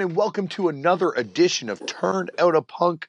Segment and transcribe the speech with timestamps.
[0.00, 3.06] Everyone, and welcome to another edition of Turned Out a Punk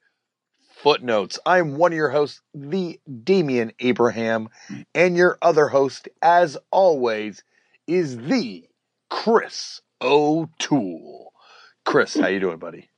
[0.75, 1.39] Footnotes.
[1.45, 4.49] I am one of your hosts, the Damian Abraham,
[4.93, 7.45] and your other host, as always,
[7.87, 8.67] is the
[9.09, 11.31] Chris O'Toole.
[11.85, 12.89] Chris, how you doing, buddy?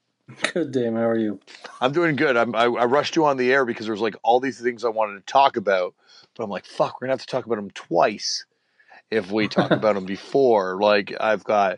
[0.53, 0.95] Good, Dame.
[0.95, 1.39] How are you?
[1.79, 2.35] I'm doing good.
[2.35, 4.89] I'm, I, I rushed you on the air because there's like all these things I
[4.89, 5.93] wanted to talk about,
[6.35, 8.45] but I'm like, fuck, we're gonna have to talk about them twice
[9.11, 10.79] if we talk about them before.
[10.81, 11.77] Like I've got,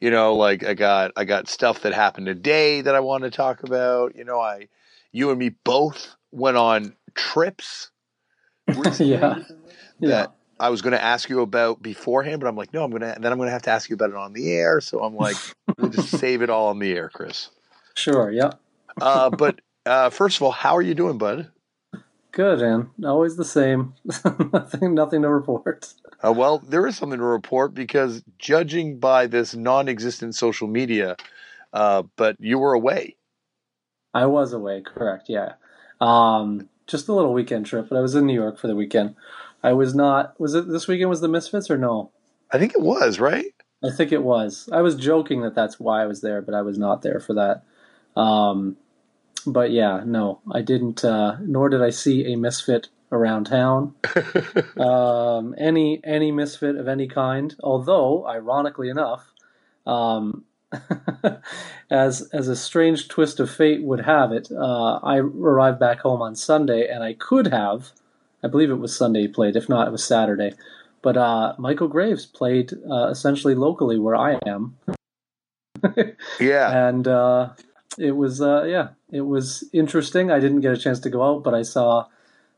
[0.00, 3.30] you know, like I got I got stuff that happened today that I want to
[3.30, 4.14] talk about.
[4.16, 4.68] You know, I,
[5.12, 7.90] you and me both went on trips.
[8.68, 9.38] recently yeah.
[9.98, 10.08] Yeah.
[10.08, 13.16] That I was going to ask you about beforehand, but I'm like, no, I'm gonna
[13.18, 14.80] then I'm gonna have to ask you about it on the air.
[14.80, 15.36] So I'm like,
[15.78, 17.50] we'll just save it all on the air, Chris.
[17.94, 18.30] Sure.
[18.30, 18.52] Yeah.
[19.00, 21.50] Uh, but uh, first of all, how are you doing, bud?
[22.32, 23.94] Good, and always the same.
[24.52, 24.94] nothing.
[24.94, 25.94] Nothing to report.
[26.26, 31.16] Uh, well, there is something to report because judging by this non-existent social media,
[31.72, 33.16] uh, but you were away.
[34.14, 34.82] I was away.
[34.82, 35.28] Correct.
[35.28, 35.52] Yeah.
[36.00, 39.14] Um, just a little weekend trip, but I was in New York for the weekend.
[39.62, 40.38] I was not.
[40.40, 41.10] Was it this weekend?
[41.10, 42.10] Was the Misfits or no?
[42.50, 43.52] I think it was right.
[43.84, 44.68] I think it was.
[44.72, 47.34] I was joking that that's why I was there, but I was not there for
[47.34, 47.62] that.
[48.20, 48.76] Um,
[49.46, 51.04] but yeah, no, I didn't.
[51.04, 53.94] Uh, nor did I see a misfit around town.
[54.78, 57.54] um, any any misfit of any kind.
[57.62, 59.32] Although, ironically enough,
[59.86, 60.44] um,
[61.90, 66.22] as as a strange twist of fate would have it, uh, I arrived back home
[66.22, 67.92] on Sunday, and I could have.
[68.42, 69.56] I believe it was Sunday he played.
[69.56, 70.52] If not, it was Saturday.
[71.02, 74.76] But uh, Michael Graves played uh, essentially locally where I am.
[76.40, 77.50] yeah, and uh,
[77.98, 80.30] it was uh, yeah, it was interesting.
[80.30, 82.06] I didn't get a chance to go out, but I saw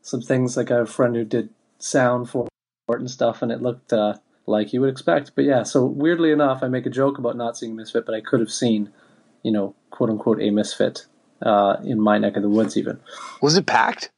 [0.01, 2.47] some things like I have a friend who did sound for
[2.89, 4.15] it and stuff, and it looked uh,
[4.45, 5.31] like you would expect.
[5.35, 8.21] But yeah, so weirdly enough, I make a joke about not seeing Misfit, but I
[8.21, 8.91] could have seen,
[9.43, 11.05] you know, quote unquote, a Misfit
[11.41, 12.77] uh, in my neck of the woods.
[12.77, 12.99] Even
[13.41, 14.09] was it packed?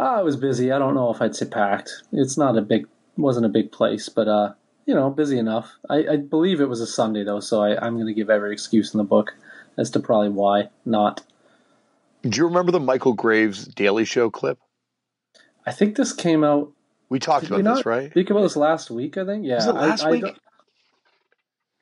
[0.00, 0.72] uh, I was busy.
[0.72, 2.02] I don't know if I'd say packed.
[2.12, 4.54] It's not a big, wasn't a big place, but uh,
[4.86, 5.76] you know, busy enough.
[5.88, 8.52] I, I believe it was a Sunday though, so I, I'm going to give every
[8.52, 9.34] excuse in the book
[9.76, 11.22] as to probably why not.
[12.22, 14.58] Do you remember the Michael Graves Daily Show clip?
[15.66, 16.72] I think this came out.
[17.08, 18.10] We talked about we this, right?
[18.10, 19.44] Speak about this last week, I think.
[19.46, 20.20] Yeah, Was it last I, I week?
[20.22, 20.38] don't-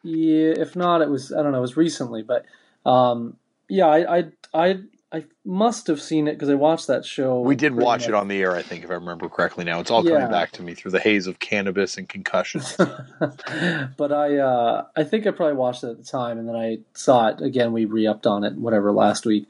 [0.04, 1.32] yeah, if not, it was.
[1.32, 1.58] I don't know.
[1.58, 2.46] It was recently, but
[2.86, 3.36] um,
[3.68, 4.78] yeah, I, I, I,
[5.12, 7.40] I must have seen it because I watched that show.
[7.40, 8.08] We did watch much.
[8.08, 9.64] it on the air, I think, if I remember correctly.
[9.64, 10.12] Now it's all Yeah.
[10.12, 12.76] coming back to me through the haze of cannabis and concussions.
[12.78, 16.78] but I, uh, I think I probably watched it at the time, and then I
[16.94, 17.72] saw it again.
[17.72, 19.46] We re-upped on it, whatever, last week.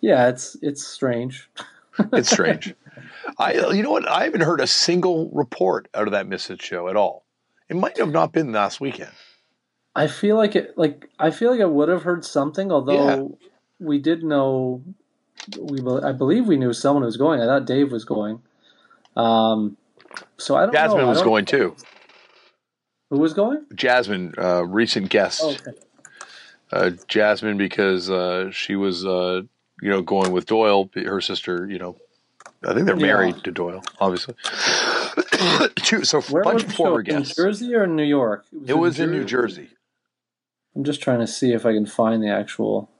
[0.00, 1.48] Yeah, it's it's strange.
[2.12, 2.74] it's strange.
[3.38, 4.08] I, you know what?
[4.08, 7.24] I haven't heard a single report out of that Misfit show at all.
[7.68, 9.12] It might have not been last weekend.
[9.96, 10.76] I feel like it.
[10.76, 13.38] Like I feel like I would have heard something, although
[13.80, 14.82] we did know.
[15.58, 17.40] We, I believe we knew someone was going.
[17.40, 18.40] I thought Dave was going.
[19.16, 19.76] Um,
[20.36, 20.80] so I don't know.
[20.80, 21.76] Jasmine I was don't- going too.
[23.10, 23.64] Who was going?
[23.74, 25.40] Jasmine, uh, recent guest.
[25.44, 25.78] Oh, okay.
[26.72, 29.42] uh, Jasmine because uh, she was, uh,
[29.82, 31.66] you know, going with Doyle, her sister.
[31.68, 31.96] You know,
[32.66, 33.06] I think they're Yeah.
[33.06, 34.34] married to Doyle, obviously.
[36.02, 37.00] So a Where bunch was of former?
[37.00, 37.36] In guests.
[37.36, 38.46] Jersey or in New York?
[38.66, 39.68] It was in New Jersey.
[40.74, 42.90] I'm just trying to see if I can find the actual.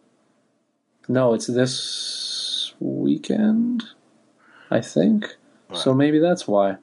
[1.08, 3.84] No, it's this weekend.
[4.70, 5.36] I think.
[5.72, 6.76] So maybe that's why.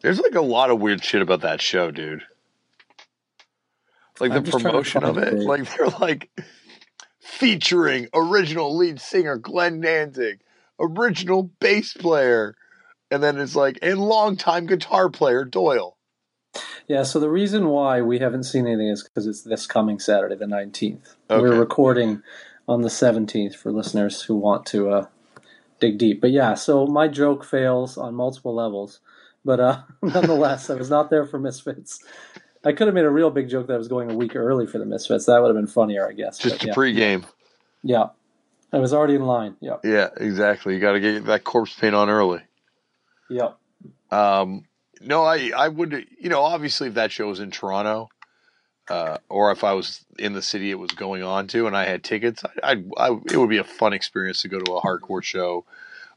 [0.00, 2.22] There's like a lot of weird shit about that show, dude.
[4.20, 5.42] Like the promotion of it, it.
[5.46, 6.30] like they're like
[7.38, 10.40] featuring original lead singer Glenn Danzig,
[10.80, 12.56] original bass player,
[13.10, 15.96] and then it's like and longtime guitar player Doyle.
[16.88, 20.34] Yeah, so the reason why we haven't seen anything is because it's this coming Saturday,
[20.34, 21.14] the 19th.
[21.30, 21.40] Okay.
[21.40, 22.22] We're recording
[22.66, 25.06] on the 17th for listeners who want to uh,
[25.80, 26.20] dig deep.
[26.20, 29.00] But yeah, so my joke fails on multiple levels.
[29.44, 32.02] But uh, nonetheless, I was not there for Misfits.
[32.64, 34.66] I could have made a real big joke that I was going a week early
[34.66, 35.26] for the Misfits.
[35.26, 36.38] That would have been funnier, I guess.
[36.38, 36.74] Just But a yeah.
[36.74, 37.24] pregame.
[37.82, 38.06] yeah.
[38.72, 39.56] I was already in line.
[39.60, 39.76] Yeah.
[39.82, 40.74] Yeah, exactly.
[40.74, 42.40] You got to get that corpse paint on early.
[43.30, 43.52] Yeah.
[44.10, 44.64] Um,
[45.00, 48.10] no, I, I would, you know, obviously if that show was in Toronto,
[48.90, 51.84] uh, or if I was in the city it was going on to and I
[51.86, 54.80] had tickets, I, I, I, it would be a fun experience to go to a
[54.82, 55.64] hardcore show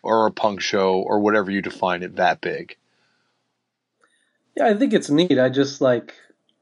[0.03, 2.75] or a punk show or whatever you define it that big.
[4.57, 5.39] Yeah, I think it's neat.
[5.39, 6.15] I just like,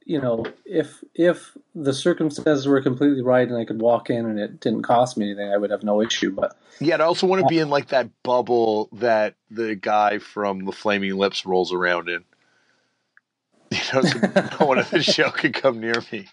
[0.09, 4.39] you know, if if the circumstances were completely right and I could walk in and
[4.39, 6.31] it didn't cost me anything, I would have no issue.
[6.31, 10.65] But Yeah, I also want to be in like that bubble that the guy from
[10.65, 12.25] the Flaming Lips rolls around in.
[13.71, 14.19] You know, so
[14.59, 16.27] no one at the show could come near me.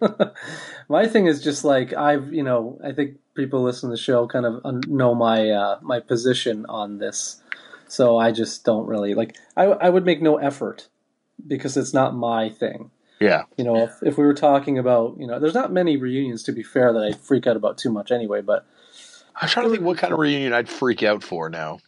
[0.88, 4.28] my thing is just like I've, you know, I think people listen to the show
[4.28, 7.42] kind of know my uh, my position on this,
[7.88, 9.36] so I just don't really like.
[9.56, 10.88] I I would make no effort
[11.46, 12.90] because it's not my thing.
[13.20, 13.44] Yeah.
[13.56, 16.52] You know, if, if we were talking about, you know, there's not many reunions to
[16.52, 18.66] be fair that I freak out about too much anyway, but
[19.36, 21.78] I'm trying to think what kind of reunion I'd freak out for now.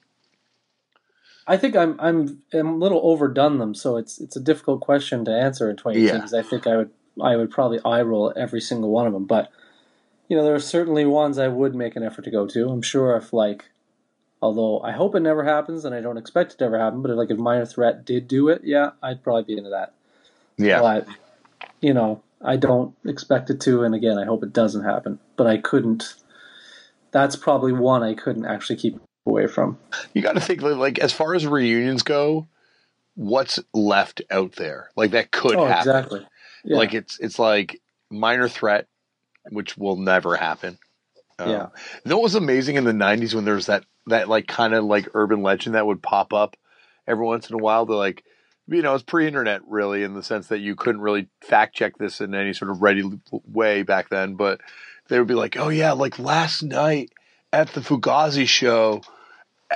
[1.47, 5.25] I think I'm I'm I'm a little overdone them, so it's it's a difficult question
[5.27, 6.17] to answer in 2018 Yeah.
[6.17, 6.91] because I think I would
[7.23, 9.27] I would probably eye roll every single one of them.
[9.27, 9.51] But
[10.29, 12.69] you know, there are certainly ones I would make an effort to go to.
[12.69, 13.67] I'm sure if like,
[14.43, 17.11] although I hope it never happens and I don't expect it to ever happen, but
[17.11, 19.95] if, like if Minor Threat did do it, yeah, I'd probably be into that.
[20.57, 20.81] Yeah.
[20.81, 21.07] But
[21.81, 25.19] you know, I don't expect it to, and again, I hope it doesn't happen.
[25.37, 26.15] But I couldn't.
[27.13, 29.79] That's probably one I couldn't actually keep away from.
[30.13, 32.47] You got to think like, as far as reunions go,
[33.15, 35.91] what's left out there like that could oh, happen.
[35.91, 36.27] exactly.
[36.65, 36.77] Yeah.
[36.77, 37.81] Like it's it's like
[38.11, 38.87] minor threat,
[39.51, 40.79] which will never happen.
[41.39, 41.67] Um, Yeah.
[42.05, 44.75] You know what was amazing in the '90s when there was that that like kind
[44.75, 46.57] of like urban legend that would pop up
[47.07, 47.87] every once in a while.
[47.87, 48.25] To like,
[48.69, 52.21] you know, it's pre-internet really in the sense that you couldn't really fact check this
[52.21, 54.35] in any sort of ready way back then.
[54.35, 54.61] But
[55.09, 57.11] they would be like, "Oh yeah, like last night
[57.53, 59.03] at the Fugazi show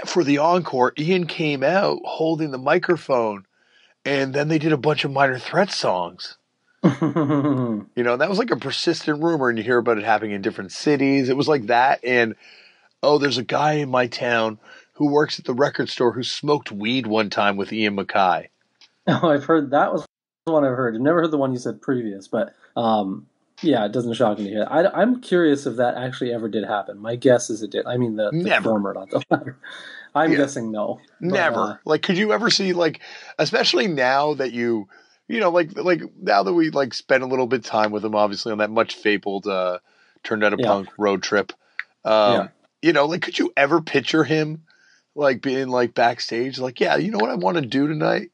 [0.06, 3.44] for the encore, Ian came out holding the microphone,
[4.04, 6.36] and then they did a bunch of minor threat songs."
[7.96, 10.42] You know, that was like a persistent rumor, and you hear about it happening in
[10.42, 11.28] different cities.
[11.28, 12.34] It was like that, and
[13.02, 14.58] oh, there's a guy in my town
[14.94, 18.48] who works at the record store who smoked weed one time with Ian MacKaye.
[19.06, 20.06] Oh, I've heard that was
[20.46, 20.94] the one I've heard.
[20.94, 23.26] I've never heard the one you said previous, but um,
[23.62, 24.66] yeah, it doesn't shock me to hear.
[24.70, 26.98] I, am curious if that actually ever did happen.
[26.98, 27.86] My guess is it did.
[27.86, 29.56] I mean, the, the former, not the latter.
[30.14, 30.38] I'm Yeah.
[30.38, 31.00] guessing no.
[31.20, 31.60] But, Never.
[31.60, 33.00] uh, like, could you ever see like,
[33.38, 34.88] especially now that you,
[35.30, 38.16] you know, like like now that we like spent a little bit time with him,
[38.16, 39.78] obviously on that much fabled uh,
[40.24, 40.66] turned out a Yeah.
[40.66, 41.52] punk road trip.
[42.04, 42.48] Um, Yeah.
[42.82, 44.64] You know, like, could you ever picture him
[45.14, 48.32] like being like backstage, like, yeah, you know what I want to do tonight?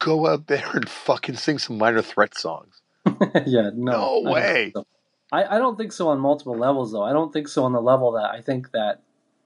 [0.00, 2.82] Go out there and fucking sing some minor threat songs.
[3.46, 4.72] yeah, no, No I don't way.
[4.74, 4.86] so.
[5.32, 7.04] I, I don't think so on multiple levels, though.
[7.04, 9.02] I don't think so on the level that I think that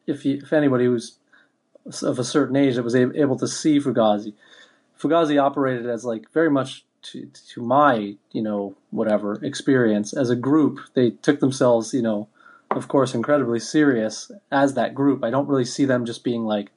[0.06, 1.19] if you, if anybody who's
[2.02, 4.34] of a certain age that was able to see Fugazi,
[5.02, 10.37] Fugazi operated as like very much to, to my you know whatever experience as a
[10.37, 10.78] group.
[10.94, 12.28] They took themselves you know
[12.70, 15.25] of course incredibly serious as that group.
[15.25, 16.70] I don't really see them just being like,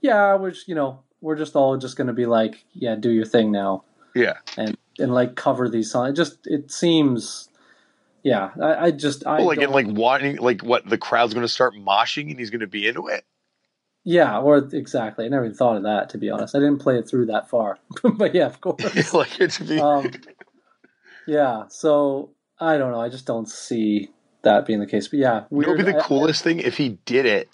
[0.00, 3.10] yeah, we're just, you know we're just all just going to be like, yeah, do
[3.10, 3.82] your thing now
[4.14, 4.34] Yeah.
[4.58, 6.10] and and like cover these songs.
[6.10, 7.48] It just it seems,
[8.22, 8.50] yeah.
[8.62, 11.52] I, I just I Well, like, and like wanting, like, what the crowd's going to
[11.52, 13.24] start moshing and he's going to be into it.
[14.04, 15.24] Yeah, or exactly.
[15.24, 16.54] I never even thought of that to be honest.
[16.54, 17.78] I didn't play it through that far,
[18.16, 19.12] but yeah, of course.
[19.14, 19.78] like, it should be.
[19.80, 20.10] um,
[21.26, 22.30] yeah, so
[22.60, 23.00] I don't know.
[23.00, 24.10] I just don't see
[24.42, 25.08] that being the case.
[25.08, 27.48] But yeah, It would be the I- coolest thing if he did it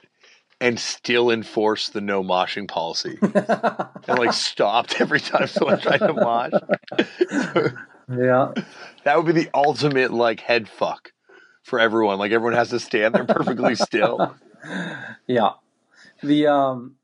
[0.60, 6.12] and still enforced the no moshing policy and like stopped every time someone tried to
[6.12, 6.52] mosh.
[8.10, 8.52] yeah,
[9.04, 11.12] that would be the ultimate like head fuck
[11.62, 12.18] for everyone.
[12.18, 14.34] Like everyone has to stand there perfectly still.
[15.26, 15.50] yeah.
[16.22, 16.96] The um,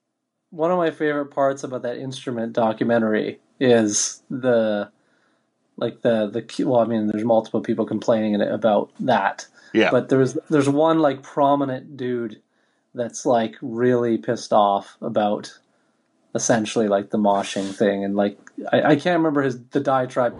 [0.51, 4.91] one of my favorite parts about that instrument documentary is the
[5.77, 9.91] like the the well, I mean, there's multiple people complaining about that, Yeah.
[9.91, 12.41] but there's there's one like prominent dude
[12.95, 15.59] that's like really pissed off about
[16.35, 18.39] essentially like the moshing thing, and like
[18.73, 20.39] I, I can't remember his the diatribe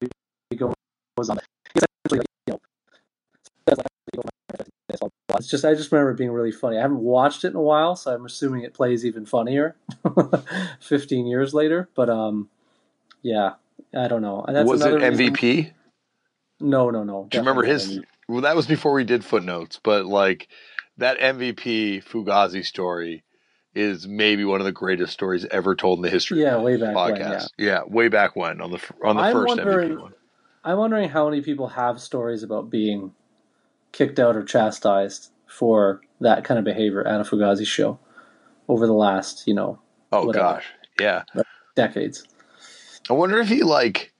[0.00, 0.74] he goes
[1.28, 1.38] on.
[1.74, 2.60] He essentially, like, you know,
[3.68, 3.78] says,
[5.00, 5.08] like,
[5.42, 6.78] it's just I just remember it being really funny.
[6.78, 9.74] I haven't watched it in a while, so I'm assuming it plays even funnier
[10.80, 11.88] 15 years later.
[11.94, 12.48] But um,
[13.22, 13.54] yeah,
[13.96, 14.44] I don't know.
[14.46, 15.72] That's was it another reason- MVP?
[16.60, 17.26] No, no, no.
[17.28, 17.98] Do you remember his?
[18.28, 20.46] Well, that was before we did footnotes, but like
[20.98, 23.24] that MVP Fugazi story
[23.74, 26.76] is maybe one of the greatest stories ever told in the history Yeah, of way
[26.76, 27.48] back when, podcast.
[27.58, 27.80] yeah.
[27.86, 30.12] way back when on the on the I'm first MVP one.
[30.62, 33.12] I'm wondering how many people have stories about being
[33.90, 37.98] kicked out or chastised for that kind of behavior at a Fugazi show
[38.68, 39.78] over the last, you know,
[40.12, 40.44] Oh whatever.
[40.54, 40.64] gosh,
[41.00, 41.22] yeah.
[41.74, 42.24] decades.
[43.10, 44.10] I wonder if he like.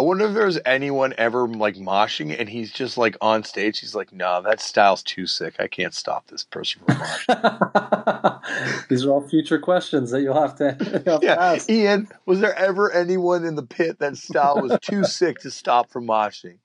[0.00, 3.80] I wonder if there's anyone ever like moshing and he's just like on stage.
[3.80, 5.56] He's like, "No, that style's too sick.
[5.58, 10.54] I can't stop this person from moshing." These are all future questions that you'll have
[10.58, 11.68] to, you'll have to yeah, ask.
[11.68, 15.90] Ian, was there ever anyone in the pit that style was too sick to stop
[15.90, 16.58] from moshing?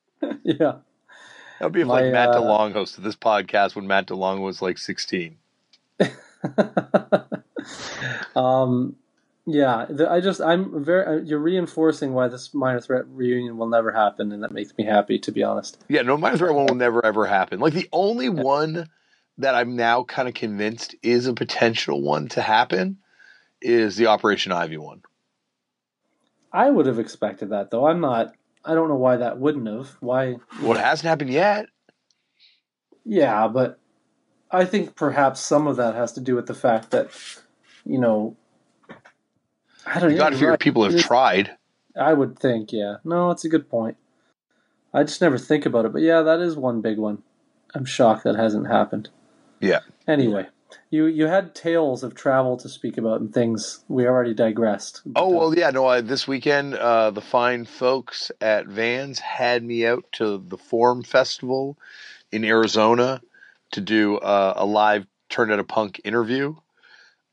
[0.44, 0.74] Yeah.
[1.64, 4.42] That would be if My, like Matt uh, DeLong hosted this podcast when Matt DeLong
[4.42, 5.38] was like 16.
[8.36, 8.98] um,
[9.46, 13.70] Yeah, the, I just I'm very uh, you're reinforcing why this minor threat reunion will
[13.70, 15.82] never happen, and that makes me happy to be honest.
[15.88, 17.62] Yeah, no minor threat one will never ever happen.
[17.62, 18.90] Like the only one
[19.38, 22.98] that I'm now kind of convinced is a potential one to happen
[23.62, 25.02] is the Operation Ivy one.
[26.52, 27.88] I would have expected that though.
[27.88, 28.34] I'm not.
[28.66, 29.98] I don't know why that wouldn't have.
[30.00, 30.38] Why?
[30.62, 31.68] Well, it hasn't happened yet.
[33.06, 33.80] Yeah, but
[34.52, 37.10] I think perhaps some of that has to do with the fact that
[37.86, 38.36] you know.
[39.86, 40.12] I don't.
[40.12, 40.60] You got to figure right.
[40.60, 41.52] people have It's- tried.
[41.96, 42.96] I would think, yeah.
[43.04, 43.98] No, it's a good point.
[44.96, 47.22] I just never think about it, but yeah, that is one big one.
[47.76, 49.10] I'm shocked that hasn't happened.
[49.60, 49.82] Yeah.
[50.08, 50.48] Anyway,
[50.90, 53.84] you you had tales of travel to speak about and things.
[53.88, 55.02] We already digressed.
[55.16, 55.70] Oh well, yeah.
[55.70, 60.58] No, I, this weekend uh, the fine folks at Vans had me out to the
[60.58, 61.78] Form Festival
[62.32, 63.22] in Arizona
[63.72, 66.56] to do uh, a live Turned Out a Punk interview.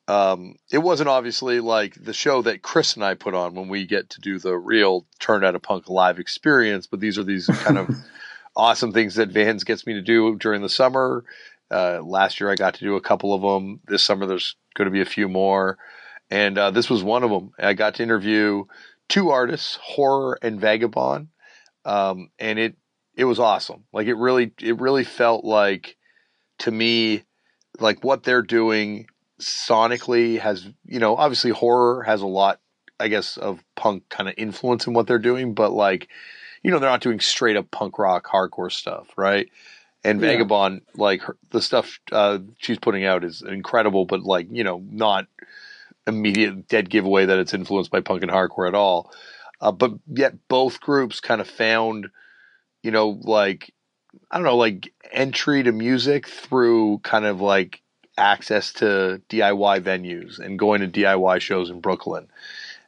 [0.09, 3.87] Um, it wasn't obviously like the show that Chris and I put on when we
[3.87, 7.47] get to do the real Turned Out a Punk live experience, but these are these
[7.47, 7.95] kind of
[8.57, 11.25] awesome things that Vans gets me to do during the summer.
[11.71, 13.81] Uh, last year I got to do a couple of them.
[13.87, 15.79] This summer there's going to be a few more,
[16.31, 17.53] and uh, this was one of them.
[17.59, 18.65] I got to interview
[19.09, 21.29] two artists, Horror and Vagabon,
[21.85, 22.77] um, and it
[23.15, 23.85] it was awesome.
[23.93, 25.97] Like it really it really felt like
[26.61, 27.25] to me
[27.79, 29.07] like what they're doing
[29.41, 32.61] sonically has you know obviously horror has a lot
[32.99, 36.09] I guess of punk kind of influence in what they're doing, but like
[36.63, 39.49] you know they're not doing straight up punk rock hardcore stuff, right?
[40.03, 40.37] And Yeah.
[40.37, 44.83] Vagabon, like her, the stuff uh, she's putting out is incredible, but like you know
[44.89, 45.27] not
[46.07, 49.13] immediate dead giveaway that it's influenced by punk and hardcore at all.
[49.61, 52.09] Uh, but yet both groups kind of found,
[52.83, 53.73] you know, like
[54.31, 57.83] I don't know, like entry to music through kind of like
[58.17, 62.29] access to DIY venues and going to DIY shows in Brooklyn.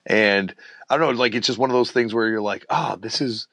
[0.07, 0.55] And
[0.89, 3.21] I don't know, like it's just one of those things where you're like, oh, this
[3.21, 3.47] is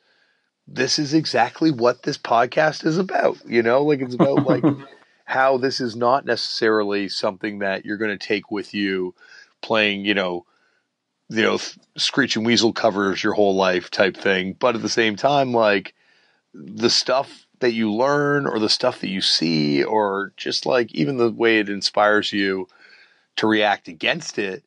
[0.71, 3.37] this is exactly what this podcast is about.
[3.45, 4.63] You know, like it's about like
[5.25, 9.15] how this is not necessarily something that you're going to take with you
[9.61, 10.45] playing, you know,
[11.29, 11.59] you know,
[11.97, 14.53] screeching weasel covers your whole life type thing.
[14.53, 15.93] But at the same time, like
[16.53, 21.17] the stuff that you learn or the stuff that you see or just like even
[21.17, 22.67] the way it inspires you
[23.35, 24.63] to react against it,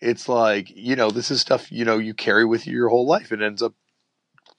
[0.00, 3.06] it's like, you know, this is stuff, you know, you carry with you your whole
[3.06, 3.32] life.
[3.32, 3.74] It ends up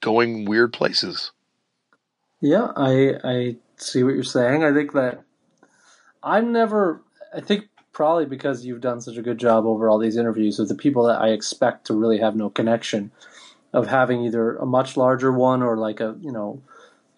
[0.00, 1.32] going weird places.
[2.40, 4.64] Yeah, I I see what you're saying.
[4.64, 5.22] I think that
[6.22, 7.02] I'm never.
[7.34, 10.68] I think probably because you've done such a good job over all these interviews of
[10.68, 13.10] the people that I expect to really have no connection
[13.72, 16.62] of having either a much larger one or like a you know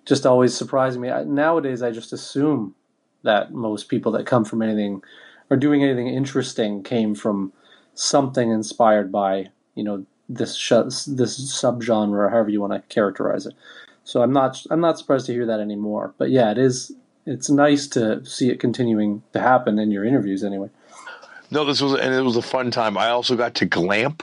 [0.07, 1.11] just always surprising me.
[1.11, 2.75] I, nowadays, I just assume
[3.23, 5.03] that most people that come from anything
[5.51, 7.53] or doing anything interesting came from
[7.95, 10.71] something inspired by you know this sh-
[11.07, 13.55] this subgenre or however you want to characterize it.
[14.05, 16.15] So I'm not I'm not surprised to hear that anymore.
[16.19, 16.93] But yeah, it is
[17.27, 20.71] it's nice to see it continuing to happen in your interviews anyway.
[21.51, 22.97] No, this was, and it was a fun time.
[22.97, 24.23] I also got to glamp.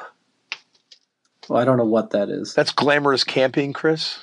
[1.49, 2.53] Well, I don't know what that is.
[2.53, 4.19] That's glamorous camping, Chris.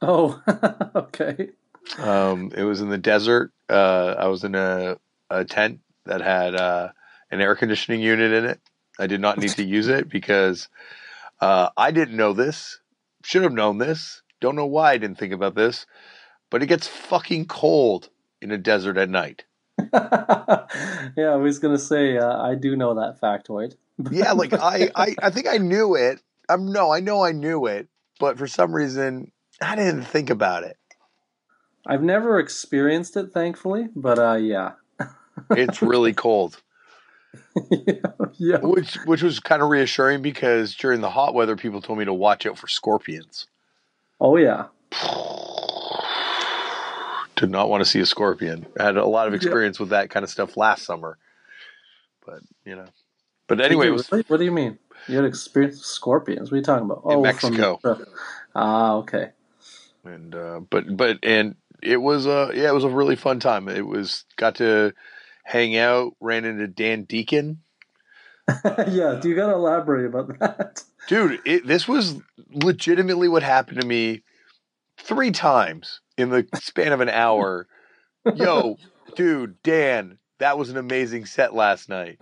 [0.00, 0.40] Oh,
[0.94, 1.50] okay.
[1.98, 3.52] Um, it was in the desert.
[3.68, 4.98] Uh, I was in a,
[5.30, 6.88] a tent that had uh,
[7.30, 8.60] an air conditioning unit in it.
[8.98, 10.68] I did not need to use it because
[11.40, 12.80] uh, I didn't know this.
[13.22, 14.22] Should have known this.
[14.40, 15.86] Don't know why I didn't think about this.
[16.50, 18.10] But it gets fucking cold
[18.40, 19.44] in a desert at night.
[19.92, 20.66] yeah,
[21.18, 23.74] I was gonna say uh, I do know that factoid.
[24.10, 26.20] Yeah, like I, I, I think I knew it.
[26.48, 27.86] Um, no, I know I knew it,
[28.18, 30.76] but for some reason I didn't think about it.
[31.86, 34.72] I've never experienced it, thankfully, but uh, yeah,
[35.50, 36.60] It's really cold.
[38.38, 38.58] yeah.
[38.58, 42.14] which which was kind of reassuring because during the hot weather, people told me to
[42.14, 43.46] watch out for scorpions.
[44.20, 44.66] Oh yeah.
[47.36, 48.66] Did not want to see a scorpion.
[48.78, 51.18] I had a lot of experience with that kind of stuff last summer,
[52.24, 52.86] but you know.
[53.48, 54.24] But anyway, it was Really?
[54.28, 54.78] what do you mean?
[55.08, 56.50] You had experience with scorpions?
[56.50, 57.02] What are you talking about?
[57.12, 57.80] In Mexico.
[58.54, 59.30] Ah, okay.
[60.04, 63.68] and uh, but but and it was uh yeah it was a really fun time.
[63.68, 64.94] It was got to
[65.44, 67.60] hang out, ran into Dan Deacon.
[68.64, 70.82] yeah, do you gotta elaborate about that?
[71.08, 72.16] Dude, it, this was
[72.50, 74.22] legitimately what happened to me
[74.98, 77.66] three times in the span of an hour.
[78.34, 78.76] Yo,
[79.16, 82.18] dude, Dan, that was an amazing set last night.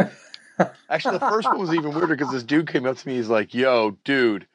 [0.88, 3.16] Actually, the first one was even weirder because this dude came up to me.
[3.16, 4.46] He's like, "Yo, dude,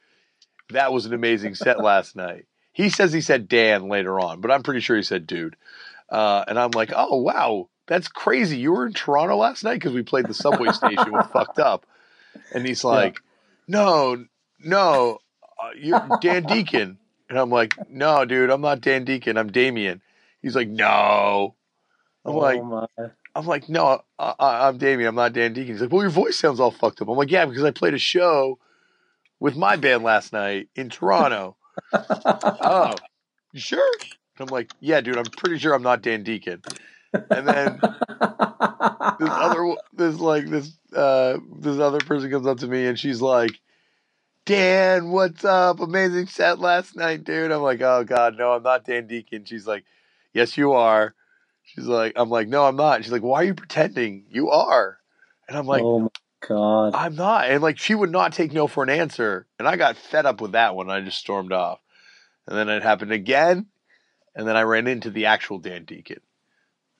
[0.70, 4.52] that was an amazing set last night." He says he said Dan later on, but
[4.52, 5.58] I'm pretty sure he said dude.
[6.10, 8.58] Uh, and I'm like, "Oh wow, that's crazy!
[8.58, 11.86] You were in Toronto last night because we played the subway station with fucked up."
[12.54, 13.20] And he's like,
[13.68, 14.26] no,
[14.60, 15.20] no,
[15.62, 16.98] uh, you're Dan Deacon.
[17.30, 19.38] And I'm like, no, dude, I'm not Dan Deacon.
[19.38, 20.02] I'm Damian.
[20.42, 21.56] He's like, no.
[22.26, 22.88] I'm oh like, my.
[23.36, 25.10] I'm like, no, I, I'm Damian.
[25.10, 25.74] I'm not Dan Deacon.
[25.74, 27.10] He's like, well, your voice sounds all fucked up.
[27.10, 28.58] I'm like, yeah, because I played a show
[29.40, 31.56] with my band last night in Toronto.
[31.94, 32.96] oh,
[33.52, 33.94] you sure?
[34.40, 36.64] And I'm like, yeah, dude, I'm pretty sure I'm not Dan Deacon.
[37.30, 37.80] And then
[39.20, 43.22] this other, this like this, uh, this other person comes up to me and she's
[43.22, 43.52] like,
[44.46, 45.80] Dan, what's up?
[45.80, 47.52] Amazing set last night, dude.
[47.52, 49.44] I'm like, oh god, no, I'm not Dan Deacon.
[49.46, 49.84] She's like,
[50.34, 51.14] yes, you are.
[51.64, 53.04] She's like, I'm like, no, I'm not.
[53.04, 54.24] She's like, why are you pretending?
[54.30, 54.98] You are.
[55.50, 56.10] And I'm like, oh my
[56.48, 56.96] god.
[56.96, 57.50] I'm not.
[57.50, 59.48] And like, she would not take no for an answer.
[59.60, 60.90] And I got fed up with that one.
[60.90, 61.80] I just stormed off.
[62.48, 63.66] And then it happened again.
[64.34, 66.22] And then I ran into the actual Dan Deacon.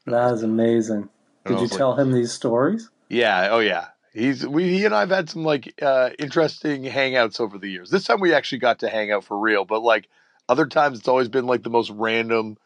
[0.08, 1.10] That is amazing.
[1.46, 2.90] Did you was like, tell him these stories?
[3.10, 3.50] Yeah.
[3.52, 3.88] Oh, yeah.
[4.14, 7.92] He's we he and I've had some like uh, interesting hangouts over the years.
[7.92, 10.10] This time we actually got to hang out for real, but like
[10.50, 12.58] other times it's always been like the most random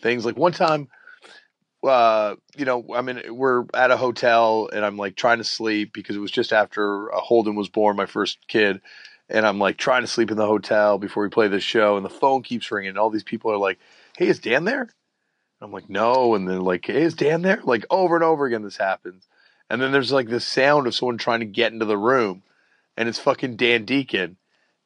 [0.00, 0.24] things.
[0.24, 0.88] Like one time,
[1.82, 5.92] uh, you know, I mean, we're at a hotel and I'm like trying to sleep
[5.92, 8.80] because it was just after uh, Holden was born, my first kid,
[9.28, 12.04] and I'm like trying to sleep in the hotel before we play this show, and
[12.04, 13.80] the phone keeps ringing, and all these people are like,
[14.16, 14.88] "Hey, is Dan there?"
[15.62, 18.62] I'm like, "No," and then like, "Hey, is Dan there?" Like over and over again,
[18.62, 19.26] this happens.
[19.70, 22.42] And then there's like this sound of someone trying to get into the room,
[22.96, 24.36] and it's fucking Dan Deacon.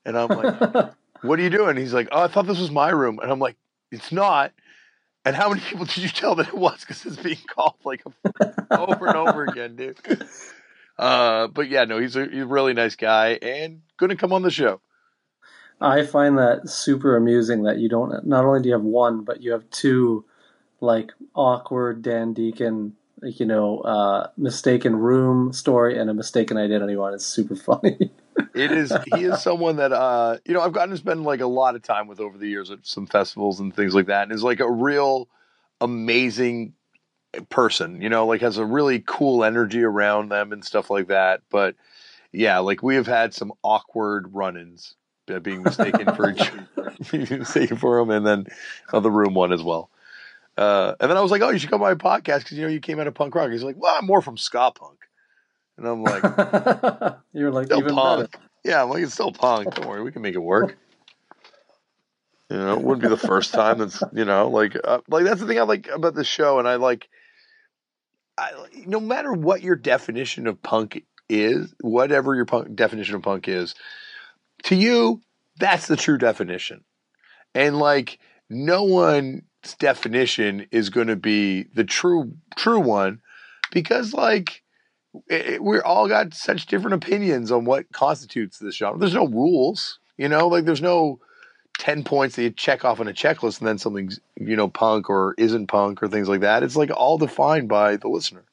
[0.05, 0.93] And I'm like,
[1.23, 3.39] "What are you doing?" He's like, "Oh, I thought this was my room." And I'm
[3.39, 3.57] like,
[3.91, 4.53] "It's not."
[5.25, 6.81] And how many people did you tell that it was?
[6.81, 8.03] Because it's being called like
[8.71, 9.99] over and over again, dude.
[10.99, 14.33] Uh, but yeah, no, he's a, he's a really nice guy and going to come
[14.33, 14.81] on the show.
[15.81, 19.43] I find that super amusing that you don't not only do you have one, but
[19.43, 20.25] you have two
[20.81, 27.15] like awkward Dan Deacon, you know, uh, mistaken room story and a mistaken identity one.
[27.15, 28.11] It's super funny.
[28.55, 31.47] It is he is someone that uh you know I've gotten to spend like a
[31.47, 34.33] lot of time with over the years at some festivals and things like that, and
[34.33, 35.29] is like a real
[35.81, 36.75] amazing
[37.49, 38.01] person.
[38.03, 41.43] You know, like has a really cool energy around them and stuff like that.
[41.51, 41.77] But
[42.33, 44.95] yeah, like we have had some awkward run-ins,
[45.31, 46.35] uh, being mistaken for
[47.13, 48.47] mistaken for him, and then
[48.93, 49.91] uh, the room one as well.
[50.57, 52.63] Uh, and then I was like, "Oh, you should come on my podcast because you
[52.63, 54.99] know you came out of punk rock." He's like, "Well, I'm more from ska punk,"
[55.77, 56.23] and I'm like,
[57.33, 58.31] You're like still even punk.
[58.33, 58.45] better.
[58.65, 59.75] Yeah, I'm like, it's still punk.
[59.75, 60.77] Don't worry, we can make it work.
[62.51, 63.79] You know, it wouldn't be the first time.
[63.79, 66.67] That's you know, like, uh, like that's the thing I like about the show, and
[66.67, 67.09] I like,
[68.39, 68.53] I
[68.87, 73.75] no matter what your definition of punk is, whatever your punk definition of punk is,
[74.65, 75.21] to you,
[75.59, 76.85] that's the true definition,
[77.55, 79.43] and like, no one's
[79.75, 83.21] definition is going to be the true true one,
[83.73, 84.63] because like
[85.29, 88.99] it, we're all got such different opinions on what constitutes this genre.
[88.99, 91.21] There's no rules, you know, like there's no
[91.79, 95.11] 10 points that you check off on a checklist and then something's, you know, punk
[95.11, 96.63] or isn't punk or things like that.
[96.63, 98.45] It's like all defined by the listener.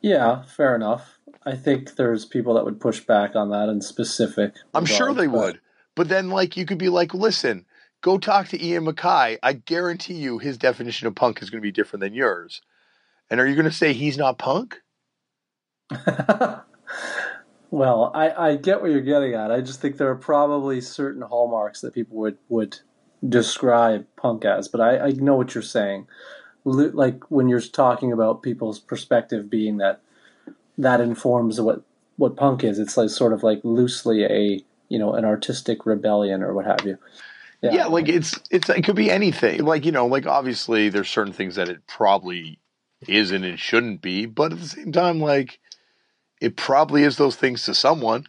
[0.00, 1.18] Yeah, fair enough.
[1.44, 4.54] I think there's people that would push back on that in specific.
[4.74, 5.60] I'm sure they but- would.
[5.94, 7.66] But then, like, you could be like, listen,
[8.02, 9.38] go talk to Ian MacKaye.
[9.42, 12.60] I guarantee you his definition of punk is going to be different than yours.
[13.30, 14.82] And are you going to say he's not punk?
[17.70, 19.50] well, I, I get what you're getting at.
[19.50, 22.80] I just think there are probably certain hallmarks that people would, would
[23.26, 26.06] describe punk as, but I, I know what you're saying.
[26.64, 30.00] Like when you're talking about people's perspective being that
[30.78, 31.82] that informs what
[32.16, 32.78] what punk is.
[32.78, 36.84] It's like sort of like loosely a you know an artistic rebellion or what have
[36.84, 36.98] you.
[37.62, 37.86] Yeah.
[37.86, 39.64] like it's it's it could be anything.
[39.64, 42.58] Like you know, like obviously there's certain things that it probably
[43.08, 45.60] isn't and shouldn't be, but at the same time, like
[46.40, 48.26] it probably is those things to someone.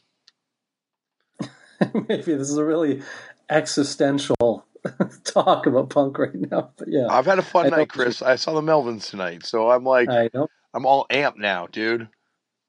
[1.94, 3.02] maybe this is a really
[3.50, 4.66] existential
[5.24, 6.72] talk about punk right now.
[6.78, 8.22] But yeah, I've had a fun I night, Chris.
[8.22, 10.48] I saw the Melvins tonight, so I'm like I know.
[10.76, 12.08] I'm all amped now, dude.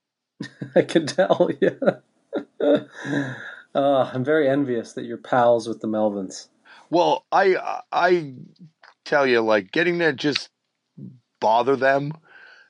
[0.75, 1.49] I can tell.
[1.61, 1.99] Yeah.
[3.75, 6.47] Uh, I'm very envious that you're pals with the Melvins.
[6.89, 8.33] Well, I I
[9.05, 10.49] tell you, like getting to just
[11.39, 12.13] bother them,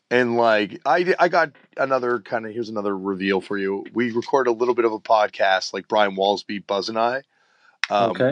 [0.10, 3.86] and like I I got another kind of here's another reveal for you.
[3.94, 7.22] We record a little bit of a podcast, like Brian Walsby, Buzz, and I.
[7.90, 8.32] Um, okay.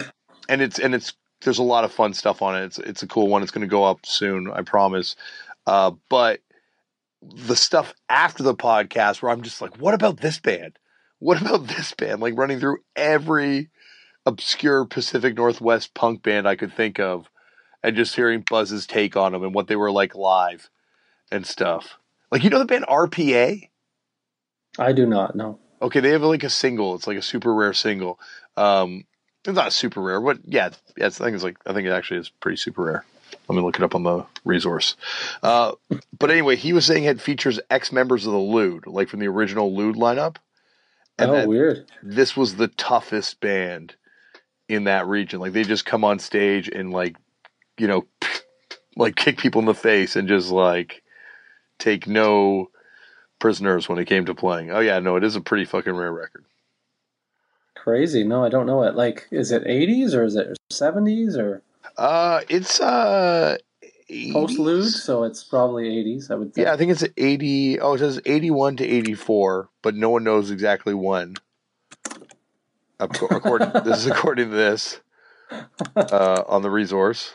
[0.49, 2.65] and it's and it's there's a lot of fun stuff on it.
[2.65, 3.43] It's it's a cool one.
[3.43, 5.15] It's going to go up soon, I promise.
[5.65, 6.41] Uh, but
[7.21, 10.77] the stuff after the podcast, where I'm just like, what about this band?
[11.19, 12.21] What about this band?
[12.21, 13.69] Like running through every
[14.25, 17.29] obscure Pacific Northwest punk band I could think of,
[17.83, 20.69] and just hearing Buzz's take on them and what they were like live
[21.31, 21.97] and stuff.
[22.31, 23.69] Like you know the band RPA.
[24.79, 25.59] I do not know.
[25.81, 26.95] Okay, they have like a single.
[26.95, 28.19] It's like a super rare single.
[28.55, 29.05] Um,
[29.45, 31.07] it's not super rare, but yeah, yeah.
[31.07, 33.05] I think it's like I think it actually is pretty super rare.
[33.49, 34.95] Let me look it up on the resource.
[35.41, 35.73] Uh,
[36.17, 39.27] but anyway, he was saying it features ex members of the Lewd, like from the
[39.27, 40.37] original Lewd lineup.
[41.19, 41.91] And oh, weird.
[42.01, 43.95] this was the toughest band
[44.69, 45.39] in that region.
[45.39, 47.17] Like they just come on stage and like,
[47.77, 48.05] you know,
[48.95, 51.03] like kick people in the face and just like
[51.79, 52.69] take no
[53.39, 54.71] prisoners when it came to playing.
[54.71, 56.45] Oh yeah, no, it is a pretty fucking rare record.
[57.75, 58.23] Crazy.
[58.23, 58.95] No, I don't know it.
[58.95, 61.61] Like, is it 80s or is it 70s or
[61.97, 63.57] Uh, it's uh
[64.31, 64.89] post lewd?
[64.89, 66.31] So it's probably 80s.
[66.31, 66.65] I would think.
[66.65, 67.81] Yeah, I think it's 80.
[67.81, 71.35] Oh, it says 81 to 84, but no one knows exactly when.
[73.01, 75.01] Ac- According, this is according to this
[75.95, 77.33] uh, on the resource.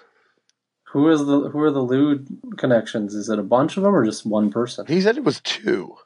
[0.92, 3.14] Who is the who are the lewd connections?
[3.14, 4.86] Is it a bunch of them or just one person?
[4.86, 5.96] He said it was two.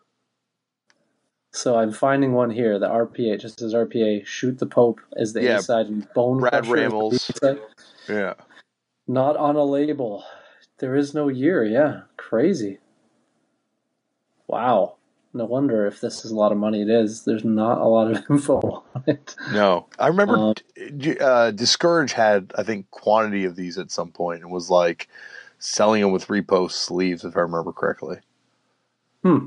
[1.52, 2.78] So I'm finding one here.
[2.78, 5.58] The RPA just says RPA shoot the Pope as the Yeah.
[5.58, 7.26] A side and Bone Brad Crusher as the Ramos.
[7.28, 7.58] B side.
[8.08, 8.34] Yeah.
[9.06, 10.24] Not on a label.
[10.78, 11.62] There is no year.
[11.64, 12.78] Yeah, crazy.
[14.48, 14.96] Wow.
[15.34, 16.82] No wonder if this is a lot of money.
[16.82, 17.24] It is.
[17.24, 19.34] There's not a lot of info on it.
[19.52, 20.54] No, I remember Um,
[21.20, 25.08] uh, Discourage had I think quantity of these at some point and was like
[25.58, 28.18] selling them with repost sleeves if I remember correctly.
[29.22, 29.46] Hmm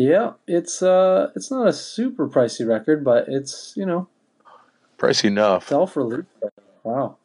[0.00, 4.08] yeah, it's uh, it's not a super pricey record, but it's you know
[4.98, 5.68] Pricey enough.
[5.68, 6.24] self release.
[6.84, 7.18] Wow.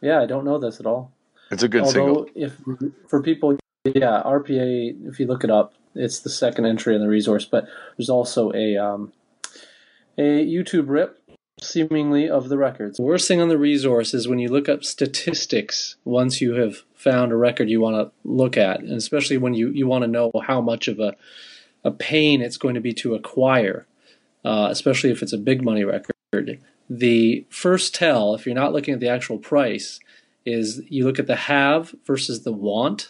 [0.00, 1.12] Yeah, I don't know this at all.
[1.50, 2.26] It's a good Although, single.
[2.34, 2.58] if
[3.06, 7.08] for people, yeah, RPA, if you look it up, it's the second entry in the
[7.08, 7.44] resource.
[7.44, 9.12] But there's also a um,
[10.18, 11.20] a YouTube rip,
[11.60, 12.96] seemingly of the records.
[12.96, 15.96] The worst thing on the resource is when you look up statistics.
[16.04, 19.70] Once you have found a record you want to look at, and especially when you
[19.70, 21.14] you want to know how much of a
[21.84, 23.86] a pain it's going to be to acquire,
[24.44, 26.60] uh, especially if it's a big money record.
[26.88, 30.00] The first tell, if you're not looking at the actual price,
[30.44, 33.08] is you look at the have versus the want.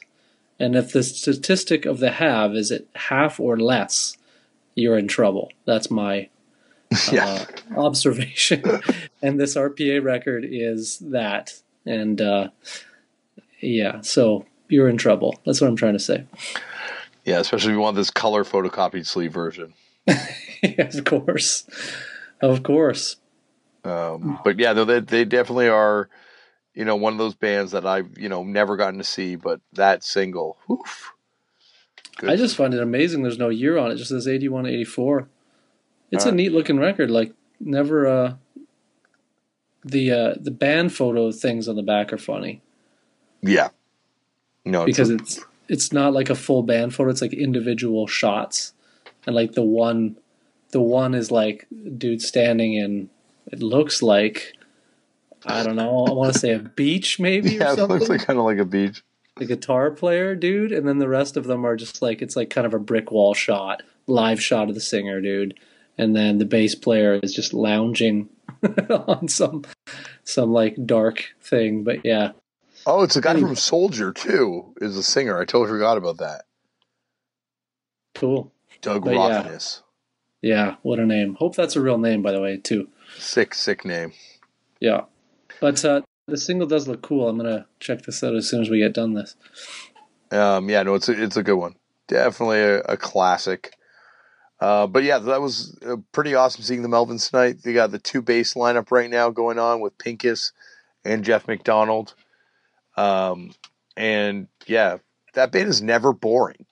[0.59, 4.17] And if the statistic of the have is at half or less,
[4.75, 5.51] you're in trouble.
[5.67, 6.29] That's my
[7.13, 7.47] yeah.
[7.77, 8.63] uh, observation.
[9.23, 11.61] and this RPA record is that.
[11.87, 12.51] And uh,
[13.61, 15.39] yeah, so you're in trouble.
[15.45, 16.25] That's what I'm trying to say.
[17.25, 19.75] Yeah, especially if you want this color photocopied sleeve version.
[20.07, 21.67] of course.
[22.41, 23.17] Of course.
[23.85, 26.09] Um, but yeah, no, they they definitely are,
[26.75, 29.61] you know, one of those bands that I've you know never gotten to see, but
[29.73, 31.13] that single, oof.
[32.17, 32.31] Good.
[32.31, 33.97] I just find it amazing there's no year on it.
[33.97, 35.29] Just says 81 84.
[36.13, 37.11] It's a neat looking record.
[37.11, 38.35] Like, never, uh,
[39.85, 42.63] the, uh, the band photo things on the back are funny
[43.47, 43.69] yeah,
[44.65, 47.11] no, it's because a- it's, it's not like a full band photo.
[47.11, 48.73] It's like individual shots.
[49.27, 50.17] And like the one,
[50.71, 51.67] the one is like
[51.99, 53.11] dude standing in,
[53.53, 54.55] it looks like,
[55.47, 58.25] I don't know, I want to say a beach maybe yeah, or it looks like
[58.25, 59.03] kind of like a beach.
[59.37, 62.51] the guitar player dude and then the rest of them are just like it's like
[62.51, 65.59] kind of a brick wall shot live shot of the singer dude
[65.99, 68.29] and then the bass player is just lounging
[68.91, 69.65] on some
[70.25, 72.33] some like dark thing but yeah
[72.87, 73.49] Oh, it's a guy Anyway.
[73.49, 74.75] from Soldier too.
[74.79, 75.39] Is a singer.
[75.41, 76.43] I totally forgot about that.
[78.15, 78.53] cool
[78.83, 79.59] Doug But yeah.
[80.43, 83.85] Yeah what a name hope that's a real name by the way too Sick, sick
[83.85, 84.13] name.
[84.81, 85.03] yeah
[85.61, 88.71] but uh the single does look cool i'm gonna check this out as soon as
[88.71, 89.37] we get done this
[90.31, 91.77] Um, yeah, no, it's a, it's a good one.
[92.09, 93.75] Definitely a, a classic.
[94.59, 97.59] Uh, but yeah, that was uh, pretty awesome seeing the Melvins tonight.
[97.63, 100.51] They got the two bass lineup right now going on with Pinkus
[101.05, 102.15] and Jeff McDonald.
[102.97, 103.53] Um,
[103.97, 104.97] and yeah,
[105.35, 106.67] that band is never boring.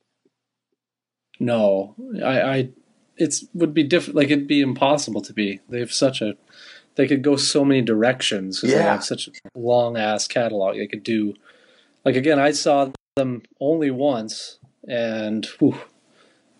[1.38, 2.68] No, I, I,
[3.16, 4.16] it's would be different.
[4.16, 5.60] Like it'd be impossible to be.
[5.68, 6.34] They have such a,
[6.96, 8.60] they could go so many directions.
[8.60, 8.92] 'cause They Yeah.
[8.92, 10.76] have such a long ass catalog.
[10.76, 11.34] They could do,
[12.04, 15.76] like again, I saw them only once, and whew,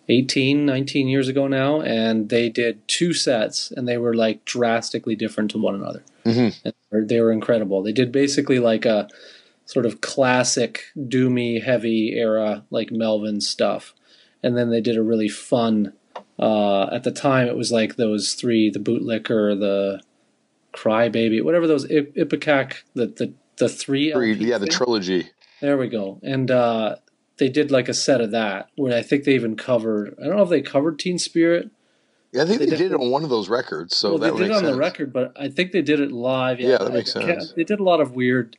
[0.09, 5.15] 18, 19 years ago now, and they did two sets, and they were like drastically
[5.15, 6.03] different to one another.
[6.25, 6.55] Mhm.
[6.65, 7.81] And they were- they were incredible.
[7.81, 9.07] They did basically like a
[9.65, 13.93] sort of classic doomy heavy era like Melvin stuff
[14.43, 15.93] and then they did a really fun
[16.37, 20.01] uh, at the time it was like those three the bootlicker the
[20.73, 24.75] crybaby whatever those Ip- ipecac the the the three Three- yeah, the thing.
[24.75, 25.29] trilogy.
[25.61, 26.95] there we go and uh,
[27.37, 30.37] they did like a set of that where i think they even covered i don't
[30.37, 31.69] know if they covered teen spirit
[32.31, 34.33] Yeah, I think They they, did- it on one of those records, so well that
[34.33, 34.73] they did make on sense.
[34.73, 37.53] the record but i think they did it live Yeah, that I- makes sense.
[37.55, 38.57] they did a lot of weird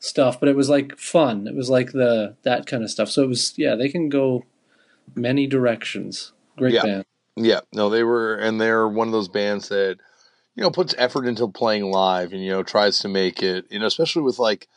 [0.00, 3.22] stuff but it was like fun it was like the that kind of stuff so
[3.22, 4.44] it was yeah they can go
[5.14, 6.82] many directions Great Yeah.
[6.82, 7.04] band.
[7.36, 9.96] Yeah, no, they were, and they're one of those bands that
[10.54, 13.78] you know puts effort into playing live, and you know tries to make it, you
[13.78, 14.68] know, especially with like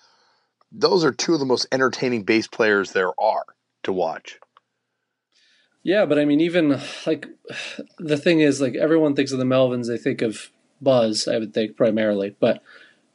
[0.72, 3.46] those are two of the most entertaining bass players there are
[3.84, 4.40] to watch.
[5.84, 7.28] Yeah, but I mean, even like
[7.98, 11.28] the thing is, like everyone thinks of the Melvins, they think of Buzz.
[11.28, 12.62] I would think primarily, but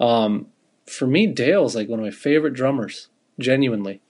[0.00, 0.46] um,
[0.86, 4.00] for me, Dale's like one of my favorite drummers, genuinely,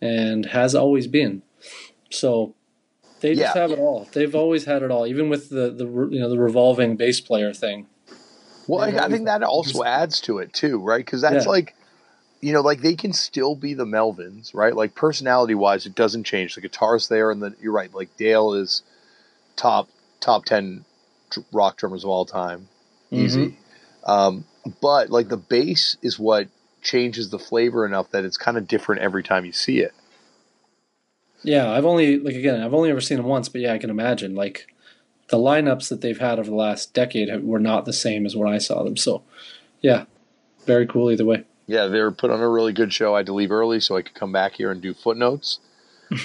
[0.00, 1.42] and has always been.
[2.10, 2.54] So
[3.20, 3.60] they just Yeah.
[3.60, 4.08] have it all.
[4.12, 7.52] They've always had it all, even with the the you know the revolving bass player
[7.52, 7.86] thing.
[8.66, 11.04] Well, I, I think that also adds to it too, right?
[11.04, 11.50] Because that's Yeah.
[11.52, 11.74] like,
[12.42, 14.76] you know, like they can still be the Melvins, right?
[14.76, 16.54] Like personality wise, it doesn't change.
[16.54, 17.92] The guitar's there, and the you're right.
[17.92, 18.82] Like Dale is
[19.56, 19.88] top
[20.20, 20.84] top ten
[21.52, 22.68] rock drummers of all time,
[23.10, 23.56] easy.
[24.04, 24.44] Um,
[24.80, 26.48] but like the bass is what
[26.82, 29.92] changes the flavor enough that it's kind of different every time you see it.
[31.42, 33.90] Yeah, I've only like again, I've only ever seen them once, but yeah, I can
[33.90, 34.66] imagine like
[35.28, 38.34] the lineups that they've had over the last decade have, were not the same as
[38.34, 38.96] when I saw them.
[38.96, 39.22] So,
[39.80, 40.04] yeah,
[40.66, 41.44] very cool either way.
[41.66, 43.14] Yeah, they were put on a really good show.
[43.14, 45.60] I had to leave early so I could come back here and do footnotes.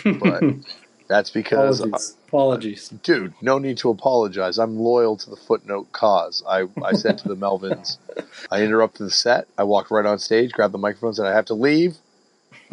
[0.06, 0.42] But
[1.10, 2.18] that's because Apologies.
[2.28, 2.90] Apologies.
[3.04, 4.58] dude, no need to apologize.
[4.58, 6.42] I'm loyal to the footnote cause.
[6.48, 7.98] I, I said to the Melvins,
[8.50, 9.48] I interrupted the set.
[9.58, 11.98] I walked right on stage, grabbed the microphone, said, I have to leave.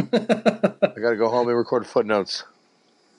[0.12, 2.44] I got to go home and record footnotes.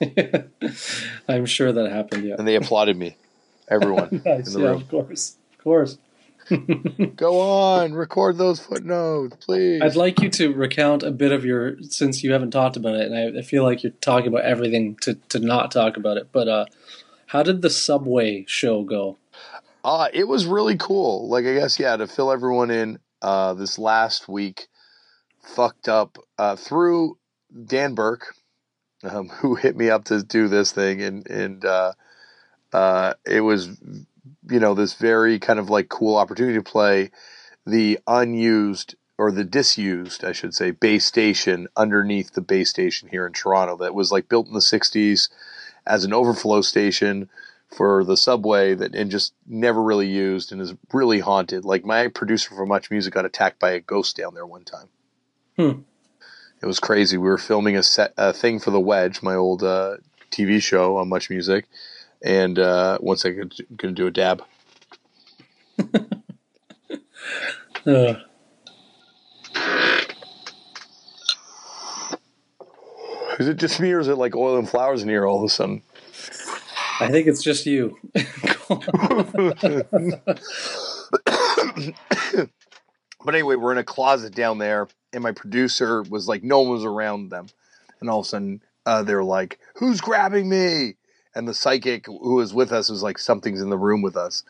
[1.28, 2.24] I'm sure that happened.
[2.24, 2.36] Yeah.
[2.38, 3.16] And they applauded me.
[3.68, 4.46] Everyone Nice.
[4.48, 4.82] in the Yeah, room.
[4.82, 5.36] of course.
[5.52, 5.98] Of course.
[7.16, 9.80] Go on, record those footnotes, please.
[9.80, 13.10] I'd like you to recount a bit of your since you haven't talked about it,
[13.10, 16.30] and I, I feel like you're talking about everything to, to not talk about it.
[16.32, 16.66] But uh,
[17.26, 19.18] how did the subway show go?
[19.84, 21.28] Uh, it was really cool.
[21.28, 24.66] Like, I guess, yeah, to fill everyone in, uh, this last week
[25.42, 27.18] fucked up uh, through
[27.64, 28.34] Dan Burke,
[29.02, 31.02] um, who hit me up to do this thing.
[31.02, 31.92] And, and uh,
[32.72, 33.68] uh, it was,
[34.48, 37.10] you know, this very kind of like cool opportunity to play
[37.66, 43.26] the unused or the disused, I should say, base station underneath the base station here
[43.26, 45.28] in Toronto that was like built in the 60s
[45.86, 47.28] as an overflow station
[47.68, 51.64] for the subway that and just never really used and is really haunted.
[51.64, 54.88] Like my producer for Much Music got attacked by a ghost down there one time.
[55.56, 55.80] Hmm.
[56.62, 57.16] It was crazy.
[57.16, 59.96] We were filming a set a thing for the Wedge, my old uh,
[60.30, 61.66] TV show on Much Music,
[62.22, 64.42] and uh, one second, gonna do a dab.
[67.84, 68.14] Uh,
[73.40, 75.44] Is it just me or is it like oil and flowers in here all of
[75.44, 75.82] a sudden?
[77.00, 77.98] I think it's just you.
[83.24, 86.70] But anyway, we're in a closet down there, and my producer was like, no one
[86.70, 87.48] was around them.
[88.00, 90.96] And all of a sudden, uh, they were like, who's grabbing me?
[91.34, 94.44] And the psychic who was with us was like, something's in the room with us.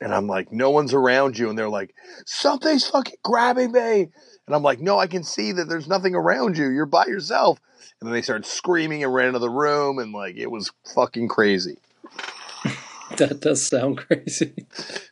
[0.00, 1.48] And I'm like, no one's around you.
[1.48, 1.94] And they're like,
[2.26, 4.08] something's fucking grabbing me.
[4.46, 6.68] And I'm like, no, I can see that there's nothing around you.
[6.68, 7.60] You're by yourself.
[8.00, 9.98] And then they started screaming and ran into the room.
[9.98, 11.78] And like, it was fucking crazy.
[13.16, 14.52] that does sound crazy.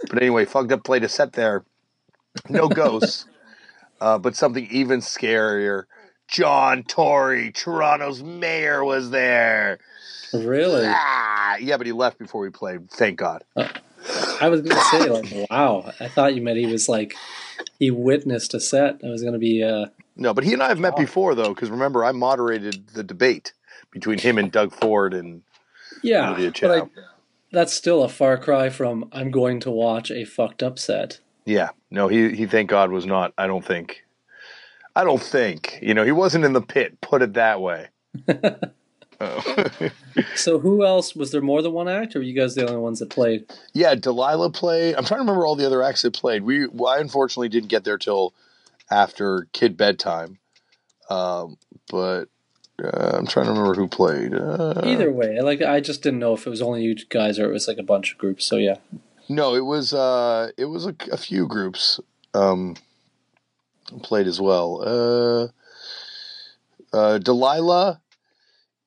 [0.08, 1.64] But anyway, fucked up played a set there.
[2.48, 3.26] No ghosts,
[4.02, 5.84] uh, but something even scarier.
[6.26, 9.78] John Tory, Toronto's mayor, was there.
[10.32, 10.86] Really?
[10.86, 12.90] Ah, yeah, but he left before we played.
[12.90, 13.44] Thank God.
[13.56, 15.92] I was gonna say like, wow.
[16.00, 17.14] I thought you meant he was like
[17.78, 19.00] he witnessed a set.
[19.04, 19.86] I was gonna be uh
[20.16, 23.52] No, but he and I have met before though, because remember I moderated the debate
[23.92, 25.42] between him and Doug Ford, and
[26.02, 26.82] yeah, but I,
[27.52, 31.20] that's still a far cry from I'm going to watch a fucked up set.
[31.44, 33.32] Yeah, no, he he thank God was not.
[33.36, 34.04] I don't think.
[34.94, 37.00] I don't think you know he wasn't in the pit.
[37.00, 37.88] Put it that way.
[39.22, 39.66] Oh.
[40.34, 42.80] So who else was there more than one act, or were you guys the only
[42.80, 43.46] ones that played?
[43.72, 44.96] Yeah, Delilah played.
[44.96, 46.42] I'm trying to remember all the other acts that played.
[46.42, 48.34] We, well, I unfortunately didn't get there till
[48.90, 50.38] after kid bedtime.
[51.08, 51.56] Um,
[51.88, 52.24] but
[52.82, 54.34] uh, I'm trying to remember who played.
[54.34, 57.48] Uh, Either way, like I just didn't know if it was only you guys or
[57.48, 58.44] it was like a bunch of groups.
[58.44, 58.76] So yeah,
[59.28, 62.00] No, it was uh, it was a, a few groups
[62.34, 62.76] um,
[64.02, 64.82] played as well.
[64.82, 65.48] Uh,
[66.96, 68.00] uh, Delilah,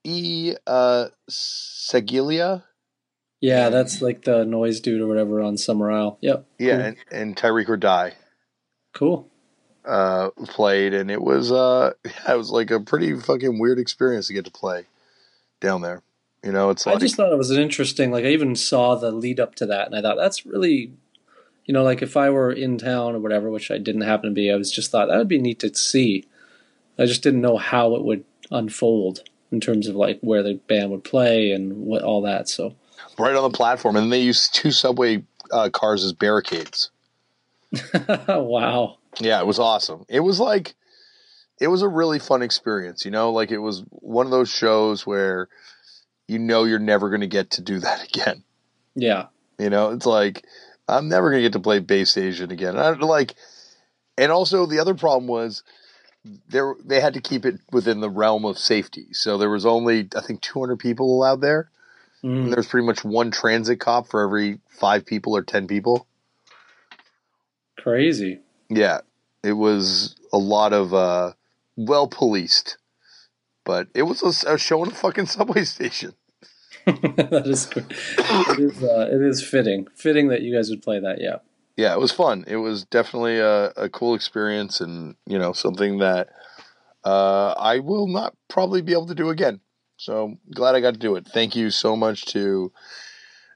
[0.03, 0.53] E.
[0.67, 2.63] Uh, Segilia,
[3.41, 6.17] yeah, that's like the noise dude or whatever on Summer Isle.
[6.21, 6.45] Yep.
[6.59, 6.85] yeah, Cool.
[6.85, 8.13] and, and Tyreek or Die.
[8.93, 9.29] Cool.
[9.83, 14.27] uh, played, and it was uh, yeah, it was like a pretty fucking weird experience
[14.27, 14.83] to get to play
[15.61, 16.01] down there.
[16.45, 18.11] You know, it's I just thought it was an interesting.
[18.11, 20.93] Like I even saw the lead up to that, and I thought that's really,
[21.65, 24.33] you know, like if I were in town or whatever, which I didn't happen to
[24.33, 26.25] be, I was just thought that would be neat to see.
[26.99, 29.21] I just didn't know how it would unfold.
[29.51, 32.47] in terms of like where the band would play and what all that.
[32.47, 32.75] So
[33.17, 36.91] right on the platform, and they used two subway uh, cars as barricades.
[38.27, 38.97] wow.
[39.19, 40.05] Yeah, it was awesome.
[40.09, 40.75] It was like
[41.59, 45.07] it was a really fun experience, you know, like it was one of those shows
[45.07, 45.47] where
[46.27, 48.43] you know you're never going to get to do that again.
[48.95, 49.27] Yeah.
[49.59, 50.45] You know, it's like
[50.87, 52.77] I'm never going to get to play Bay Station again.
[52.77, 53.35] I like
[54.17, 55.63] and also the other problem was
[56.49, 59.07] there they had to keep it within the realm of safety.
[59.11, 61.69] So there was only I think 200 people allowed there.
[62.23, 62.51] Mm.
[62.53, 66.07] There's pretty much one transit cop for every 5 people or 10 people.
[67.77, 68.39] Crazy.
[68.69, 69.01] Yeah.
[69.43, 71.33] It was a lot of uh
[71.75, 72.77] well policed.
[73.65, 76.13] But it was a, a show in a fucking subway station.
[76.85, 81.19] that is it is uh, it is fitting fitting that you guys would play that.
[81.19, 81.37] Yeah.
[81.77, 82.45] Yeah, it was fun.
[82.47, 86.29] It was definitely a, a cool experience, and you know something that
[87.03, 89.59] uh, I will not probably be able to do again.
[89.97, 91.27] So glad I got to do it.
[91.27, 92.71] Thank you so much to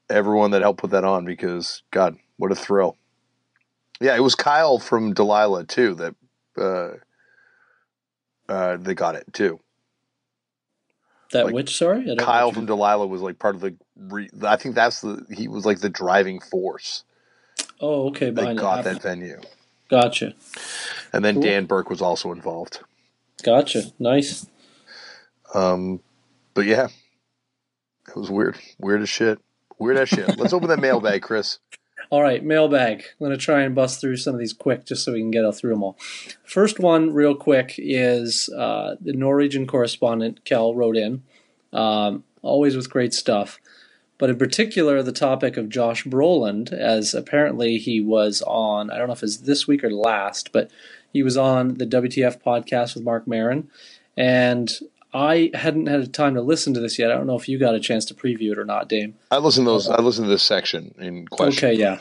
[0.09, 2.97] everyone that helped put that on because God, what a thrill!
[4.01, 6.15] Yeah, it was Kyle from Delilah too that
[6.57, 9.59] uh, uh, they got it too.
[11.31, 13.75] That like, which sorry, Kyle from Delilah was like part of the.
[13.95, 17.03] Re, I think that's the he was like the driving force.
[17.79, 18.29] Oh, okay.
[18.31, 19.39] They got that venue.
[19.89, 20.33] Gotcha.
[21.13, 21.43] And then cool.
[21.43, 22.79] Dan Burke was also involved.
[23.43, 23.83] Gotcha.
[23.97, 24.47] Nice.
[25.53, 25.99] Um,
[26.53, 26.87] but yeah,
[28.07, 28.57] it was weird.
[28.79, 29.39] Weird as shit.
[29.77, 30.37] Weird as shit.
[30.37, 31.59] Let's open that mailbag, Chris.
[32.11, 33.01] All right, mailbag.
[33.01, 35.29] I'm going to try and bust through some of these quick just so we can
[35.29, 35.95] get through them all.
[36.43, 41.21] First one, real quick, is uh, the Norwegian correspondent, Kel, wrote in,
[41.71, 43.59] um, always with great stuff.
[44.17, 49.05] But in particular, the topic of Josh Brolin, as apparently he was on, I don't
[49.05, 50.71] know if it's this week or last, but
[51.13, 53.69] he was on the WTF podcast with Marc Maron.
[54.17, 54.71] And
[55.13, 57.11] I hadn't had time to listen to this yet.
[57.11, 59.15] I don't know if you got a chance to preview it or not, Dame.
[59.31, 59.89] I listened to those.
[59.89, 61.69] I listened to this section in question.
[61.69, 61.99] Okay, yeah.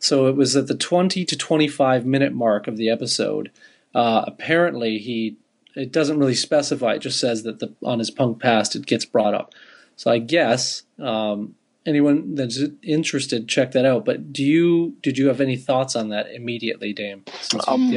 [0.00, 3.52] So it was at the twenty to twenty-five minute mark of the episode.
[3.94, 5.36] Uh, apparently, he
[5.76, 6.94] it doesn't really specify.
[6.94, 9.54] It just says that the on his punk past it gets brought up.
[9.94, 11.54] So I guess um,
[11.86, 14.04] anyone that's interested, check that out.
[14.04, 17.24] But do you did you have any thoughts on that immediately, Dame?
[17.68, 17.96] Um,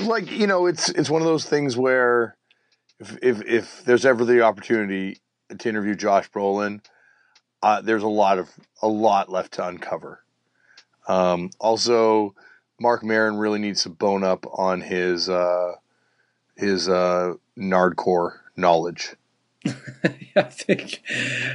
[0.00, 2.36] like you know, it's it's one of those things where
[3.00, 5.18] if if, if there's ever the opportunity
[5.56, 6.80] to interview Josh Brolin,
[7.62, 8.48] uh, there's a lot of
[8.82, 10.22] a lot left to uncover.
[11.08, 12.34] Um, also,
[12.78, 15.72] Marc Maron really needs to bone up on his uh,
[16.56, 19.16] his uh, Nardcore knowledge.
[20.36, 21.02] I think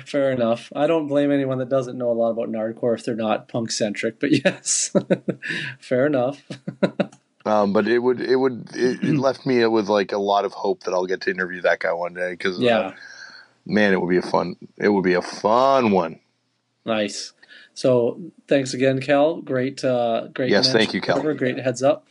[0.05, 0.71] fair enough.
[0.75, 3.71] I don't blame anyone that doesn't know a lot about Nardcore if they're not punk
[3.71, 4.91] centric, but yes,
[5.79, 6.43] fair enough.
[7.45, 10.53] Um, but it would it would it, it, left me with like a lot of
[10.53, 12.93] hope that I'll get to interview that guy one day because uh, yeah, uh,
[13.65, 16.19] man, it would be a fun it would be a fun one.
[16.85, 17.33] Nice.
[17.73, 19.41] So thanks again, Cal.
[19.41, 20.49] Great, uh, great.
[20.49, 21.21] Yes, thank you, Cal.
[21.33, 22.07] Great heads up.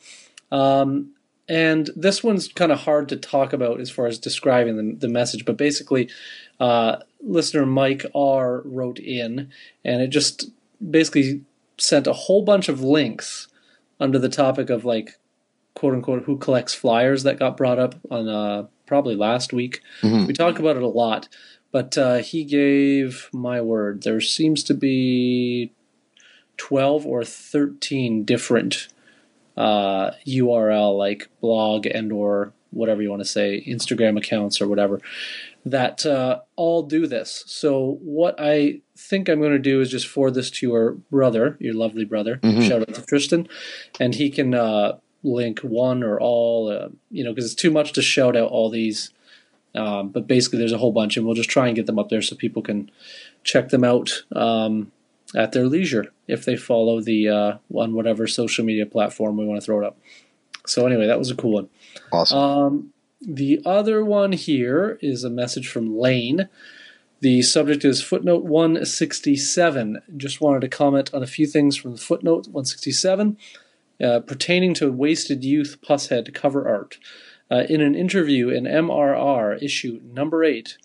[0.53, 1.15] Um,
[1.49, 5.09] and this one's kind of hard to talk about as far as describing the, the
[5.09, 6.11] message, but basically,
[6.61, 9.51] uh, listener Mike R wrote in,
[9.85, 10.51] and it just
[10.91, 11.43] basically
[11.79, 13.49] sent a whole bunch of links
[14.01, 15.19] under the topic of like
[15.75, 19.81] quote unquote who collects flyers that got brought up on uh, probably last week.
[20.03, 20.27] Mm-hmm.
[20.27, 21.29] We talk about it a lot,
[21.73, 24.03] but uh, he gave my word.
[24.03, 25.73] There seems to be
[26.57, 28.89] twelve or thirteen different
[29.57, 35.01] uh, URL like blog and or whatever you want to say, Instagram accounts or whatever
[35.65, 37.45] that uh, all do this.
[37.47, 41.57] So what I think I'm going to do is just forward this to your brother,
[41.59, 42.37] your lovely brother.
[42.37, 42.63] Mm-hmm.
[42.63, 43.49] Shout out to Tristan,
[43.99, 47.93] and he can uh, link one or all, uh, you know, because it's too much
[47.95, 49.11] to shout out all these.
[49.75, 52.09] Um, but basically, there's a whole bunch, and we'll just try and get them up
[52.09, 52.91] there so people can
[53.43, 54.93] check them out um,
[55.35, 59.61] at their leisure if they follow the uh, on whatever social media platform we want
[59.61, 59.99] to throw it up.
[60.67, 61.69] So anyway, that was a cool one.
[62.13, 62.39] Awesome.
[62.39, 66.49] Um, the other one here is a message from Lane.
[67.21, 70.03] The subject is footnote 167.
[70.17, 73.39] Just wanted to comment on a few things from the footnote 167
[74.03, 76.99] uh, pertaining to Wasted Youth Pushead cover art.
[77.51, 80.79] Uh, in an interview in MRR issue number 8,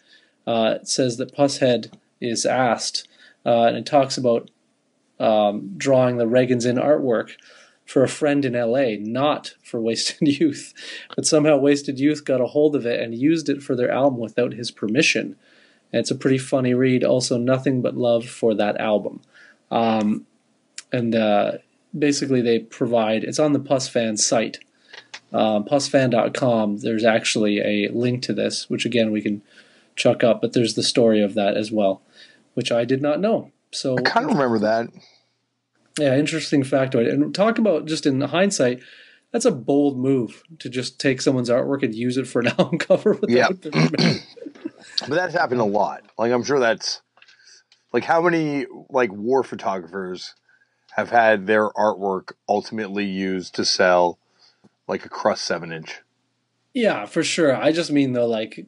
[0.45, 3.07] uh, it says that Pushead is asked,
[3.45, 4.51] uh, and it talks about
[5.20, 7.32] um, drawing the Reagans in artwork
[7.86, 10.74] for a friend in LA, not for Wasted Youth.
[11.16, 14.20] But somehow Wasted Youth got a hold of it and used it for their album
[14.20, 15.36] without his permission.
[15.91, 17.03] And it's a pretty funny read.
[17.03, 19.22] Also, nothing but love for that album.
[19.72, 20.28] Um,
[20.91, 21.53] and uh,
[21.98, 24.60] basically, they provide it's on the PusFan site,
[25.32, 26.78] uh, pusfan.com.
[26.78, 29.42] There's actually a link to this, which again we can
[29.96, 30.42] chuck up.
[30.42, 32.02] But there's the story of that as well,
[32.54, 33.52] which I did not know.
[33.72, 34.90] So I kind of remember that.
[36.00, 37.12] Yeah, interesting factoid.
[37.12, 38.82] And talk about just in hindsight,
[39.32, 42.78] that's a bold move to just take someone's artwork and use it for an album
[42.78, 44.14] cover without Yeah.
[45.08, 46.04] But that's happened a lot.
[46.18, 47.02] Like I'm sure that's
[47.94, 50.34] like how many like war photographers
[50.96, 54.20] have had their artwork ultimately used to sell
[54.88, 56.02] like a crust seven inch.
[56.74, 57.56] Yeah, for sure.
[57.56, 58.66] I just mean though, like,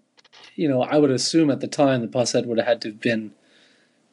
[0.55, 3.01] you know, I would assume at the time the Pushead would have had to have
[3.01, 3.31] been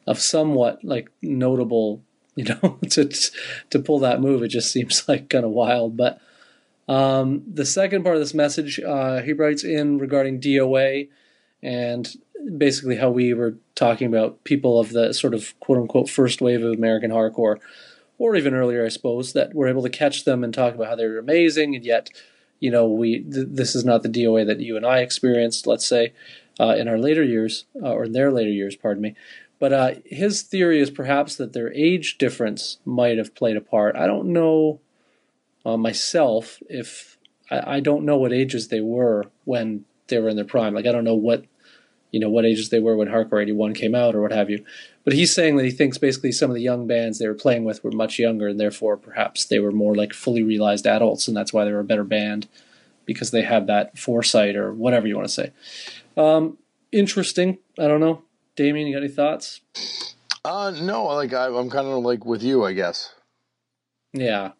[0.07, 2.01] of somewhat like notable,
[2.35, 3.09] you know, to
[3.69, 4.43] to pull that move.
[4.43, 5.97] It just seems like kind of wild.
[5.97, 6.19] But
[6.87, 11.09] um, the second part of this message, uh, he writes in regarding DOA
[11.61, 12.15] and
[12.57, 16.63] basically how we were talking about people of the sort of quote unquote first wave
[16.63, 17.57] of American hardcore,
[18.19, 20.95] or even earlier, I suppose, that we're able to catch them and talk about how
[20.95, 22.11] they're amazing, and yet
[22.59, 25.85] you know, we th- this is not the DOA that you and I experienced, let's
[25.85, 26.13] say,
[26.59, 29.15] uh, in our later years, uh, or in their later years, pardon me.
[29.59, 33.95] But uh, his theory is perhaps that their age difference might have played a part.
[33.95, 34.79] I don't know
[35.65, 37.17] uh, myself if
[37.49, 40.73] I, I don't know what ages they were when they were in their prime.
[40.73, 41.45] Like I don't know what
[42.11, 44.63] you know what ages they were when Hardcore '81 came out or what have you.
[45.03, 47.65] But he's saying that he thinks basically some of the young bands they were playing
[47.65, 51.35] with were much younger, and therefore perhaps they were more like fully realized adults, and
[51.35, 52.47] that's why they were a better band
[53.05, 55.51] because they had that foresight or whatever you want to say.
[56.15, 56.57] Um,
[56.91, 57.57] interesting.
[57.79, 58.23] I don't know.
[58.55, 59.61] Damian, you got any thoughts?
[60.45, 63.13] Uh no, like I, I'm kind of like with you, I guess.
[64.13, 64.51] Yeah.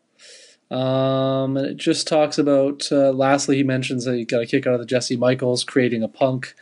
[0.72, 2.92] Um, and it just talks about.
[2.92, 6.04] Uh, lastly, he mentions that he got a kick out of the Jesse Michaels creating
[6.04, 6.54] a punk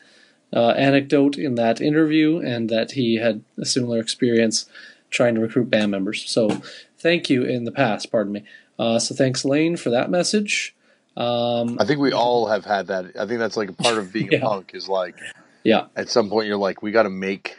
[0.53, 4.65] uh, anecdote in that interview, and that he had a similar experience
[5.09, 6.29] trying to recruit band members.
[6.29, 6.61] So,
[6.97, 8.11] thank you in the past.
[8.11, 8.43] Pardon me.
[8.79, 10.75] Uh, so, thanks, Lane, for that message.
[11.15, 13.05] Um, I think we all have had that.
[13.19, 14.37] I think that's like a part of being Yeah.
[14.39, 15.15] a punk is like
[15.63, 17.57] yeah, at some point you're like, we got to make,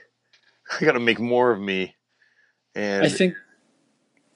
[0.80, 1.94] I got to make more of me.
[2.74, 3.34] And I think.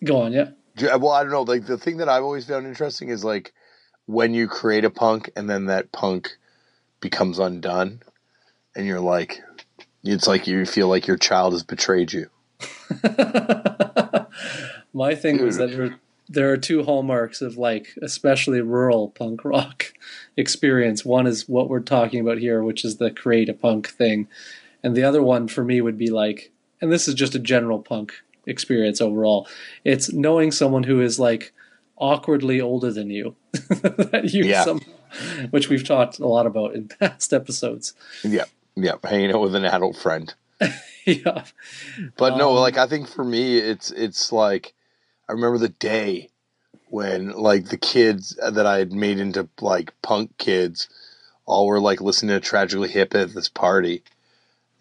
[0.05, 0.33] Go on.
[0.33, 0.51] Yeah.
[0.77, 1.43] Yeah, Well, I don't know.
[1.43, 3.53] Like the thing that I've always found interesting is like
[4.07, 6.37] when you create a punk and then that punk
[7.01, 8.03] becomes undone,
[8.75, 9.41] and you're like,
[10.05, 12.29] it's like you feel like your child has betrayed you.
[14.95, 15.99] My thing was that there,
[16.29, 19.93] there are two hallmarks of like especially rural punk rock
[20.37, 21.05] experience.
[21.05, 24.29] One is what we're talking about here, which is the create a punk thing,
[24.83, 26.51] and the other one for me would be like,
[26.81, 28.13] and this is just a general punk
[28.47, 29.49] experience overall.
[29.85, 31.53] It's knowing someone who is like
[31.97, 34.65] awkwardly older than you, that you Yeah.
[34.65, 34.81] some,
[35.51, 37.95] which we've talked a lot about in past episodes.
[38.25, 38.45] Yeah,
[38.75, 40.35] yeah, hanging out with an adult friend.
[41.07, 41.45] yeah,
[42.17, 44.75] But no, Um, like I think for me, it's it's like
[45.29, 46.31] I remember the day
[46.89, 50.89] when like the kids that I had made into like punk kids
[51.47, 54.03] all were like listening to Tragically Hip at this party,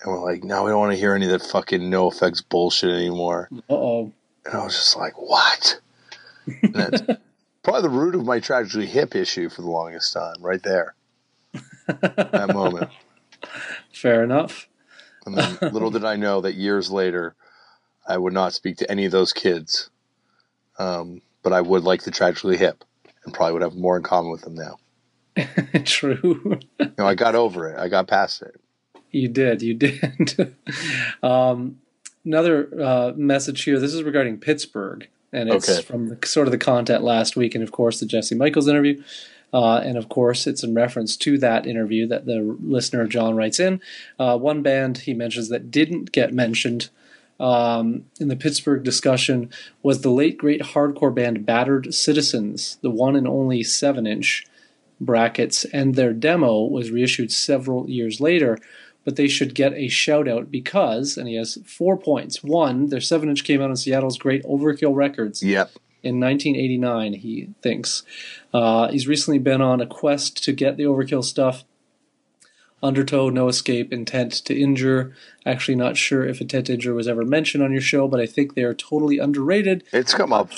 [0.02, 2.92] and we're like, no, we don't want to hear any of that fucking NOFX bullshit
[2.92, 3.50] anymore.
[3.52, 4.12] uh oh.
[4.46, 5.80] And I was just like, what?
[6.64, 7.02] That's
[7.64, 10.96] probably the root of my tragically hip issue for the longest time, right there.
[11.88, 12.90] that moment.
[13.94, 14.68] Fair enough.
[15.26, 17.36] And then little did I know that years later,
[18.08, 19.90] I would not speak to any of those kids.
[20.80, 22.84] Um, but I would like the tragically hip
[23.24, 24.78] and probably would have more in common with them now.
[25.86, 26.60] True.
[26.80, 27.80] You know, I got over it.
[27.80, 28.60] I got past it.
[29.12, 29.62] You did.
[29.62, 30.56] You did.
[31.24, 31.80] um,
[32.26, 33.80] another uh, message here.
[33.80, 35.82] This is regarding Pittsburgh, and it's Okay.
[35.82, 39.02] from the, sort of the content last week, and of course the Jesse Michaels interview,
[39.54, 43.60] uh, and of course it's in reference to that interview that the listener John writes
[43.60, 43.82] in.
[44.20, 46.90] Uh, one band he mentions that didn't get mentioned.
[47.40, 49.50] Um, in the Pittsburgh discussion
[49.82, 54.46] was the late great hardcore band Battered Citizens, the one and only seven inch
[55.00, 58.60] brackets, and their demo was reissued several years later.
[59.04, 62.44] But they should get a shout out because, and he has four points.
[62.44, 65.72] One, their seven inch came out on Seattle's Great Overkill Records Yep.
[66.04, 68.04] In 1989, he thinks.
[68.54, 71.64] Uh, he's recently been on a quest to get the Overkill stuff.
[72.84, 75.14] Undertow, No Escape, Intent to Injure.
[75.46, 78.26] Actually, not sure if Intent to Injure was ever mentioned on your show, but I
[78.26, 79.84] think they are totally underrated.
[79.94, 80.50] It's come up.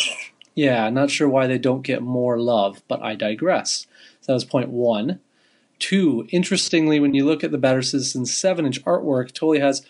[0.56, 3.88] Yeah, not sure why they don't get more love, but I digress.
[4.22, 5.20] So that was point one.
[5.80, 9.86] Two, interestingly, when you look at the Battered Citizens 7 inch artwork, totally has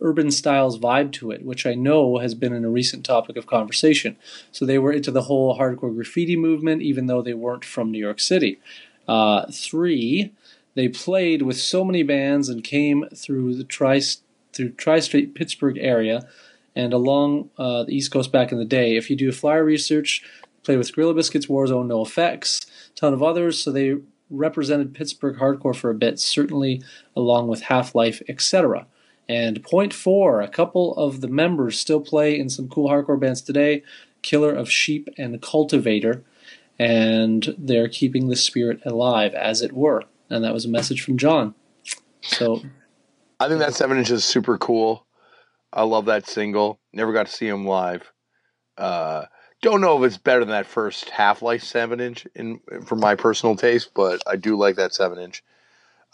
[0.00, 3.46] urban styles vibe to it, which I know has been in a recent topic of
[3.46, 4.16] conversation.
[4.52, 7.98] So they were into the whole hardcore graffiti movement, even though they weren't from New
[7.98, 8.60] York City.
[9.06, 10.32] Uh, three,
[10.74, 14.00] they played with so many bands and came through the tri
[14.52, 16.26] through tri-state Pittsburgh area
[16.74, 18.96] and along uh, the East Coast back in the day.
[18.96, 20.24] If you do flyer research,
[20.62, 23.62] played with Gorilla Biscuits, Warzone, NOFX, ton of others.
[23.62, 23.96] So they
[24.30, 26.82] represented Pittsburgh hardcore for a bit, certainly
[27.16, 28.86] along with Half Life, etc.
[29.28, 33.42] And point four, a couple of the members still play in some cool hardcore bands
[33.42, 33.82] today
[34.22, 36.24] Killer of Sheep and Cultivator,
[36.78, 40.04] and they're keeping the spirit alive, as it were.
[40.30, 41.54] And that was a message from John.
[42.22, 42.62] So
[43.40, 45.06] I think that seven inch is super cool.
[45.72, 46.80] I love that single.
[46.92, 48.10] Never got to see him live.
[48.76, 49.26] Uh,
[49.60, 53.14] don't know if it's better than that first Half Life seven inch in for my
[53.14, 55.42] personal taste, but I do like that seven inch.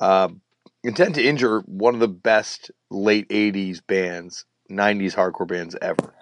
[0.01, 0.41] Um,
[0.85, 6.15] Intent to Injure, one of the best late '80s bands, '90s hardcore bands ever.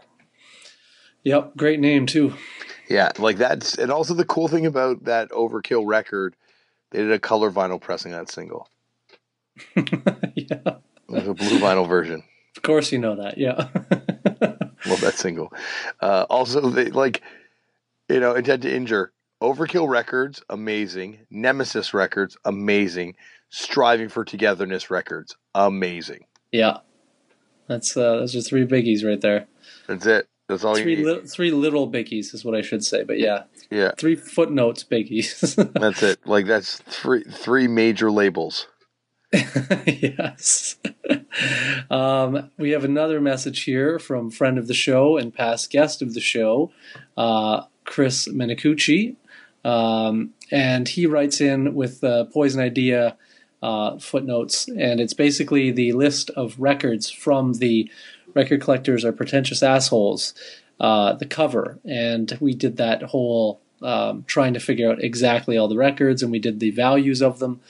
[1.25, 2.35] Yep, great name too.
[2.89, 6.37] Yeah, like that's and also the cool thing about that Overkill record,
[6.91, 8.69] they did a color vinyl pressing that single.
[9.77, 10.77] yeah.
[11.09, 12.23] It a blue vinyl version.
[12.57, 13.39] Of course, you know that.
[13.39, 13.55] Yeah.
[14.87, 15.53] Love that single.
[16.01, 17.23] Uh, also, they like,
[18.09, 21.21] you know, Intent to Injure, Overkill Records, amazing.
[21.31, 23.15] Nemesis Records, amazing.
[23.55, 26.25] Striving for Togetherness Records, amazing.
[26.51, 26.79] yeah.
[27.69, 29.47] That's uh, those are three biggies right there.
[29.87, 30.27] That's it.
[30.49, 31.07] That's all Three you need.
[31.07, 35.55] li- three little biggies is what I should say, but yeah, yeah, three footnotes biggies.
[35.81, 36.19] that's it.
[36.27, 38.67] Like that's three three major labels.
[39.33, 40.77] yes.
[41.91, 46.15] um, we have another message here from friend of the show and past guest of
[46.15, 46.71] the show,
[47.17, 49.17] uh, Chris Minicucci.
[49.65, 53.17] Um, and he writes in with the Poison Idea
[53.63, 57.91] uh, footnotes, and it's basically the list of records from the
[58.35, 60.35] Record Collectors Are Pretentious Assholes,
[60.81, 61.79] uh, the cover.
[61.85, 66.33] And we did that whole um, trying to figure out exactly all the records, and
[66.33, 67.61] we did the values of them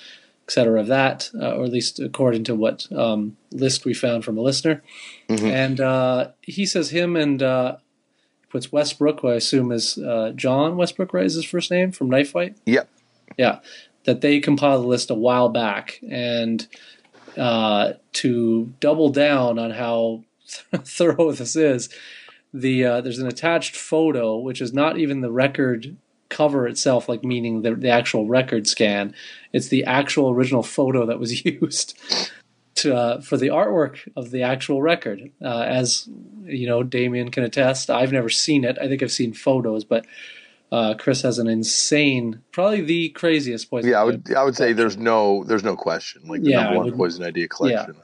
[0.49, 0.80] etc.
[0.80, 4.40] of that, uh, or at least according to what um, list we found from a
[4.43, 4.82] listener.
[5.28, 5.51] Mhm.
[5.51, 7.76] And uh, he says him and uh,
[8.51, 11.24] puts Westbrook, who I assume is uh, John Westbrook, right?
[11.24, 12.57] Is his first name from Knife Fight?
[12.66, 12.88] Yep.
[13.38, 13.61] Yeah,
[14.05, 16.67] that they compiled the list a while back, and
[17.37, 20.25] uh, to double down on how
[20.85, 21.89] thorough this is,
[22.53, 25.97] the uh, there's an attached photo which is not even the record
[26.29, 29.15] cover itself, like meaning the, the actual record scan.
[29.53, 31.99] It's the actual original photo that was used
[32.77, 35.31] to, uh, for the artwork of the actual record.
[35.43, 36.09] Uh, as
[36.45, 37.91] you know, Damian can attest.
[37.91, 38.79] I've never seen it.
[38.81, 40.07] I think I've seen photos, but
[40.73, 43.91] uh, Chris has an insane, probably the craziest poison.
[43.91, 46.23] Yeah, I Idea would I would say there's no there's no question.
[46.27, 47.95] Like the Yeah, number one would- poison idea collection.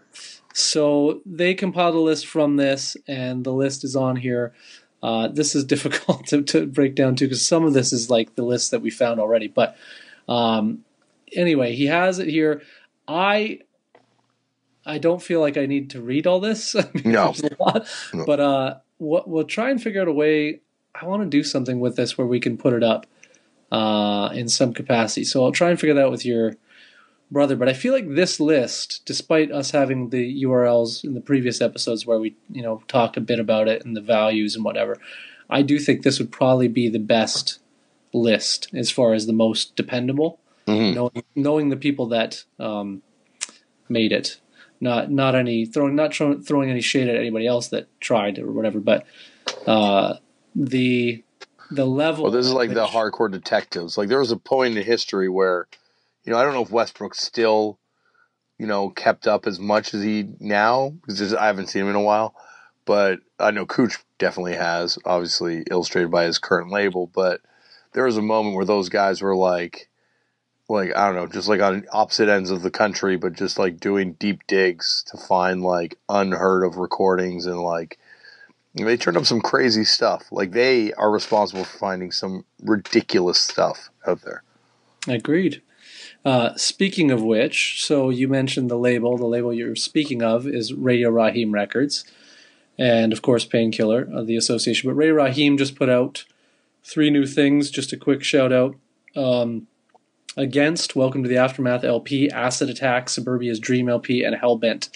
[0.54, 4.52] So they compiled a list from this, and the list is on here.
[5.02, 8.34] Uh, this is difficult to, to break down too, because some of this is like
[8.34, 9.46] the list that we found already.
[9.48, 9.76] But
[10.28, 10.84] um,
[11.32, 12.62] anyway, he has it here.
[13.06, 13.60] I
[14.84, 16.74] I don't feel like I need to read all this.
[17.04, 17.34] No.
[18.12, 18.24] No.
[18.26, 20.60] But uh, what, we'll try and figure out a way.
[21.00, 23.06] I want to do something with this where we can put it up
[23.70, 25.24] uh, in some capacity.
[25.24, 26.56] So I'll try and figure that out with your
[27.30, 27.56] brother.
[27.56, 32.06] But I feel like this list, despite us having the URLs in the previous episodes
[32.06, 34.96] where we, you know, talk a bit about it and the values and whatever,
[35.50, 37.58] I do think this would probably be the best
[38.12, 40.40] list as far as the most dependable.
[40.66, 40.94] Mhm.
[40.94, 43.02] Knowing, knowing the people that um,
[43.88, 44.38] made it,
[44.80, 48.52] not not any throwing not throwing, throwing any shade at anybody else that tried or
[48.52, 49.06] whatever, but
[49.66, 50.16] uh,
[50.58, 51.22] the
[51.70, 52.24] the level.
[52.24, 53.96] Well, this is like the hardcore detectives.
[53.96, 55.68] Like there was a point in history where,
[56.24, 57.78] you know, I don't know if Westbrook still,
[58.58, 61.94] you know, kept up as much as he now because I haven't seen him in
[61.94, 62.34] a while.
[62.84, 67.06] But I know Cooch definitely has, obviously illustrated by his current label.
[67.06, 67.42] But
[67.92, 69.90] there was a moment where those guys were like,
[70.68, 73.78] like I don't know, just like on opposite ends of the country, but just like
[73.78, 77.98] doing deep digs to find like unheard of recordings and like
[78.86, 80.30] they turned up some crazy stuff.
[80.30, 84.42] Like they are responsible for finding some ridiculous stuff out there.
[85.06, 85.62] Agreed.
[86.24, 89.16] Uh, speaking of which, so you mentioned the label.
[89.16, 92.04] The label you're speaking of is Radio Raheem Records,
[92.76, 94.90] and of course Painkiller, uh, the association.
[94.90, 96.24] But Radio Raheem just put out
[96.82, 97.70] three new things.
[97.70, 98.74] Just a quick shout out.
[99.16, 99.68] Um,
[100.38, 104.88] Against, Welcome to the Aftermath LP, Acid Attack, Suburbia's Dream LP, and Hellbent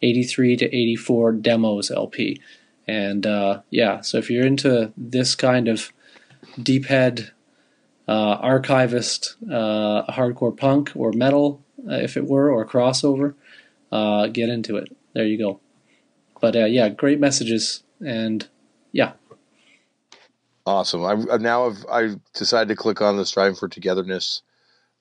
[0.00, 2.40] 83 to 84 Demos LP.
[2.88, 5.92] And uh, yeah, so if you're into this kind of
[6.62, 7.32] deep head
[8.06, 13.34] uh, archivist, uh, hardcore punk or metal, uh, if it were, or crossover,
[13.90, 14.96] uh, get into it.
[15.14, 15.60] There you go.
[16.40, 18.46] But uh, yeah, great messages, and
[18.92, 19.12] yeah,
[20.66, 21.04] Awesome.
[21.04, 24.42] I've, I've now I've I decided to click on the Striving for Togetherness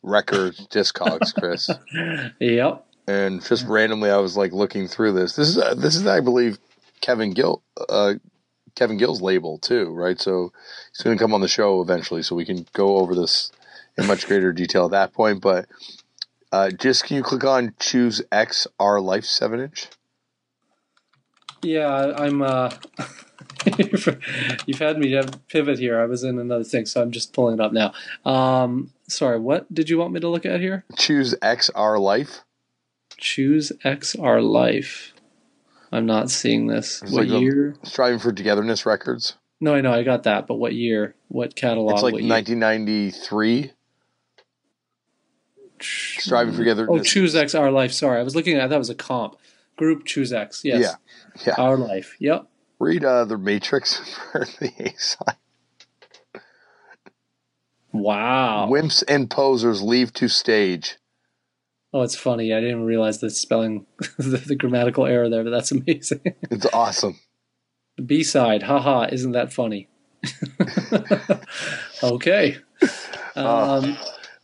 [0.03, 1.71] record discogs, Chris,
[2.39, 5.35] yep, and just randomly I was like looking through this.
[5.35, 6.59] This is uh, this is I believe
[7.01, 8.15] Kevin Gill uh,
[8.75, 10.19] Kevin Gill's label too, right?
[10.19, 10.51] So
[10.91, 13.51] he's going to come on the show eventually, so we can go over this
[13.97, 15.41] in much greater detail at that point.
[15.41, 15.67] But
[16.51, 19.87] uh, just can you click on choose X R Life seven inch?
[21.61, 22.41] Yeah, I'm.
[22.41, 22.71] Uh,
[24.65, 25.99] you've had me pivot here.
[25.99, 27.93] I was in another thing, so I'm just pulling it up now.
[28.25, 30.83] Um, sorry, what did you want me to look at here?
[30.97, 32.41] Choose X R Life.
[33.17, 35.13] Choose XR Life.
[35.91, 37.01] I'm not seeing this.
[37.01, 37.75] It's what like year?
[37.83, 39.35] Striving for Togetherness Records.
[39.61, 41.15] No, I know, I got that, but what year?
[41.29, 41.93] What catalog?
[41.93, 42.31] It's like what year?
[42.31, 43.71] 1993.
[45.81, 46.87] Striving for Together.
[46.89, 47.91] Oh, Choose X Our Life.
[47.91, 49.37] Sorry, I was looking at that was a comp.
[49.75, 50.63] Group Choose X.
[50.63, 50.95] Yes.
[51.35, 51.63] Yeah, yeah.
[51.63, 52.15] Our Life.
[52.19, 52.47] Yep.
[52.79, 53.97] Read uh, the Matrix
[54.31, 55.37] for the A side.
[57.91, 58.67] Wow.
[58.69, 60.97] Wimps and posers leave to stage.
[61.95, 62.53] Oh, it's funny.
[62.53, 63.85] I didn't realize the spelling,
[64.17, 66.19] the, the grammatical error there, but that's amazing.
[66.51, 67.17] It's awesome.
[68.05, 68.63] B side.
[68.63, 69.07] Haha.
[69.11, 69.87] Isn't that funny?
[72.03, 72.57] okay.
[73.35, 73.97] Um,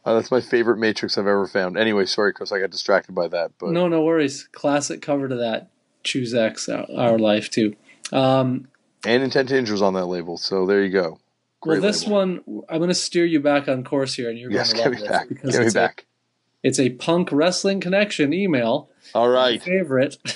[0.03, 1.77] Uh, that's my favorite Matrix I've ever found.
[1.77, 3.51] Anyway, sorry, Chris, I got distracted by that.
[3.59, 4.47] But no, no worries.
[4.51, 5.69] Classic cover to that.
[6.03, 7.75] Choose X Our, Our Life too.
[8.11, 8.67] Um,
[9.05, 11.19] and Intent to Injure on that label, so there you go.
[11.63, 12.15] well, this label.
[12.15, 14.89] one I'm going to steer you back on course here, and you're Yes, going to
[14.89, 15.29] get love me this back.
[15.29, 16.01] because Get me it's back.
[16.01, 16.10] A,
[16.63, 18.89] it's a punk wrestling connection email.
[19.13, 19.61] All right.
[19.61, 20.17] favorite.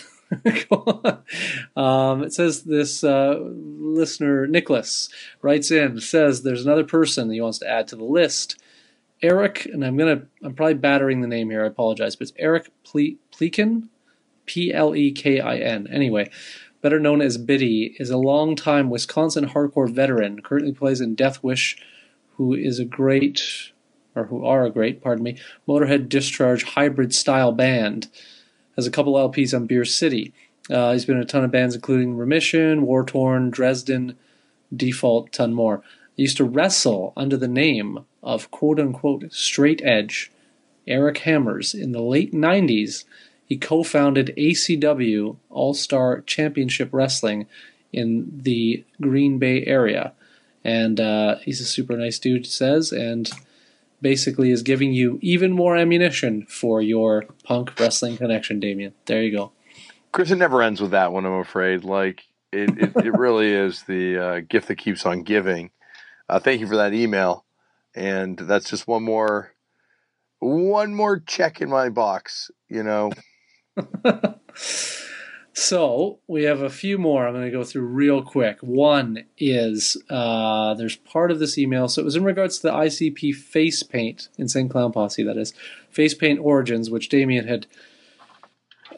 [1.76, 5.10] Um, it says this uh, listener Nicholas
[5.42, 8.60] writes in says there's another person that he wants to add to the list.
[9.22, 11.64] Eric, and I'm gonna I'm probably battering the name here.
[11.64, 13.90] I apologize, but it's Eric Ple- Plekin,
[14.46, 15.88] P L E K I N.
[15.92, 16.30] Anyway,
[16.82, 20.42] better known as Biddy, is a longtime Wisconsin hardcore veteran.
[20.42, 21.78] Currently plays in Death Wish,
[22.36, 23.72] who is a great
[24.16, 25.38] or who are a great, pardon me,
[25.68, 28.08] Motorhead Discharge hybrid style band
[28.76, 30.34] has a couple LPs on Beer City.
[30.70, 34.18] Uh, he's been in a ton of bands, including Remission, War Torn, Dresden,
[34.76, 35.84] Default, ton more.
[36.16, 40.32] He used to wrestle under the name of quote unquote straight edge
[40.88, 43.06] Eric Hammers in the late 90s.
[43.46, 47.48] He co founded ACW All Star Championship Wrestling
[47.94, 50.14] in the Green Bay area.
[50.64, 53.30] And uh, he's a super nice dude, says, and
[54.02, 58.94] basically is giving you even more ammunition for your punk wrestling connection, Damian.
[59.06, 59.52] There you go.
[60.12, 61.84] Chris, it never ends with that one, I'm afraid.
[61.84, 65.72] Like, it, it, it really is the uh, gift that keeps on giving.
[66.30, 67.46] Uh, thank you for that email.
[67.96, 69.52] And that's just one more
[70.40, 73.12] one more check in my box, you know.
[75.58, 78.60] So we have a few more I'm going to go through real quick.
[78.60, 81.88] One is uh, there's part of this email.
[81.88, 85.54] So it was in regards to the ICP face paint, Insane Clown Posse, that is,
[85.90, 87.68] face paint origins, which Damian had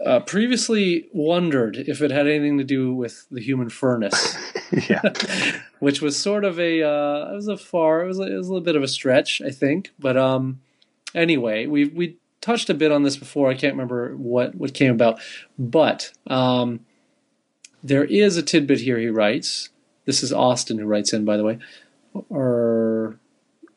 [0.03, 4.35] uh, previously wondered if it had anything to do with the human furnace.
[4.89, 5.01] yeah.
[5.79, 8.47] which was sort of a uh, it was a far it was, a, it was
[8.47, 10.59] a little bit of a stretch I think but um
[11.13, 12.17] anyway we we
[12.47, 13.49] touched a bit on this before.
[13.49, 15.19] I can't remember what what came about.
[15.59, 16.79] But um
[17.83, 19.69] there is a tidbit here he writes.
[20.05, 21.59] This is Austin who writes in by the way.
[22.29, 23.19] Or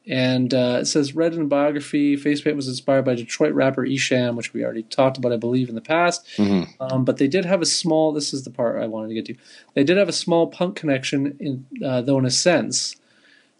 [0.07, 2.17] and uh, it says read in a biography.
[2.17, 5.75] Facepaint was inspired by Detroit rapper Esham which we already talked about I believe in
[5.75, 6.27] the past.
[6.37, 8.13] Hmm um, but they did have a small.
[8.13, 9.35] This is the part I wanted to get to.
[9.75, 12.97] They did have a small punk connection, in, uh, though in a sense,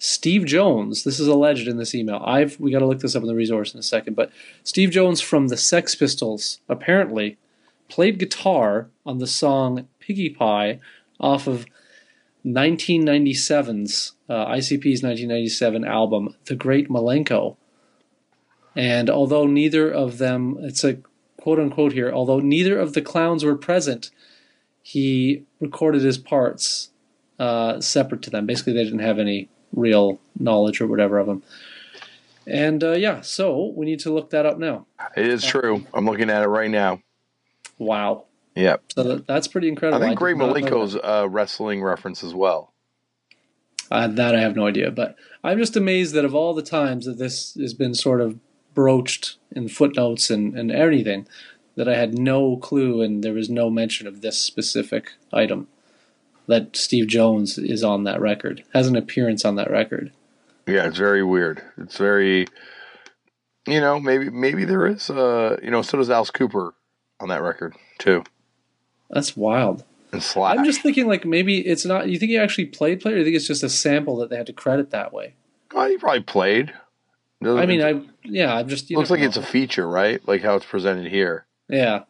[0.01, 1.05] Steve Jones.
[1.05, 2.23] This is alleged in this email.
[2.25, 4.15] I've we got to look this up in the resource in a second.
[4.17, 4.33] But
[4.65, 7.37] Steve Jones from the Sex Pistols apparently
[7.89, 10.81] played guitar on the song "Piggy Pie"
[11.21, 11.67] off of
[12.47, 17.57] 1997's uh, ICP's 1997 album "The Great Milenko."
[18.75, 20.97] And although neither of them, it's a
[21.37, 24.11] quote unquote here, although neither of the clowns were present,
[24.83, 26.89] he recorded his parts
[27.39, 28.47] uh, separate to them.
[28.47, 31.43] Basically, they didn't have any real knowledge or whatever of them.
[32.47, 34.87] And uh, yeah, so we need to look that up now.
[35.17, 35.87] It is true.
[35.95, 37.01] I'm looking at it right now.
[37.79, 38.25] Wow.
[38.57, 38.93] Yep.
[38.95, 40.03] So that, that's pretty incredible.
[40.03, 42.73] I think Great Malenko's a wrestling reference as well.
[43.89, 43.97] that.
[43.97, 44.91] Uh, that I have no idea.
[44.91, 48.39] But I'm just amazed that of all the times that this has been sort of
[48.75, 51.27] broached in footnotes and, and anything,
[51.77, 55.69] that I had no clue and there was no mention of this specific item.
[56.51, 60.11] That Steve Jones is on that record, has an appearance on that record.
[60.67, 61.63] Yeah, it's very weird.
[61.79, 62.47] It's very,
[63.67, 66.75] you know, maybe maybe there is, uh, you know, so does Alice Cooper
[67.21, 68.25] on that record too,
[69.11, 69.85] That's wild.
[70.13, 70.59] and Slash.
[70.59, 72.09] I'm just thinking like maybe it's not.
[72.09, 74.37] You think he actually played play, or you think it's just a sample that they
[74.37, 75.35] had to credit that way?
[75.75, 76.73] oh, he probably played.
[77.45, 80.21] I mean, I yeah, I'm just you looks like it's a feature, right?
[80.27, 81.47] Like how it's presented here.
[81.69, 82.05] yeah.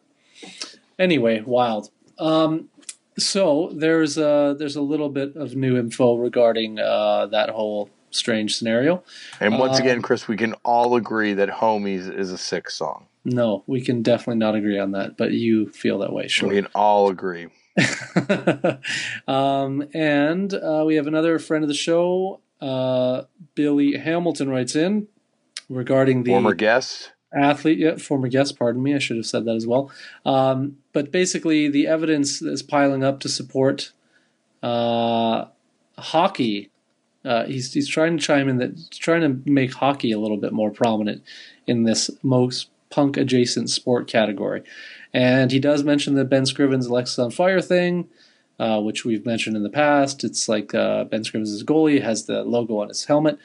[0.99, 1.89] Anyway, wild.
[2.19, 2.69] Um,
[3.17, 8.55] so there's uh there's a little bit of new info regarding uh that whole strange
[8.55, 9.03] scenario.
[9.39, 13.07] And once Um, again, Chris, we can all agree that "Homies" is a sick song.
[13.23, 16.49] No, we can definitely not agree on that, but you feel that way, sure.
[16.49, 17.47] We can all agree.
[19.27, 23.23] um, and uh, we have another friend of the show, uh,
[23.55, 25.07] Billy Hamilton, writes in
[25.69, 27.11] regarding the Former guest.
[27.33, 29.89] Athlete, yeah, former guest, pardon me, I should have said that as well.
[30.25, 33.93] Um, but basically, the evidence is piling up to support
[34.61, 35.45] uh,
[35.97, 36.69] hockey.
[37.23, 40.51] Uh, he's he's trying to chime in that trying to make hockey a little bit
[40.51, 41.23] more prominent
[41.67, 44.63] in this most punk adjacent sport category,
[45.13, 48.09] and he does mention the Ben Scrivens Alexisonfire thing,
[48.59, 50.23] uh, which we've mentioned in the past.
[50.25, 53.39] It's like uh, Ben Scrivens goalie has the logo on his helmet.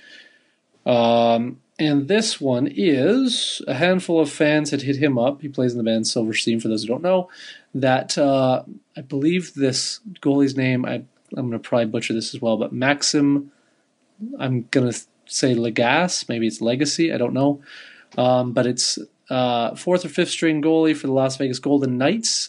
[0.84, 5.42] Um, and this one is a handful of fans had hit him up.
[5.42, 7.28] He plays in the band Silverstein, for those who don't know.
[7.74, 8.62] That uh,
[8.96, 11.04] I believe this goalie's name, I,
[11.36, 13.52] I'm going to probably butcher this as well, but Maxim,
[14.38, 17.60] I'm going to say Legas, maybe it's Legacy, I don't know.
[18.16, 18.98] Um, but it's
[19.28, 22.48] uh, fourth or fifth string goalie for the Las Vegas Golden Knights.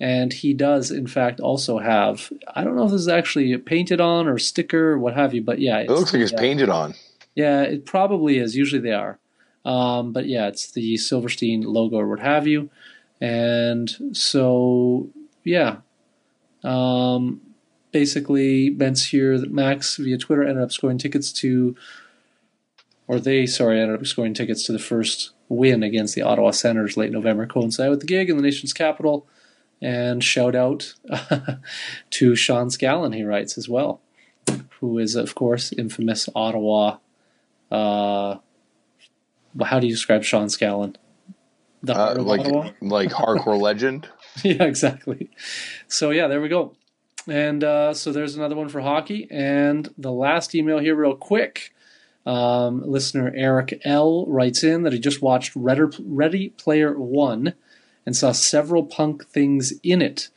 [0.00, 4.00] And he does, in fact, also have, I don't know if this is actually painted
[4.00, 5.78] on or sticker or what have you, but yeah.
[5.78, 6.40] It looks like it's yeah.
[6.40, 6.94] painted on.
[7.34, 8.56] Yeah, it probably is.
[8.56, 9.18] Usually they are.
[9.64, 12.70] Um, but yeah, it's the Silverstein logo or what have you.
[13.20, 15.08] And so,
[15.42, 15.78] yeah.
[16.62, 17.40] Um,
[17.92, 21.74] basically, Ben's here that Max via Twitter ended up scoring tickets to,
[23.06, 26.96] or they, sorry, ended up scoring tickets to the first win against the Ottawa Senators
[26.96, 29.26] late November, coincide with the gig in the nation's capital.
[29.80, 30.94] And shout out
[32.10, 34.00] to Sean Scallon, he writes as well,
[34.80, 36.98] who is, of course, infamous Ottawa
[37.74, 38.38] uh,
[39.64, 40.96] how do you describe Sean Scallon?
[41.82, 42.46] The Uh, like
[42.80, 44.08] like hardcore legend.
[44.42, 45.30] yeah, exactly.
[45.88, 46.74] So yeah, there we go.
[47.26, 49.26] And uh, so there's another one for hockey.
[49.30, 51.72] And the last email here, real quick.
[52.26, 57.52] Um, listener Eric L writes in that he just watched Ready, Ready Player One
[58.06, 60.30] and saw several punk things in it.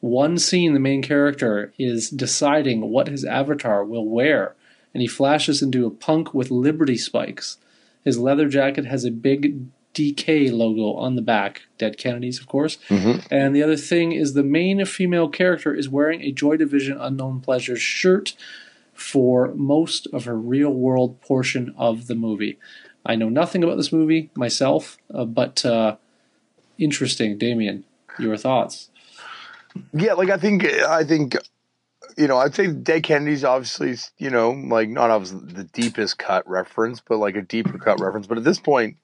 [0.00, 4.54] One scene, the main character is deciding what his avatar will wear,
[4.94, 7.58] and he flashes into a punk with Liberty spikes.
[8.04, 12.78] His leather jacket has a big DK logo on the back, Dead Kennedys, of course.
[12.88, 13.26] Mhm.
[13.30, 17.40] And the other thing is the main female character is wearing a Joy Division Unknown
[17.40, 18.34] Pleasures shirt
[18.94, 22.58] for most of her real world portion of the movie.
[23.04, 25.96] I know nothing about this movie myself, uh, but uh,
[26.78, 27.38] interesting.
[27.38, 27.84] Damian,
[28.18, 28.90] your thoughts?
[29.92, 31.36] Yeah, like I think I think
[32.16, 36.48] you know I'd say Dead Kennedy's obviously you know like not obviously the deepest cut
[36.48, 38.26] reference, but like a deeper cut reference.
[38.26, 38.96] But at this point,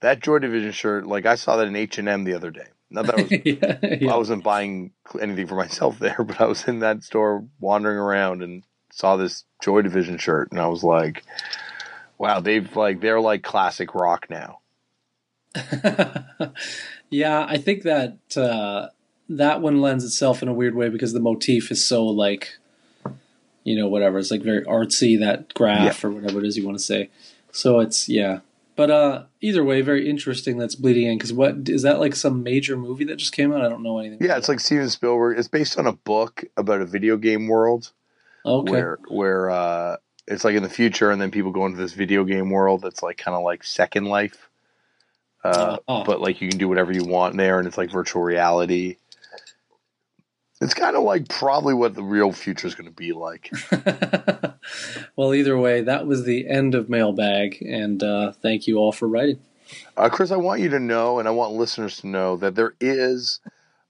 [0.00, 2.66] that Joy Division shirt, like I saw that in H and M the other day.
[2.90, 4.12] Not that I was yeah, yeah.
[4.12, 8.42] I wasn't buying anything for myself there, but I was in that store wandering around
[8.42, 11.24] and saw this Joy Division shirt, and I was like,
[12.18, 14.60] "Wow, they've like they're like classic rock now."
[17.10, 18.88] yeah, I think that uh,
[19.28, 22.56] that one lends itself in a weird way because the motif is so like,
[23.64, 24.18] you know, whatever.
[24.18, 27.10] It's like very artsy that graph or whatever it is you want to say.
[27.50, 28.40] So it's yeah,
[28.76, 30.58] but uh, either way, very interesting.
[30.58, 33.62] That's bleeding in because what is that like some major movie that just came out?
[33.62, 34.18] I don't know anything.
[34.20, 35.38] Yeah, it's like Steven Spielberg.
[35.38, 37.90] It's based on a book about a video game world
[38.44, 38.70] okay.
[38.70, 39.96] where where uh,
[40.26, 43.02] it's like in the future, and then people go into this video game world that's
[43.02, 44.50] like kind of like Second Life.
[45.42, 46.04] Uh, Uh-huh.
[46.04, 48.96] But like you can do whatever you want there, and it's like virtual reality.
[50.60, 53.50] It's kind of like probably what the real future is going to be like.
[55.16, 59.06] well, either way, that was the end of mailbag, and uh, thank you all for
[59.06, 59.38] writing.
[59.96, 62.74] Uh, Chris, I want you to know, and I want listeners to know that there
[62.80, 63.40] is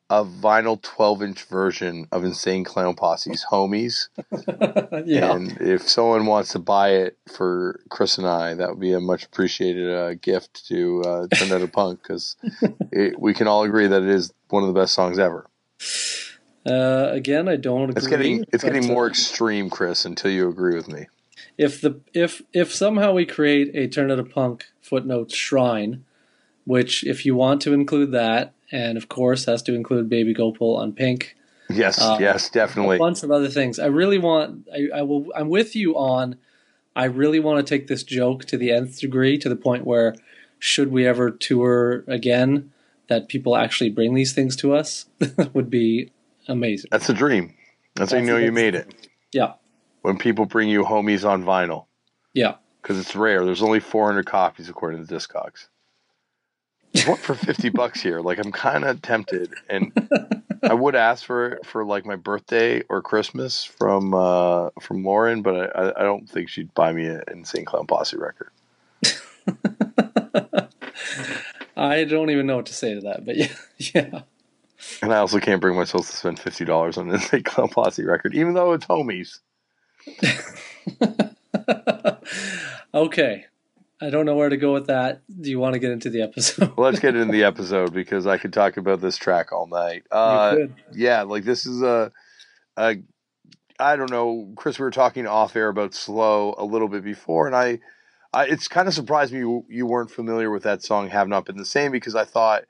[0.08, 4.08] a vinyl 12 inch version of Insane Clown Posse's Homies.
[5.06, 5.34] yeah.
[5.34, 9.00] And if someone wants to buy it for Chris and I, that would be a
[9.00, 12.36] much appreciated uh, gift to uh, a Punk because
[13.18, 15.48] we can all agree that it is one of the best songs ever.
[16.66, 17.94] Uh, again, I don't agree.
[17.96, 21.06] It's getting it's getting more uh, extreme, Chris, until you agree with me.
[21.56, 26.04] if the if if somehow we create a Turned Out a Punk footnote shrine,
[26.64, 30.76] which if you want to include that, and of course has to include Baby Gopal
[30.76, 31.36] on Pink,
[31.70, 32.98] Yes, Uh, yes, a definitely.
[32.98, 33.78] bunch of other things.
[33.78, 34.68] I really want.
[34.72, 35.26] I, I will.
[35.36, 36.36] I'm with you on.
[36.94, 40.14] I really want to take this joke to the nth degree, to the point where,
[40.58, 42.72] should we ever tour again,
[43.08, 45.04] that people actually bring these things to us
[45.52, 46.10] would be
[46.48, 46.88] amazing.
[46.90, 47.54] That's a dream.
[47.94, 49.08] That's how you know you made it.
[49.32, 49.54] Yeah,
[50.02, 51.86] When people bring you homies on vinyl.
[52.34, 52.54] yeah.
[52.82, 53.44] because it's rare.
[53.44, 55.66] There's only 400 copies according to Discogs.
[57.06, 58.20] One for 50 bucks here.
[58.20, 59.92] Like I'm kind of tempted, and
[60.62, 65.42] I would ask for it for like my birthday or Christmas from uh, from Lauren,
[65.42, 68.50] but I, I don't think she'd buy me an Insane Clown Posse record.
[71.76, 74.20] I don't even know what to say to that, but yeah, yeah.
[75.02, 78.04] And I also can't bring myself to spend fifty dollars on an Insane Clown Posse
[78.04, 79.40] record, even though it's homies.
[82.94, 83.46] okay.
[84.00, 85.22] I don't know where to go with that.
[85.40, 86.74] Do you want to get into the episode?
[86.76, 90.04] let's get into the episode because I could talk about this track all night.
[90.10, 90.56] Uh,
[90.92, 92.12] yeah, like this is a,
[92.76, 92.96] a,
[93.80, 94.78] I don't know, Chris.
[94.78, 97.78] We were talking off air about slow a little bit before, and I,
[98.34, 101.08] I it's kind of surprised me you, you weren't familiar with that song.
[101.08, 102.64] Have not been the same because I thought,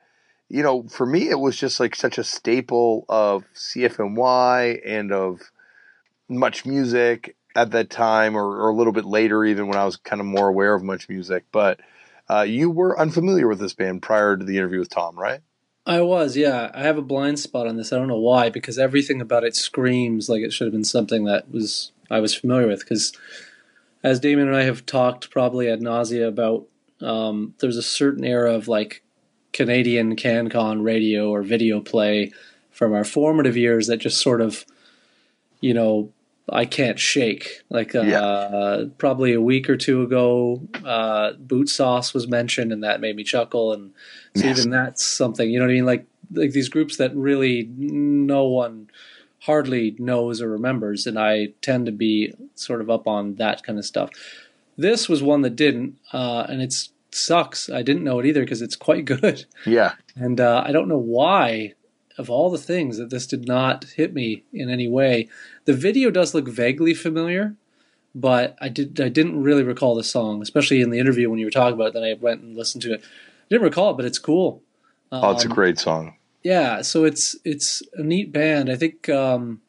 [0.49, 5.41] you know, for me it was just like such a staple of CFNY and of
[6.29, 9.97] much music at that time, or, or, a little bit later, even when I was
[9.97, 11.45] kind of more aware of much music.
[11.51, 11.79] But
[12.29, 15.39] uh, you were unfamiliar with this band prior to the interview with Tom, right?
[15.87, 16.69] I was, yeah.
[16.75, 17.91] I have a blind spot on this.
[17.91, 21.23] I don't know why, because everything about it screams like it should have been something
[21.23, 22.81] that was I was familiar with.
[22.81, 23.11] Because
[24.03, 26.67] as Damon and I have talked probably ad nausea about,
[27.01, 29.01] um, there's a certain era of like
[29.57, 32.31] Canadian CanCon radio or video play
[32.69, 34.63] from our formative years that just sort of,
[35.61, 36.11] you know,
[36.47, 37.63] I can't shake.
[37.71, 38.83] Like uh, yeah.
[38.99, 43.73] probably a week or two ago, uh, Bootsauce was mentioned, and that made me chuckle.
[43.73, 43.93] And
[44.35, 44.59] so yes.
[44.59, 45.85] even that's something, you know what I mean?
[45.87, 48.91] Like like these groups that really no one
[49.39, 53.79] hardly knows or remembers, and I tend to be sort of up on that kind
[53.79, 54.11] of stuff.
[54.77, 57.69] This was one that didn't, uh, and it sucks.
[57.69, 59.45] I didn't know it either because it's quite good.
[59.65, 61.73] Yeah, and uh, I don't know why
[62.17, 65.29] of all the things that this did not hit me in any way.
[65.65, 67.55] The video does look vaguely familiar,
[68.15, 71.45] but I did I didn't really recall the song, especially in the interview when you
[71.45, 71.93] were talking about it.
[71.93, 73.01] Then I went and listened to it.
[73.01, 74.63] I didn't recall it, but it's cool.
[75.11, 76.15] Um, oh, it's a um, great song.
[76.43, 78.69] Yeah, so it's it's a neat band.
[78.69, 79.09] I think.
[79.09, 79.61] Um,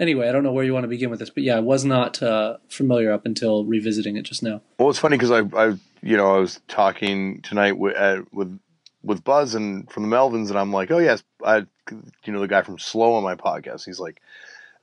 [0.00, 1.84] anyway, I don't know where you want to begin with this, but yeah, I was
[1.84, 4.60] not uh, familiar up until revisiting it just now.
[4.78, 5.74] Well, it's funny because I, I,
[6.04, 8.60] you know, I was talking tonight with, uh, with
[9.02, 11.66] with Buzzo from the Melvins, and I'm like, oh yes, I,
[12.24, 13.84] you know, the guy from Slow on my podcast.
[13.84, 14.20] He's like,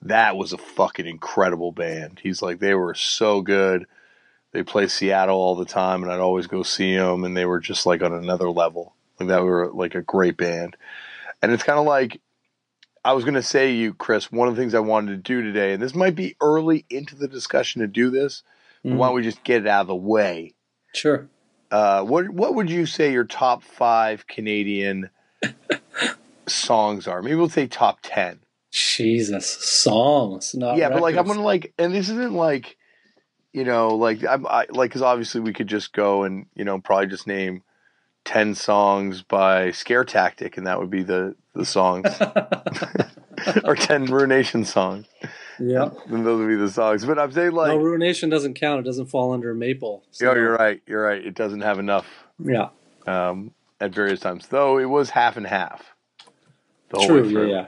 [0.01, 2.19] that was a fucking incredible band.
[2.21, 3.85] He's like, they were so good.
[4.51, 7.59] They play Seattle all the time, and I'd always go see them, and they were
[7.59, 8.95] just like on another level.
[9.19, 10.75] Like that, were like a great band.
[11.43, 12.19] And it's kind of like
[13.05, 15.43] I was going to say, you, Chris, one of the things I wanted to do
[15.43, 18.41] today, and this might be early into the discussion to do this,
[18.83, 18.97] mm-hmm.
[18.97, 20.53] why don't we just get it out of the way?
[20.93, 21.27] Sure.
[21.71, 25.09] Uh, what what would you say your top five Canadian
[26.47, 27.21] songs are?
[27.21, 28.39] Maybe we'll say top ten.
[28.71, 32.77] Jesus, songs, not yeah, but like I'm gonna like, and this isn't like,
[33.53, 36.79] you know, like I'm I, like because obviously we could just go and you know
[36.79, 37.63] probably just name
[38.25, 42.07] ten songs by Scare Tactic, and that would be the the songs,
[43.63, 45.05] or ten Ruination songs.
[45.59, 47.05] Yeah, and those would be the songs.
[47.05, 48.79] But I'm saying like no, Ruination doesn't count.
[48.79, 50.03] It doesn't fall under Maple.
[50.11, 50.25] So.
[50.25, 50.81] Yeah, you're right.
[50.87, 51.23] You're right.
[51.23, 52.07] It doesn't have enough.
[52.39, 52.69] Yeah.
[53.05, 55.93] Um, at various times, though it was half and half.
[57.03, 57.27] True.
[57.27, 57.67] Yeah.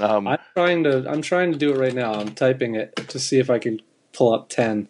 [0.00, 0.06] Yeah.
[0.06, 1.08] Um, I'm trying to.
[1.08, 2.14] I'm trying to do it right now.
[2.14, 3.80] I'm typing it to see if I can
[4.12, 4.88] pull up ten.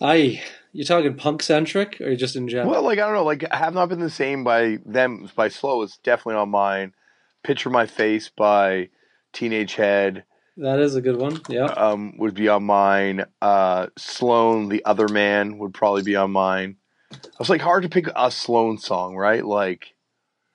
[0.00, 0.42] I.
[0.72, 2.70] You talking punk centric or just in general?
[2.70, 3.24] Well, like I don't know.
[3.24, 5.82] Like have not been the same by them by slow.
[5.82, 6.94] It's definitely on mine.
[7.42, 8.90] Picture my face by
[9.32, 10.24] Teenage Head.
[10.58, 11.40] That is a good one.
[11.48, 11.66] Yeah.
[11.66, 13.24] Um, would be on mine.
[13.40, 16.76] Uh, Sloan, the other man, would probably be on mine.
[17.12, 19.44] It was like hard to pick a Sloan song, right?
[19.44, 19.94] Like,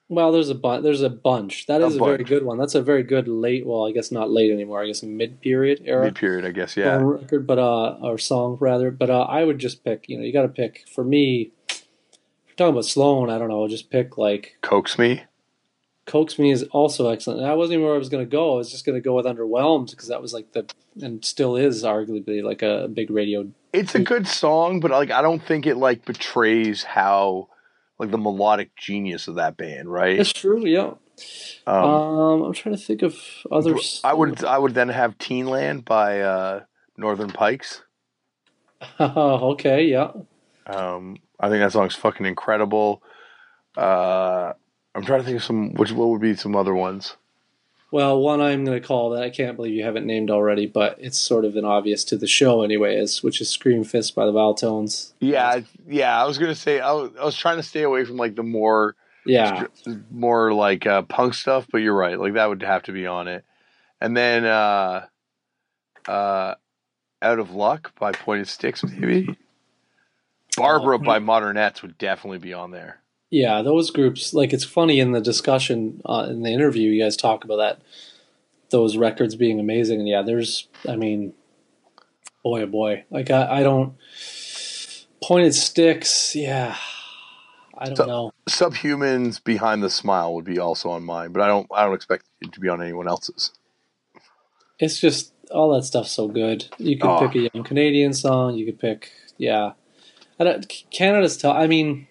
[0.09, 1.65] well, there's a bu- there's a bunch.
[1.67, 2.57] That is a, a very good one.
[2.57, 3.65] That's a very good late.
[3.65, 4.81] Well, I guess not late anymore.
[4.83, 6.05] I guess mid period era.
[6.05, 6.75] Mid period, I guess.
[6.75, 6.99] Yeah.
[7.01, 8.91] record, but uh, or song rather.
[8.91, 10.07] But uh, I would just pick.
[10.07, 10.85] You know, you got to pick.
[10.93, 11.83] For me, if
[12.47, 13.67] you're talking about Sloan, I don't know.
[13.67, 15.23] Just pick like Coax Me.
[16.05, 17.39] Coax Me is also excellent.
[17.39, 18.55] And I wasn't even where I was going to go.
[18.55, 20.69] I was just going to go with Underwhelmed because that was like the
[21.01, 23.49] and still is arguably like a big radio.
[23.71, 27.47] It's a good song, but like I don't think it like betrays how
[27.99, 30.17] like the melodic genius of that band, right?
[30.17, 30.65] That's true.
[30.65, 30.93] Yeah.
[31.67, 33.15] Um, um I'm trying to think of
[33.51, 33.75] other.
[34.03, 36.61] I would I would then have Teenland by uh,
[36.97, 37.83] Northern Pikes.
[38.99, 39.85] okay.
[39.85, 40.11] Yeah.
[40.65, 43.03] Um, I think that song's fucking incredible.
[43.77, 44.53] Uh,
[44.95, 45.73] I'm trying to think of some.
[45.73, 47.15] Which what would be some other ones?
[47.93, 50.97] Well, one I'm going to call that I can't believe you haven't named already, but
[50.99, 54.25] it's sort of an obvious to the show anyway, is which is Scream Fist by
[54.25, 55.13] the Viletones.
[55.19, 56.19] Yeah, yeah.
[56.19, 58.33] I was going to say I was, I was trying to stay away from like
[58.33, 58.95] the more
[59.27, 59.67] yeah
[60.09, 62.19] more like uh, punk stuff, but you're right.
[62.19, 63.45] Like that would have to be on it.
[64.01, 65.05] And then uh,
[66.07, 66.55] uh,
[67.21, 69.37] Out of Luck by Pointed Sticks, maybe.
[70.57, 73.02] Barbara by Modernettes would definitely be on there.
[73.33, 74.33] Yeah, those groups.
[74.33, 77.81] Like it's funny in the discussion uh, in the interview, you guys talk about that
[78.69, 80.67] those records being amazing, and yeah, there's.
[80.87, 81.33] I mean,
[82.43, 83.95] boy, oh boy, like I, I don't
[85.23, 86.35] pointed sticks.
[86.35, 86.75] Yeah,
[87.77, 88.31] I don't So- know.
[88.49, 92.25] Subhumans behind the smile would be also on mine, but I don't I don't expect
[92.41, 93.51] it to be on anyone else's.
[94.79, 96.65] It's just all that stuff's so good.
[96.77, 97.19] You could Oh.
[97.27, 98.55] pick a young Canadian song.
[98.55, 99.73] You could pick, yeah.
[100.39, 101.55] I don't, Canada's tough.
[101.55, 102.07] I mean,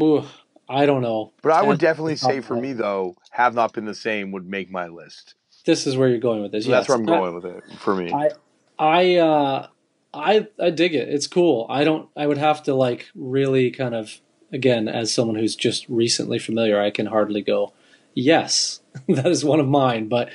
[0.00, 0.24] ooh,
[0.68, 1.32] I don't know.
[1.42, 4.70] But I would definitely say for me though, have not been the same would make
[4.70, 5.34] my list.
[5.64, 6.64] This is where you're going with this.
[6.64, 8.12] So that's where I'm I- going with it for me.
[8.12, 8.30] I,
[8.78, 9.66] I, uh,
[10.14, 11.08] I, I dig it.
[11.08, 11.66] It's cool.
[11.70, 12.08] I don't.
[12.16, 14.20] I would have to like really kind of
[14.52, 16.80] again as someone who's just recently familiar.
[16.80, 17.72] I can hardly go.
[18.14, 20.08] Yes, that is one of mine.
[20.08, 20.30] But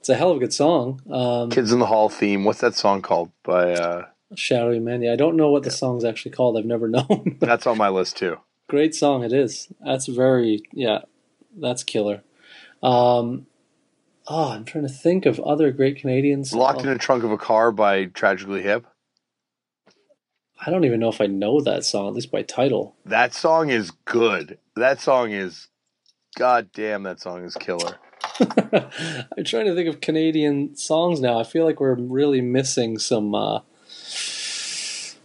[0.00, 1.00] it's a hell of a good song.
[1.10, 2.44] Um, Kids in the Hall theme.
[2.44, 3.30] What's that song called?
[3.44, 5.02] By uh, Shadowy Men.
[5.02, 6.56] Yeah, I don't know what the song's actually called.
[6.58, 7.36] I've never known.
[7.40, 8.38] that's on my list too.
[8.68, 9.68] Great song it is.
[9.84, 11.00] That's very yeah,
[11.56, 12.22] that's killer.
[12.82, 13.46] Um,
[14.26, 16.52] oh, I'm trying to think of other great Canadians.
[16.52, 18.86] Locked Oh, in a Trunk of a Car by Tragically Hip.
[20.66, 22.96] I don't even know if I know that song, at least by title.
[23.04, 24.58] That song is good.
[24.76, 25.68] That song is
[26.36, 27.98] God damn that song is killer.
[28.40, 31.38] I'm trying to think of Canadian songs now.
[31.38, 33.34] I feel like we're really missing some.
[33.34, 33.60] Uh,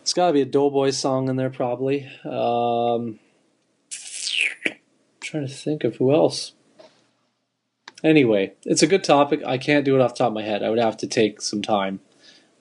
[0.02, 2.10] it's got to be a Doughboy song in there, probably.
[2.26, 3.20] Um,
[5.22, 6.54] trying to think of who else.
[8.04, 9.41] Anyway, it's a good topic.
[9.45, 10.64] I can't do it off the top of my head.
[10.64, 12.00] I would have to take some time,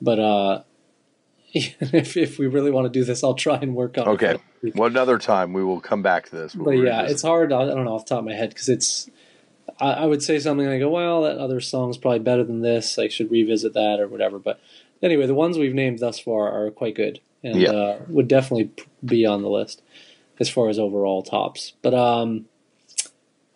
[0.01, 0.63] but uh,
[1.55, 4.09] if if we really want to do this, I'll try and work on.
[4.09, 4.11] It.
[4.11, 4.39] Okay.
[4.63, 4.75] it.
[4.75, 6.55] Well, another time we will come back to this.
[6.55, 7.53] But yeah, it's hard.
[7.53, 9.09] I don't know off the top of my head because it's.
[9.81, 12.99] I, I would say something go, well, that other song's probably better than this.
[12.99, 14.41] I should revisit that or whatever.
[14.41, 14.61] But
[15.03, 17.71] anyway, the ones we've named thus far are quite good and Yeah.
[17.71, 18.71] uh, would definitely
[19.05, 19.83] be on the list
[20.41, 21.73] as far as overall tops.
[21.83, 22.47] But um,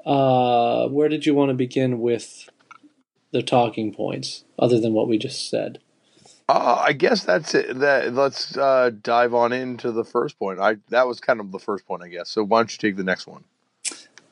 [0.05, 2.49] uh, where did you want to begin with
[3.31, 5.79] the talking points other than what we just said?
[6.49, 7.79] Uh, I guess that's it.
[7.79, 10.59] That let's uh, dive on into the first point.
[10.59, 12.29] I that was kind of the first point, I guess.
[12.29, 13.45] So why don't you take the next one?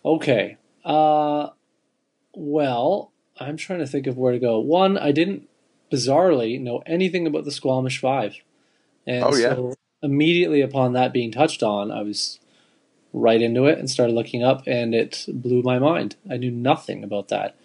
[0.05, 0.57] Okay.
[0.84, 1.51] Uh,
[2.34, 4.59] well, I'm trying to think of where to go.
[4.59, 5.48] One, I didn't
[5.90, 8.36] bizarrely know anything about the Squamish Five,
[9.07, 9.55] and Oh, yeah.
[9.55, 12.39] so immediately upon that being touched on, I was
[13.12, 16.16] right into it and started looking up, and it blew my mind.
[16.30, 17.56] I knew nothing about that,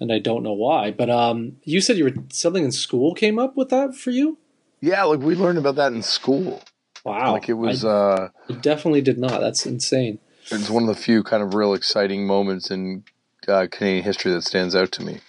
[0.00, 0.90] and I don't know why.
[0.90, 4.38] But um, you said you were something in school came up with that for you.
[4.80, 6.62] Yeah, like we learned about that in school.
[7.04, 7.84] Wow, like it was.
[7.84, 9.40] I, uh I definitely did not.
[9.40, 10.18] That's insane.
[10.50, 13.04] It's one of the few kind of real exciting moments in
[13.48, 15.20] uh, Canadian history that stands out to me.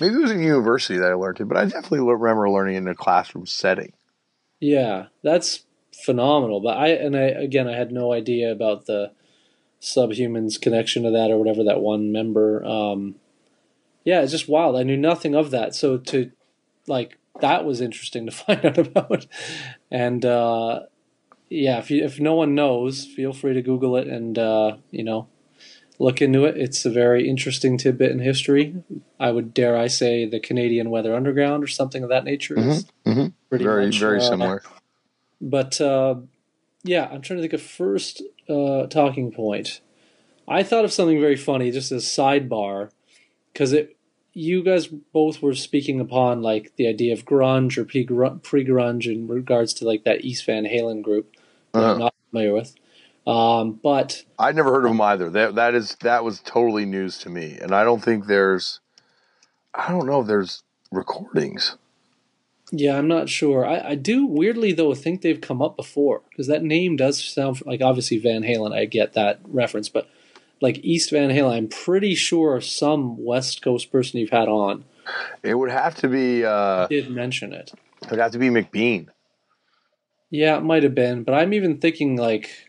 [0.00, 2.78] Maybe it was in university that I learned it, but I definitely remember learning it
[2.78, 3.92] in a classroom setting.
[4.60, 5.64] Yeah, that's
[6.04, 6.60] phenomenal.
[6.60, 9.12] But I and I again I had no idea about the
[9.80, 12.64] subhumans connection to that or whatever that one member.
[12.64, 13.16] Um,
[14.04, 14.76] yeah, it's just wild.
[14.76, 15.74] I knew nothing of that.
[15.74, 16.30] So to
[16.86, 19.26] like that was interesting to find out about.
[19.90, 20.80] And uh,
[21.48, 25.04] yeah, if you, if no one knows, feel free to Google it and uh, you
[25.04, 25.28] know
[25.98, 26.56] look into it.
[26.56, 28.82] It's a very interesting tidbit in history.
[29.20, 32.86] I would dare I say the Canadian Weather Underground or something of that nature is
[33.06, 33.32] mhm.
[33.48, 34.62] pretty Very, much, very uh, similar.
[35.42, 36.14] But uh,
[36.84, 39.80] yeah, I'm trying to think of first uh, talking point.
[40.48, 42.90] I thought of something very funny, just as sidebar,
[43.52, 43.96] because it.
[44.34, 49.28] You guys both were speaking upon like the idea of grunge or pre grunge in
[49.28, 51.36] regards to like that East Van Halen group
[51.74, 51.92] Uh-huh.
[51.92, 52.74] I'm not familiar with.
[53.26, 55.28] Um, but I'd never heard of them either.
[55.28, 58.80] That that is that was totally news to me, and I don't think there's.
[59.74, 61.76] I don't know if there's recordings.
[62.74, 63.66] Yeah, I'm not sure.
[63.66, 67.62] I, I do weirdly though think they've come up before because that name does sound
[67.66, 68.74] like obviously Van Halen.
[68.74, 70.08] I get that reference, but
[70.62, 74.84] like East Van Halen, I'm pretty sure some West Coast person you've had on
[75.42, 76.44] It would have to be.
[76.44, 77.72] Uh, did mention it.
[78.02, 79.08] it would have to be McBean.
[80.30, 82.68] Yeah, it might have been, but I'm even thinking like.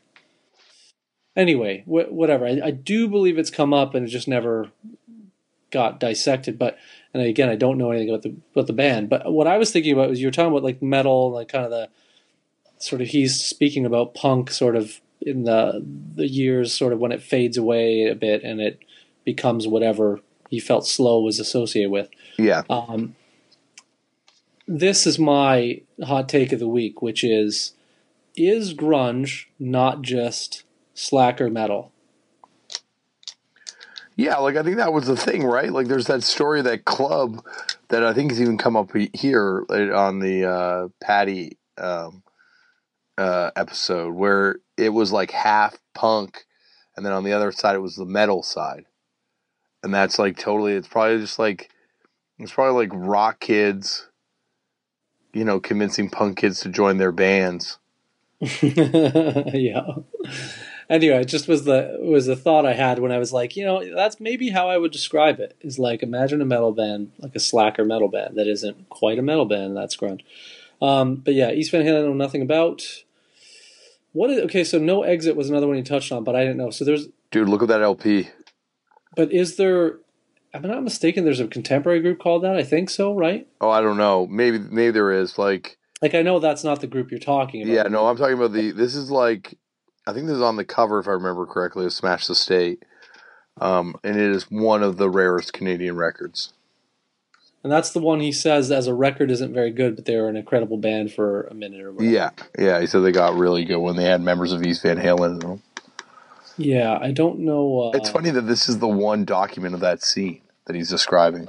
[1.36, 2.46] Anyway, wh- whatever.
[2.46, 4.70] I, I do believe it's come up and it just never
[5.74, 6.58] got dissected.
[6.58, 6.78] But
[7.14, 9.10] and again, I don't know anything about the about the band.
[9.10, 11.66] But what I was thinking about was you were talking about like metal, like kind
[11.66, 11.90] of the
[12.78, 15.84] sort of he's speaking about punk, sort of in the
[16.16, 18.80] the years, sort of when it fades away a bit and it
[19.26, 20.20] becomes whatever
[20.50, 22.10] he felt slow was associated with.
[22.38, 23.16] Yeah, Um,
[24.68, 27.74] this is my hot take of the week, which is
[28.36, 30.64] is grunge not just
[30.94, 31.93] slacker metal?
[34.16, 34.38] Yeah.
[34.38, 35.72] Like I think that was the thing, right?
[35.72, 37.44] Like there's that story, that club
[37.90, 42.24] that I think has even come up here on the uh, Patty um,
[43.18, 46.46] uh, episode where it was like half punk,
[46.96, 48.86] and then on the other side it was the metal side,
[49.84, 50.74] and that's like totally.
[50.74, 51.70] It's probably just like
[52.40, 54.08] it's probably like rock kids,
[55.34, 57.78] you know, convincing punk kids to join their bands.
[58.62, 59.82] yeah.
[60.90, 63.66] Anyway, it just was the was the thought I had when I was like, you
[63.66, 65.56] know, that's maybe how I would describe it.
[65.62, 69.22] Is like imagine a metal band, like a slacker metal band that isn't quite a
[69.22, 69.76] metal band.
[69.78, 70.22] That's grunge.
[70.82, 72.84] Um, but yeah, East Van Halen I know nothing about.
[74.12, 74.64] What is okay?
[74.64, 76.70] So no exit was another one you touched on, but I didn't know.
[76.70, 78.30] So there's, Dude, look at that LP.
[79.16, 80.00] but is there?
[80.54, 81.24] I'm I not mistaken?
[81.24, 82.56] There's a contemporary group called that.
[82.56, 83.48] I think so, right?
[83.60, 84.28] Oh, I don't know.
[84.28, 87.74] Maybe maybe there is like Like I know that's not the group you're talking about.
[87.74, 87.84] yeah.
[87.84, 88.72] No, I'm talking about the.
[88.72, 89.58] This is like
[90.06, 92.84] I think this is on the cover if I remember correctly of Smash the State,
[93.62, 96.54] um, and it is one of the rarest Canadian records.
[97.64, 100.28] And that's the one he says as a record isn't very good, but they were
[100.28, 102.12] an incredible band for a minute or whatever.
[102.12, 102.30] Yeah,
[102.60, 102.82] yeah.
[102.82, 105.32] He said they got really good when they had members of East Van Halen.
[105.32, 105.62] in them.
[106.58, 107.92] Yeah, I don't know.
[107.94, 111.48] Uh, It's funny that this is the one document of that scene that he's describing.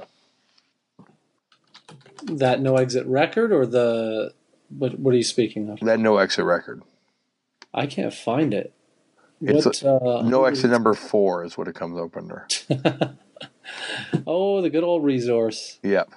[2.23, 4.33] that no exit record or the
[4.69, 4.97] what?
[4.97, 5.79] What are you speaking of?
[5.81, 6.81] That no exit record.
[7.75, 8.73] I can't find it.
[9.41, 9.83] It's What?
[9.83, 12.47] uh, No exit number four is what it comes up under.
[14.25, 15.79] oh, the good old resource.
[15.83, 16.11] Yep.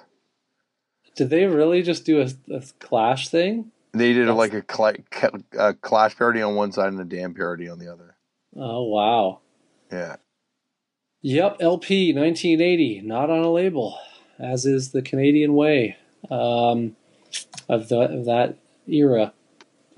[1.15, 3.71] Did they really just do a, a Clash thing?
[3.91, 7.35] They did That's- like a, ca- a Clash parody on one side and a Damned
[7.35, 8.15] parody on the other.
[8.55, 9.39] Oh wow.
[9.91, 10.15] Yeah.
[11.21, 13.97] Yep, LP 1980, not on a label,
[14.39, 15.97] as is the Canadian way
[16.31, 16.95] um,
[17.67, 18.55] of, the, of that
[18.87, 19.33] era.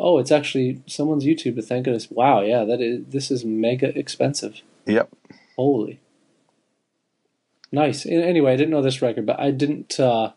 [0.01, 1.55] Oh, it's actually someone's YouTube.
[1.55, 2.09] But thank goodness.
[2.09, 3.05] Wow, yeah, that is.
[3.07, 4.61] This is mega expensive.
[4.85, 5.09] Yep.
[5.55, 5.99] Holy.
[7.71, 8.05] Nice.
[8.05, 9.99] Anyway, I didn't know this record, but I didn't.
[9.99, 10.31] Uh,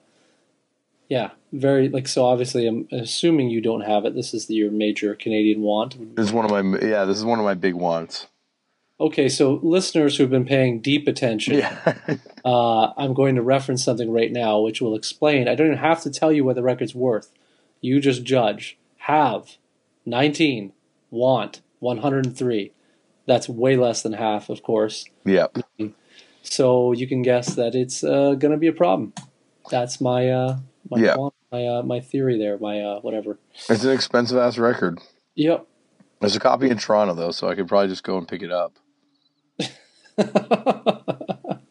[1.09, 2.25] yeah, very like so.
[2.25, 4.15] Obviously, I'm assuming you don't have it.
[4.15, 6.17] This is your major Canadian want.
[6.17, 7.05] This is one of my yeah.
[7.05, 8.29] This is one of my big wants.
[9.01, 11.95] Okay, so listeners who've been paying deep attention, Yeah.
[12.45, 15.49] uh, I'm going to reference something right now, which will explain.
[15.49, 17.31] I don't even have to tell you what the record's worth.
[17.81, 18.79] You just judge.
[19.07, 19.57] Have
[20.07, 20.73] 19,
[21.11, 22.73] want 103.
[23.27, 25.05] That's way less than half, of course.
[25.25, 25.57] yep.
[26.43, 29.13] So you can guess that it's uh, going to be a problem.
[29.71, 30.59] That's my uh,
[30.91, 31.17] my Yeah.
[31.17, 32.59] want- my uh, my theory there.
[32.59, 33.39] My uh, whatever.
[33.71, 34.99] It's an expensive ass record.
[35.37, 35.67] Yep.
[36.21, 38.51] There's a copy in Toronto though, so I could probably just go and pick it
[38.51, 38.77] up.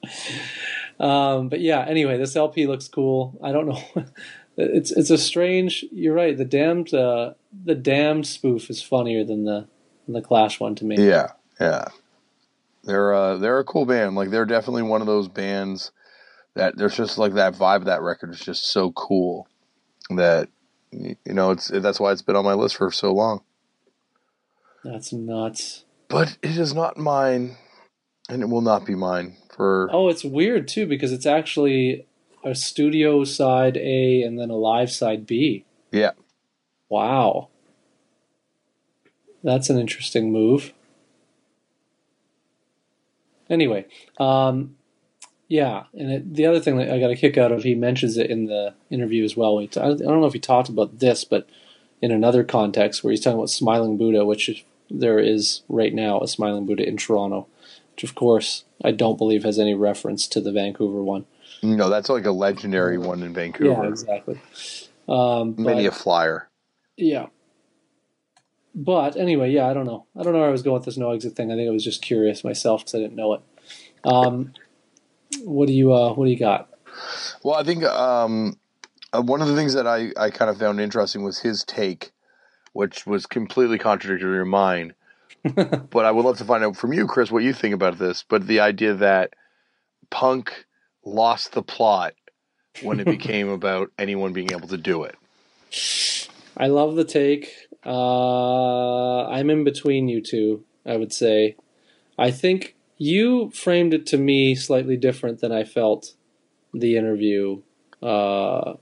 [0.99, 1.85] um, but yeah.
[1.87, 3.39] Anyway, this LP looks cool.
[3.43, 3.81] I don't know.
[4.57, 5.85] It's it's a strange.
[5.91, 6.37] You're right.
[6.37, 7.33] The damned uh,
[7.65, 9.67] the damned spoof is funnier than the
[10.05, 10.95] than the Clash one to me.
[10.97, 11.85] Yeah, yeah.
[12.83, 14.15] They're uh, they're a cool band.
[14.15, 15.91] Like they're definitely one of those bands
[16.55, 19.47] that there's just like that vibe of that record is just so cool
[20.11, 20.49] that
[20.91, 23.41] you know it's that's why it's been on my list for so long.
[24.83, 25.85] That's nuts.
[26.09, 27.57] But it is not mine,
[28.29, 29.89] and it will not be mine for.
[29.91, 32.05] Oh, it's weird too because it's actually
[32.43, 35.65] a studio side A and then a live side B.
[35.91, 36.11] Yeah.
[36.89, 37.49] Wow.
[39.43, 40.73] That's an interesting move.
[43.49, 43.85] Anyway,
[44.19, 44.77] um,
[45.47, 48.17] yeah, and it, the other thing that I got a kick out of, he mentions
[48.17, 49.59] it in the interview as well.
[49.67, 51.47] T- I don't know if he talked about this, but
[52.01, 56.21] in another context where he's talking about Smiling Buddha, which is, there is right now
[56.21, 57.47] a Smiling Buddha in Toronto,
[57.95, 61.25] which of course I don't believe has any reference to the Vancouver one.
[61.63, 63.83] No, that's like a legendary one in Vancouver.
[63.83, 64.39] Yeah, exactly.
[65.07, 66.49] Um, Many but- a flyer.
[66.97, 67.27] Yeah.
[68.75, 70.05] But anyway, yeah, I don't know.
[70.17, 71.51] I don't know where I was going with this no exit thing.
[71.51, 73.41] I think I was just curious myself because I didn't know it.
[74.03, 74.53] Um,
[75.43, 76.69] what do you uh, What do you got?
[77.43, 78.57] Well, I think um,
[79.13, 82.11] uh, one of the things that I, I kind of found interesting was his take,
[82.73, 84.93] which was completely contradictory to mine.
[85.43, 88.23] but I would love to find out from you, Chris, what you think about this.
[88.27, 89.33] But the idea that
[90.09, 90.65] punk
[91.05, 92.13] lost the plot
[92.81, 95.15] when it became about anyone being able to do it.
[96.57, 97.51] I love the take.
[97.85, 100.63] Uh, I'm in between you two.
[100.85, 101.55] I would say.
[102.17, 106.13] I think you framed it to me slightly different than I felt
[106.73, 107.61] the interview
[108.01, 108.73] uh,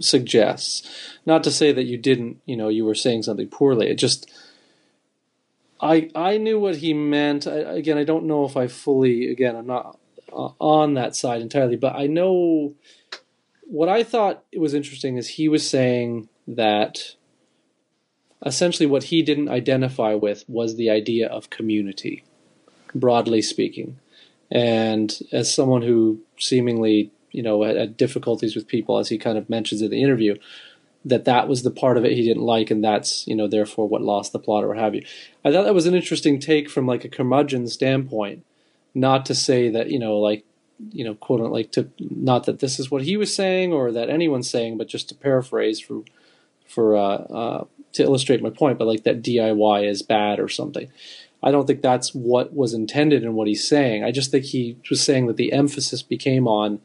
[0.00, 0.88] suggests.
[1.24, 3.88] Not to say that you didn't, you know, you were saying something poorly.
[3.88, 4.30] It just,
[5.80, 7.46] I I knew what he meant.
[7.46, 9.30] I, again, I don't know if I fully.
[9.30, 9.98] Again, I'm not
[10.32, 12.74] Uh, on that side entirely, but I know
[13.64, 17.14] what I thought was interesting is he was saying that
[18.44, 22.24] essentially what he didn't identify with was the idea of community,
[22.94, 23.98] broadly speaking.
[24.50, 29.38] And as someone who seemingly, you know, had, had difficulties with people, as he kind
[29.38, 30.36] of mentions in the interview,
[31.04, 33.88] that that was the part of it he didn't like, and that's you know therefore
[33.88, 35.04] what lost the plot or what have you.
[35.44, 38.44] I thought that was an interesting take from like a curmudgeon standpoint.
[38.94, 40.44] Not to say that you know like
[40.90, 43.92] you know quote unquote like to not that this is what he was saying or
[43.92, 46.02] that anyone's saying, but just to paraphrase for
[46.66, 50.90] for uh, uh, to illustrate my point, but like that DIY is bad or something.
[51.42, 54.04] I don't think that's what was intended in what he's saying.
[54.04, 56.80] I just think he was saying that the emphasis became on,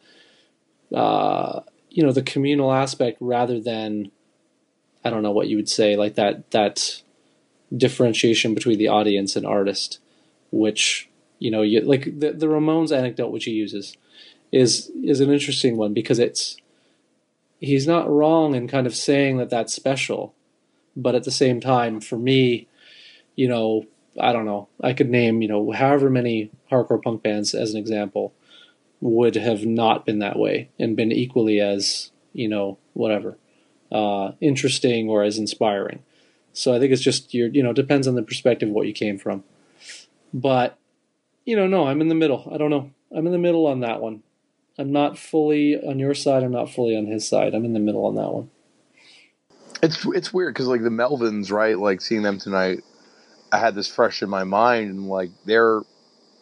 [0.93, 4.11] uh, you know, the communal aspect rather than,
[5.03, 7.01] I don't know what you would say, like that that
[7.75, 9.99] differentiation between the audience and artist,
[10.51, 11.09] which
[11.39, 13.97] you know, you, like the the Ramones anecdote which he uses,
[14.51, 16.57] is is an interesting one because it's
[17.59, 20.33] he's not wrong in kind of saying that that's special,
[20.95, 22.67] but at the same time, for me,
[23.35, 23.85] you know,
[24.19, 24.67] I don't know.
[24.81, 28.33] I could name, you know, however many hardcore punk bands as an example
[29.01, 33.37] would have not been that way and been equally as, you know, whatever,
[33.91, 36.01] uh, interesting or as inspiring.
[36.53, 39.17] So I think it's just your, you know, depends on the perspective what you came
[39.17, 39.43] from.
[40.33, 40.77] But,
[41.45, 42.49] you know, no, I'm in the middle.
[42.51, 42.91] I don't know.
[43.15, 44.23] I'm in the middle on that one.
[44.77, 46.43] I'm not fully on your side.
[46.43, 47.53] I'm not fully on his side.
[47.53, 48.49] I'm in the middle on that one.
[49.81, 51.77] It's it's weird because like the Melvins, right?
[51.77, 52.83] Like seeing them tonight
[53.51, 55.81] I had this fresh in my mind, and like they're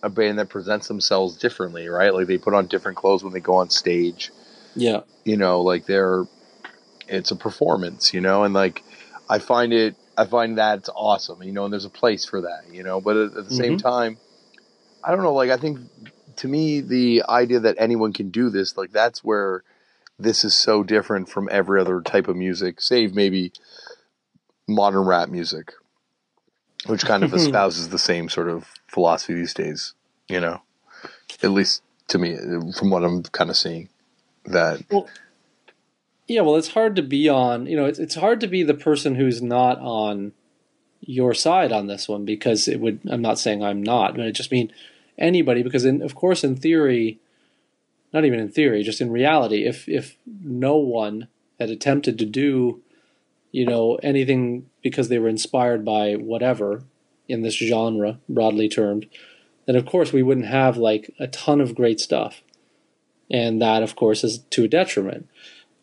[0.02, 2.14] a band that presents themselves differently, right?
[2.14, 4.32] Like they put on different clothes when they go on stage.
[4.76, 6.26] Yeah, you know, like they're
[7.08, 8.84] it's a performance, you know, and like
[9.30, 12.64] I find it, I find that's awesome, you know, and there's a place for that,
[12.72, 13.56] you know, but at, at the mm-hmm.
[13.56, 14.18] same time,
[15.04, 15.80] I don't know, like I think
[16.38, 19.64] to me the idea that anyone can do this, like that's where
[20.20, 23.52] this is so different from every other type of music, save maybe
[24.68, 25.74] modern rap music,
[26.86, 29.94] which kind of espouses the same sort of philosophy these days.
[30.30, 30.62] You know,
[31.42, 32.38] at least to me,
[32.78, 33.90] from what I'm kind of seeing,
[34.46, 34.84] that.
[34.90, 35.08] Well,
[36.28, 37.66] yeah, well, it's hard to be on.
[37.66, 40.32] You know, it's it's hard to be the person who's not on
[41.02, 43.02] your side on this one because it would.
[43.10, 44.72] I'm not saying I'm not, but I just mean
[45.18, 47.20] anybody because, in, of course, in theory,
[48.14, 51.28] not even in theory, just in reality, if if no one
[51.60, 52.82] had attempted to do
[53.54, 56.84] you know, anything because they were inspired by whatever
[57.30, 59.08] in this genre, broadly termed,
[59.66, 62.42] then of course we wouldn't have like a ton of great stuff.
[63.32, 65.30] And that, of course, is to a detriment.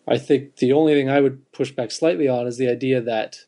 [0.06, 3.44] I think the only thing I would push back slightly on is the idea that,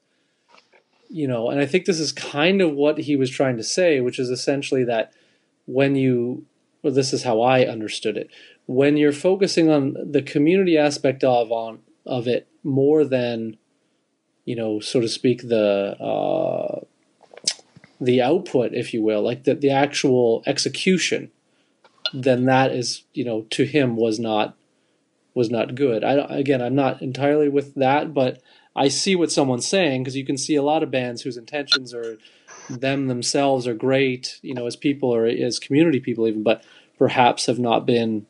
[1.11, 4.01] you know, and I think this is kind of what he was trying to say,
[4.01, 5.13] which is essentially that
[5.67, 6.45] when you,
[6.83, 8.31] well, this is how I understood it,
[8.67, 13.57] when you're focusing on the community aspect of on of it more than
[14.45, 16.81] you know, so to speak, the uh,
[18.01, 21.31] the output, if you will, like the the actual execution,
[22.13, 24.57] then that is, you know, to him was not
[25.35, 26.03] was not good.
[26.03, 28.43] I again, I'm not entirely with that, but
[28.75, 31.95] I see what someone's saying because you can see a lot of bands whose intentions
[31.95, 32.19] are
[32.69, 36.65] them themselves are great, you know, as people or as community people even, but
[36.99, 38.27] perhaps have not been,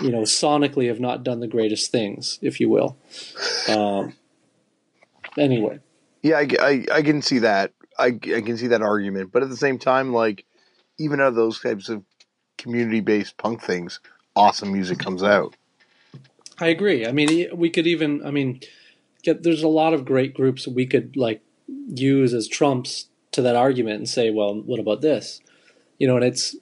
[0.00, 2.96] you know, sonically have not done the greatest things, if you will.
[3.68, 4.14] Um,
[5.36, 5.80] anyway.
[6.22, 7.72] Yeah, I, I, I can see that.
[7.98, 10.44] I, I can see that argument, but at the same time, like
[10.98, 12.02] even out of those types of
[12.58, 14.00] community-based punk things,
[14.34, 15.56] awesome music comes out.
[16.58, 17.06] I agree.
[17.06, 18.24] I mean, we could even.
[18.24, 18.60] I mean,
[19.22, 21.42] get there's a lot of great groups we could like
[21.88, 23.06] use as trumps
[23.36, 25.40] to that argument and say, well, what about this?
[25.98, 26.56] You know, and it's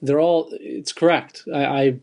[0.00, 1.44] they're all it's correct.
[1.52, 2.00] I, I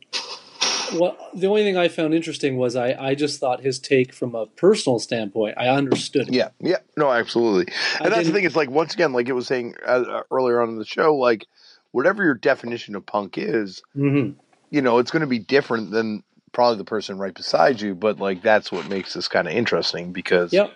[0.93, 4.35] well, the only thing I found interesting was I, I just thought his take from
[4.35, 6.27] a personal standpoint, I understood.
[6.27, 6.34] It.
[6.34, 7.73] Yeah, yeah, no, absolutely.
[7.99, 8.45] And I that's the thing.
[8.45, 11.45] It's like once again, like it was saying uh, earlier on in the show, like
[11.91, 14.38] whatever your definition of punk is, mm-hmm.
[14.69, 17.93] you know, it's going to be different than probably the person right beside you.
[17.93, 20.72] But like that's what makes this kind of interesting because yep.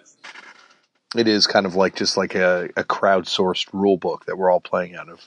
[1.15, 4.59] It is kind of like just like a, a crowdsourced rule book that we're all
[4.59, 5.25] playing out of.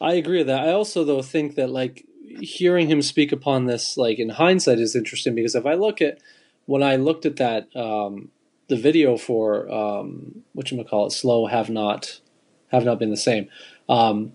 [0.00, 0.66] I agree with that.
[0.66, 2.06] I also though think that like
[2.40, 6.18] hearing him speak upon this, like in hindsight, is interesting because if I look at
[6.66, 8.30] when I looked at that um,
[8.68, 12.20] the video for um, you call it, slow have not
[12.68, 13.48] have not been the same.
[13.88, 14.32] Um,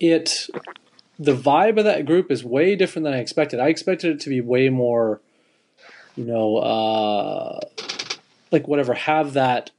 [0.00, 0.48] it
[1.18, 3.60] the vibe of that group is way different than I expected.
[3.60, 5.20] I expected it to be way more,
[6.16, 7.60] you know, uh,
[8.52, 9.70] like whatever have that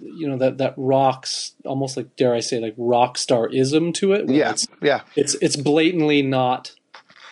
[0.00, 4.12] you know that that rocks almost like dare I say like rock star ism to
[4.12, 4.28] it.
[4.28, 5.00] Yeah, it's, yeah.
[5.16, 6.72] It's it's blatantly not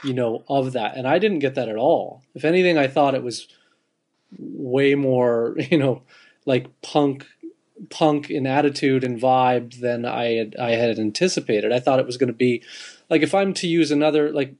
[0.02, 2.22] you know of that, and I didn't get that at all.
[2.34, 3.48] If anything, I thought it was
[4.38, 6.02] way more you know
[6.46, 7.26] like punk
[7.90, 11.72] punk in attitude and vibe than I had I had anticipated.
[11.72, 12.62] I thought it was going to be
[13.08, 14.54] like if I'm to use another like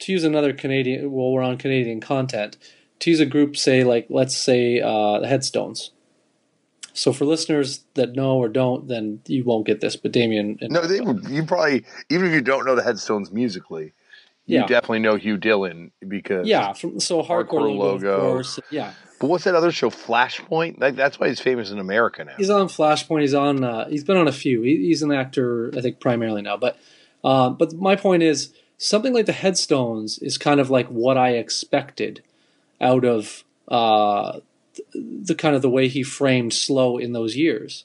[0.00, 1.10] to use another Canadian.
[1.10, 2.56] Well, we're on Canadian content
[3.00, 5.90] to use a group, say like let's say uh, the Headstones.
[6.94, 9.94] So for listeners that know or don't, then you won't get this.
[9.94, 11.28] But Damian, and, No, they would.
[11.28, 13.92] You probably even if you don't know the Headstones musically,
[14.46, 14.66] you Yeah.
[14.66, 18.58] definitely know Hugh Dillon because yeah, from, so hardcore, Hard Core Logo, course.
[18.70, 19.90] Yeah, But what's that other show?
[19.90, 20.80] Flashpoint.
[20.80, 22.32] That, that's why he's famous in America now.
[22.36, 23.20] he's on Flashpoint.
[23.20, 23.62] He's on.
[23.62, 24.62] Uh, he's been on a few.
[24.62, 26.56] He, he's an actor, I think, primarily now.
[26.56, 26.78] But
[27.22, 31.30] uh, but my point is something like the Headstones is kind of like what I
[31.34, 32.22] expected
[32.80, 34.40] out of uh,
[34.94, 37.84] the kind of the way he framed slow in those years.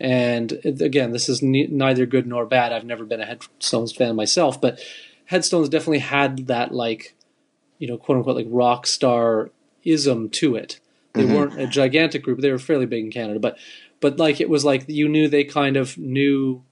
[0.00, 2.72] And again, this is ne- neither good nor bad.
[2.72, 4.80] I've never been a Headstones fan myself, but
[5.26, 7.14] Headstones definitely had that like,
[7.78, 9.50] you know, quote unquote like rock star
[9.84, 10.80] ism to it.
[11.14, 11.34] They Mhm.
[11.34, 13.56] weren't a gigantic group; they were fairly big in Canada, but
[14.00, 16.62] but like it was like you knew they kind of knew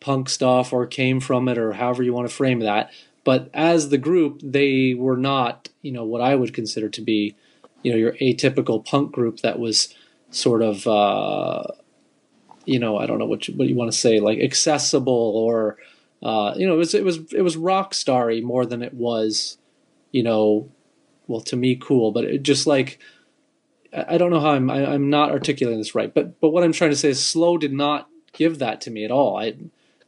[0.00, 2.90] punk stuff or came from it or however you want to frame that.
[3.24, 7.36] But as the group, they were not, you know, what I would consider to be,
[7.82, 9.94] you know, your atypical punk group that was
[10.30, 11.62] sort of, uh,
[12.64, 15.78] you know, I don't know what you, what you want to say, like accessible or,
[16.22, 19.58] uh, you know, it was it was it was rock starry more than it was,
[20.10, 20.70] you know,
[21.26, 22.98] well to me cool, but it just like.
[23.92, 24.70] I I don't know how I'm.
[24.70, 27.58] I, I'm not articulating this right, but but what I'm trying to say is, slow
[27.58, 29.38] did not give that to me at all.
[29.38, 29.54] I,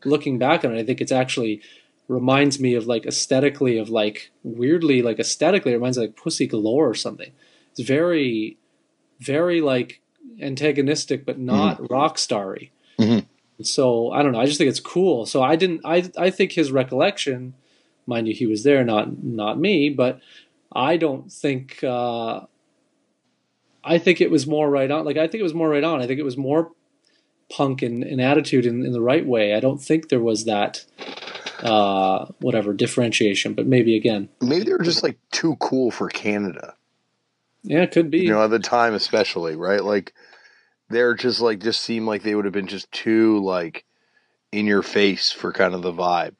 [0.05, 1.61] looking back on it, I think it's actually
[2.09, 6.17] reminds me of like aesthetically of like weirdly like aesthetically it reminds me of, like
[6.17, 7.33] Pussy Galore or something.
[7.71, 8.57] It's very,
[9.21, 10.01] very like
[10.41, 12.73] antagonistic, but not rock starry.
[12.99, 13.27] Mhm.
[13.63, 14.41] So I don't know.
[14.41, 15.27] I just think it's cool.
[15.27, 15.81] So I didn't.
[15.85, 17.55] I I think his recollection,
[18.07, 20.21] mind you, he was there, not not me, but
[20.73, 21.83] I don't think.
[21.83, 22.43] Uh,
[23.85, 25.05] I think it was more right on.
[25.05, 26.01] Like I think it was more right on.
[26.01, 26.73] I think it was more
[27.51, 29.55] punk in, in attitude in, in the right way.
[29.55, 30.85] I don't think there was that
[31.65, 36.75] uh, whatever differentiation, but maybe again, Maybe they were just like too cool for Canada.
[37.63, 38.19] yeah, it could be.
[38.21, 39.83] You know, at the time especially, right?
[39.83, 40.13] Like
[40.91, 43.85] they're just like just seem like they would have been just too like
[44.53, 46.35] in your face for kind of the vibe.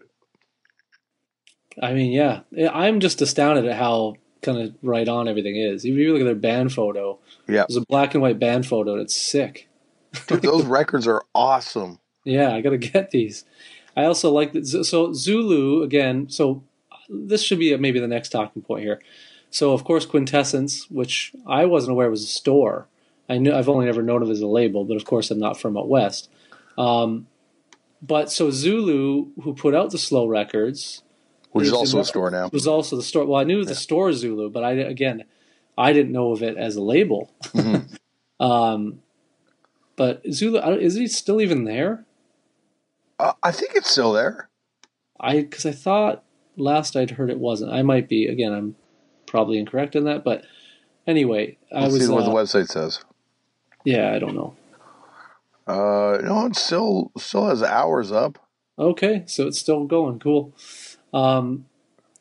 [1.81, 2.41] I mean, yeah,
[2.73, 5.85] I'm just astounded at how kind of right on everything is.
[5.85, 7.19] If you look at their band photo,
[7.49, 7.65] Yeah.
[7.69, 8.93] there's a black and white band photo.
[8.93, 9.69] and It's sick.
[10.29, 11.99] Dude, those records are awesome.
[12.25, 13.45] Yeah, I got to get these.
[13.97, 14.67] I also like that.
[14.67, 16.29] So Zulu again.
[16.29, 16.63] So
[17.09, 19.01] this should be maybe the next talking point here.
[19.51, 22.89] So of course Quintessence, which I wasn't aware was a store.
[23.29, 25.59] I knew I've only ever known of as a label, but of course I'm not
[25.59, 26.29] from out west.
[26.77, 27.27] Um,
[28.03, 31.03] but so Zulu, who put out the slow records,
[31.53, 32.51] Which is also a store now.
[32.53, 33.25] was also the store.
[33.27, 35.25] Well, I knew the store Zulu, but I again,
[35.79, 37.31] I didn't know of it as a label.
[37.45, 37.97] Mhm.
[38.41, 39.01] um,
[39.97, 42.05] but Zulu, don't- is he still even there?
[43.19, 44.49] Uh, I think it's still there.
[45.21, 46.25] I because I thought
[46.57, 47.73] last I'd heard it wasn't.
[47.73, 48.53] I might be again.
[48.53, 48.77] I'm
[49.27, 50.45] probably incorrect in that, but
[51.07, 52.07] anyway, I Let's was.
[52.07, 53.01] see what the uh, website says.
[53.85, 54.55] yeah, I don't know.
[55.67, 58.39] Uh, no, it still still has hours up.
[58.79, 60.19] Okay, so it's still going.
[60.19, 60.53] Cool.
[61.13, 61.67] Um,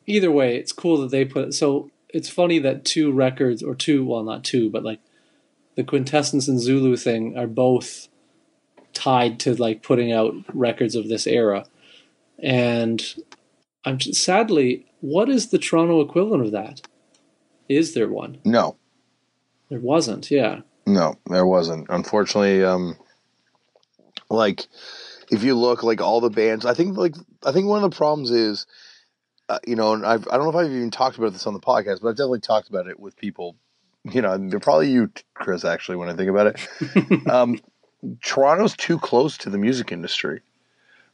[0.06, 1.52] either way, it's cool that they put.
[1.52, 5.00] So it's funny that two records, or two, well, not two, but like
[5.76, 8.08] the Quintessence and Zulu thing are both
[8.94, 11.66] tied to like putting out records of this era.
[12.38, 13.02] And
[13.84, 16.82] I'm sadly, what is the Toronto equivalent of that?
[17.68, 18.38] Is there one?
[18.44, 18.76] No,
[19.70, 20.30] There wasn't.
[20.30, 20.60] Yeah.
[20.86, 21.86] no, there wasn't.
[21.88, 22.96] Unfortunately, um,
[24.30, 24.66] like
[25.30, 27.14] if you look like all the bands, I think like
[27.44, 28.66] I think one of the problems is,
[29.48, 31.54] uh, you know, and I've, I don't know if I've even talked about this on
[31.54, 33.56] the podcast, but I've definitely talked about it with people.
[34.10, 37.26] You know, probably you, Chris, actually, when I think about it.
[37.28, 37.58] um,
[38.22, 40.40] Toronto's too close to the music industry.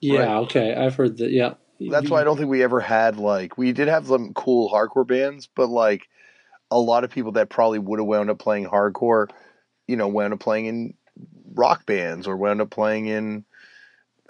[0.00, 0.38] Yeah.
[0.40, 0.74] Okay.
[0.74, 1.30] I've heard that.
[1.30, 1.54] Yeah.
[1.78, 5.06] That's why I don't think we ever had like we did have some cool hardcore
[5.06, 6.08] bands, but like
[6.70, 9.28] a lot of people that probably would have wound up playing hardcore,
[9.86, 10.94] you know, wound up playing in
[11.54, 13.44] rock bands or wound up playing in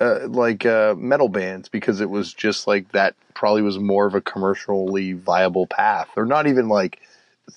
[0.01, 4.15] uh, like uh, metal bands because it was just like that probably was more of
[4.15, 7.01] a commercially viable path, or not even like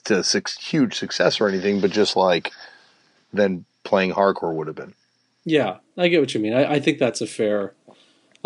[0.05, 2.51] to six, huge success or anything, but just like
[3.31, 4.93] than playing hardcore would have been.
[5.45, 6.53] Yeah, I get what you mean.
[6.53, 7.73] I, I think that's a fair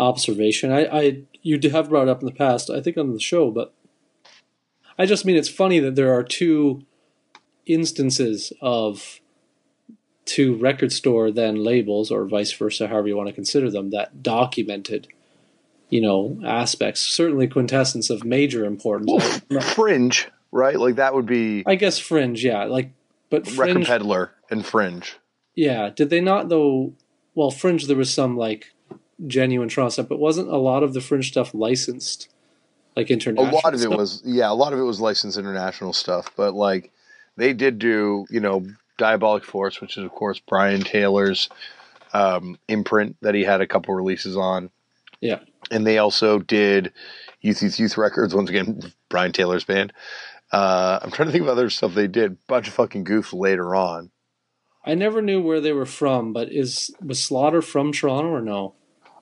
[0.00, 0.72] observation.
[0.72, 3.50] I, I you have brought it up in the past, I think on the show,
[3.50, 3.72] but
[4.98, 6.82] I just mean it's funny that there are two
[7.66, 9.20] instances of
[10.24, 14.22] two record store then labels or vice versa, however you want to consider them, that
[14.22, 15.08] documented,
[15.88, 17.00] you know, aspects.
[17.00, 19.42] Certainly quintessence of major importance.
[19.50, 20.78] Well, Fringe, right?
[20.78, 22.64] Like that would be I guess Fringe, yeah.
[22.64, 22.90] Like
[23.30, 25.14] but Record Peddler and Fringe.
[25.58, 26.92] Yeah, did they not though?
[27.34, 28.72] Well, Fringe there was some like
[29.26, 32.28] genuine Toronto stuff, but wasn't a lot of the Fringe stuff licensed,
[32.94, 33.52] like international?
[33.52, 36.54] A lot of it was, yeah, a lot of it was licensed international stuff, but
[36.54, 36.92] like
[37.36, 38.68] they did do you know
[38.98, 41.48] Diabolic Force, which is of course Brian Taylor's
[42.12, 44.70] um, imprint that he had a couple releases on.
[45.20, 45.40] Yeah.
[45.72, 46.92] and they also did
[47.40, 49.92] Youth Youth Youth Records once again, Brian Taylor's band.
[50.52, 52.36] Uh, I'm trying to think of other stuff they did.
[52.46, 54.12] Bunch of fucking goofs later on.
[54.84, 58.74] I never knew where they were from, but is was Slaughter from Toronto or no?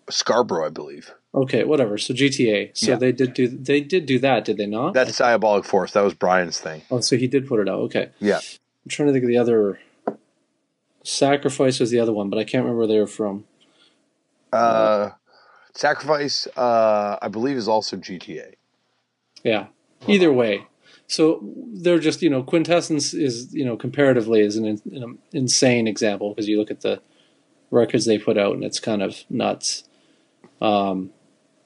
[0.09, 1.13] Scarborough, I believe.
[1.35, 1.99] Okay, whatever.
[1.99, 2.71] So GTA.
[2.77, 2.97] So Yeah.
[2.97, 4.95] they did do they did do that, did they not?
[4.95, 5.93] That's Diabolic Force.
[5.93, 6.83] That was Brian's thing.
[6.91, 7.81] oh, so he did put it out.
[7.81, 8.11] Okay.
[8.21, 8.37] Yeah.
[8.39, 9.79] I'm trying to think of the other.
[11.03, 13.45] Sacrifice was the other one, but I can't remember where they were from.
[14.53, 15.11] Uh,
[15.75, 18.55] Sacrifice, uh, I believe, is also GTA.
[19.45, 19.67] Yeah.
[20.09, 20.67] Either way,
[21.09, 21.41] so
[21.75, 26.31] they're just you know quintessence is you know comparatively is an, in, an insane example
[26.31, 27.01] because you look at the
[27.71, 29.85] records they put out and it's kind of nuts.
[30.61, 31.11] Um,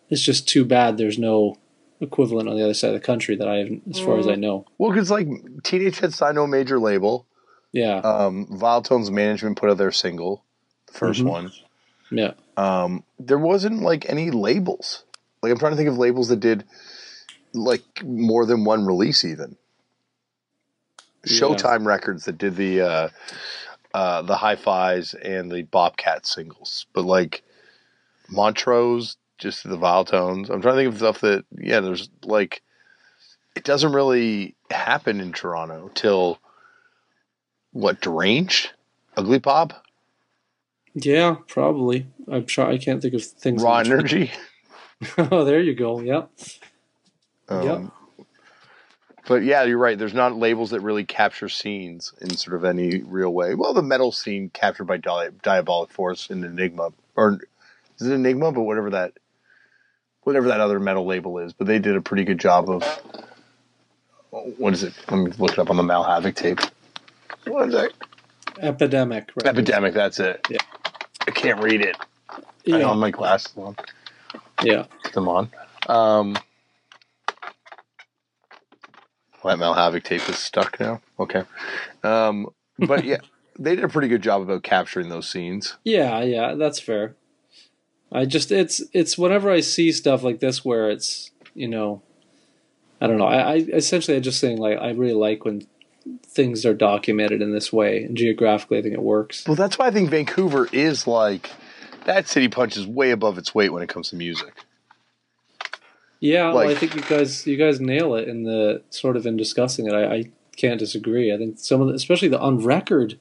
[0.09, 1.57] it's just too bad there's no
[2.01, 4.35] equivalent on the other side of the country that I haven't, as far as I
[4.35, 4.65] know.
[4.79, 5.29] Well, because like
[5.63, 7.27] Teenage Head signed to a major label.
[7.73, 10.45] Yeah, Um, Vile Tones Management put out their single,
[10.89, 11.29] the 1st Mhm.
[11.29, 11.53] one.
[12.11, 15.05] yeah, Um, there wasn't like any labels.
[15.43, 16.65] Like I'm trying to think of labels that did
[17.53, 19.57] like more than one release, even.
[21.25, 21.41] Yeah.
[21.41, 23.09] Showtime Records that did the uh,
[23.93, 27.43] uh, the hi-fis and the Bobcat singles, but like
[28.31, 30.51] Montrose, just the Vile Tones.
[30.51, 32.63] I'm trying to think of stuff that yeah, there's like
[33.55, 36.39] it doesn't really happen in Toronto till
[37.73, 38.71] what Deranged,
[39.17, 39.85] Ugly Pop,
[40.95, 42.07] yeah, probably.
[42.31, 43.63] I'm sure I can't think of things.
[43.63, 44.33] Raw Energy.
[45.19, 46.01] oh, there you go.
[46.01, 46.31] Yep.
[47.51, 48.27] Um, Yep.
[49.29, 49.99] But yeah, you're right.
[49.99, 53.55] There's not labels that really capture scenes in sort of any real way.
[53.55, 57.39] Well, the metal scene captured by Di- Diabolic Force and Enigma, or
[58.01, 58.51] is it Enigma?
[58.51, 59.13] But whatever that,
[60.23, 61.53] whatever that other metal label is.
[61.53, 62.83] But they did a pretty good job of.
[64.31, 64.95] What is it?
[65.11, 66.61] Let me look it up on the Mal Havoc tape.
[67.47, 67.93] What is that?
[68.61, 69.31] Epidemic.
[69.37, 69.47] Right?
[69.47, 69.93] Epidemic.
[69.95, 70.45] That's it.
[70.51, 70.59] Yeah.
[71.27, 71.97] I can't read it.
[72.29, 72.79] I Yeah.
[72.79, 73.77] don't have my glasses on.
[74.65, 74.85] yeah.
[75.05, 75.51] Put them on.
[75.89, 76.37] Um,
[79.49, 81.01] that Mal Havoc tape is stuck now.
[81.19, 81.45] Okay.
[82.03, 82.49] Um,
[82.79, 83.19] but yeah,
[83.59, 85.77] they did a pretty good job about capturing those scenes.
[85.85, 87.15] Yeah, yeah, that's fair.
[88.13, 92.03] I just it's it's whenever I see stuff like this where it's you know,
[93.01, 93.27] I don't know.
[93.27, 95.67] I, I essentially I'm just saying like I really like when
[96.27, 99.47] things are documented in this way and geographically I think it works.
[99.47, 101.51] Well, that's why I think Vancouver is like
[102.05, 104.55] that city punches way above its weight when it comes to music.
[106.21, 109.39] Yeah, well, I think you guys you guys nail it in the sort of in
[109.39, 109.95] discussing it.
[109.95, 110.25] I, I
[110.57, 111.33] can't disagree.
[111.33, 113.19] I think some of the, especially the on record,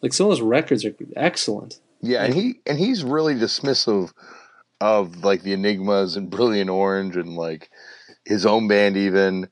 [0.00, 1.80] like some of those records are excellent.
[2.00, 4.12] Yeah, and he and he's really dismissive
[4.80, 7.70] of like the Enigmas and Brilliant Orange and like
[8.24, 9.48] his own band even.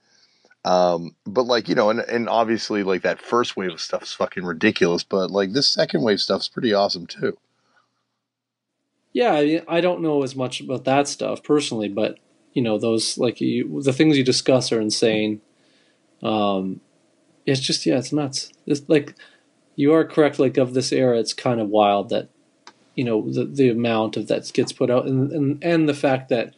[0.65, 4.13] Um, but like you know, and and obviously like that first wave of stuff is
[4.15, 7.37] fucking ridiculous, but like this second wave stuff's pretty awesome too.
[9.13, 12.19] Yeah, I, mean, I don't know as much about that stuff personally, but
[12.53, 15.41] you know those like you, the things you discuss are insane.
[16.23, 16.81] Um,
[17.47, 18.53] it's just yeah, it's nuts.
[18.67, 19.15] It's like
[19.77, 20.39] you are correct.
[20.39, 22.29] Like of this era, it's kind of wild that
[22.95, 26.29] you know the the amount of that gets put out, and and and the fact
[26.29, 26.55] that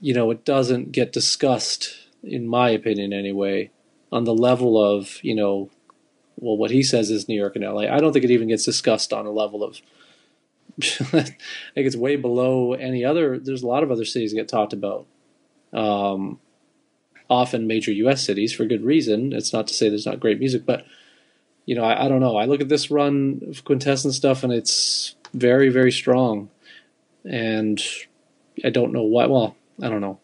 [0.00, 3.70] you know it doesn't get discussed, in my opinion anyway,
[4.10, 5.70] on the level of you know,
[6.36, 7.88] well, what he says is New York and L.A.
[7.88, 9.80] I don't think it even gets discussed on a level of
[10.82, 11.36] I think
[11.74, 13.38] it's way below any other.
[13.38, 15.06] There's a lot of other cities that get talked about.
[15.72, 16.40] Um,
[17.28, 18.24] often major U.S.
[18.24, 19.32] cities for good reason.
[19.32, 20.84] It's not to say there's not great music, but
[21.64, 22.36] you know, I, I don't know.
[22.36, 26.50] I look at this run of quintessence stuff, and it's very, very strong.
[27.24, 27.80] And
[28.64, 29.26] I don't know why.
[29.26, 30.18] Well, I don't know.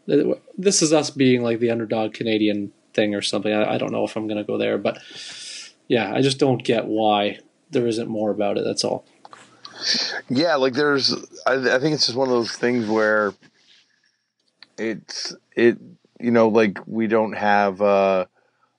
[0.58, 3.52] This is us being like the underdog Canadian thing or something.
[3.52, 4.98] I, I don't know if I'm going to go there, but
[5.88, 7.38] yeah, I just don't get why
[7.70, 8.64] there isn't more about it.
[8.64, 9.04] That's all.
[10.28, 11.14] Yeah, like there's,
[11.46, 13.32] I, I think it's just one of those things where
[14.78, 15.78] it's it,
[16.20, 18.26] you know, like we don't have uh,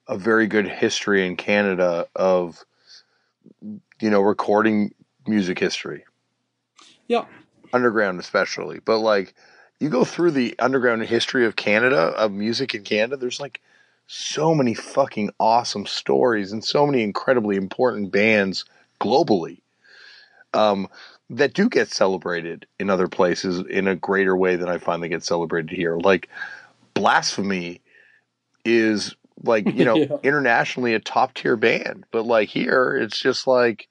[0.06, 2.64] a very good history in Canada of,
[4.00, 4.92] you know, recording
[5.26, 6.04] music history.
[7.06, 7.24] Yeah.
[7.72, 9.34] underground especially, but like
[9.80, 13.60] you go through the underground history of Canada of music in Canada, there's like
[14.06, 18.64] so many fucking awesome stories and so many incredibly important bands
[19.00, 19.60] globally
[20.58, 20.88] um,
[21.30, 25.08] that do get celebrated in other places in a greater way than I find they
[25.08, 25.96] get celebrated here.
[25.96, 26.28] Like
[26.94, 27.80] Blasphemy
[28.64, 29.14] is
[29.44, 30.16] like, you know, Yeah.
[30.22, 33.88] internationally a top tier band, but like here it's just like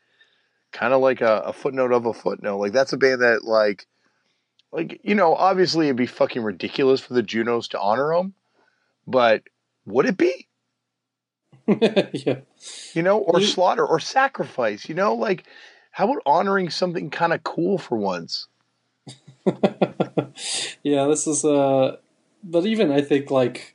[0.72, 2.58] kind of like a, a footnote of a footnote.
[2.58, 3.86] Like that's a band that like
[4.72, 8.34] like you know, obviously it'd be fucking ridiculous for the Junos to honor them,
[9.06, 9.44] but
[9.86, 10.48] would it be?
[11.68, 12.40] yeah.
[12.94, 14.90] You know, or slaughter or sacrifice.
[14.90, 15.46] You know, like
[15.98, 18.48] how about honoring something kind of cool for once?
[20.84, 21.98] yeah, this is uh
[22.44, 23.74] but even I think like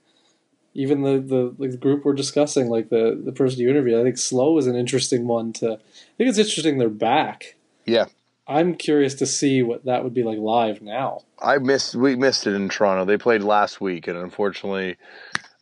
[0.72, 4.04] even the, the like the group we're discussing, like the the person you interviewed, I
[4.04, 7.56] think Slow is an interesting one to I think it's interesting they're back.
[7.86, 8.04] Yeah.
[8.46, 11.22] I'm curious to see what that would be like live now.
[11.40, 13.04] I missed we missed it in Toronto.
[13.04, 14.96] They played last week, and unfortunately,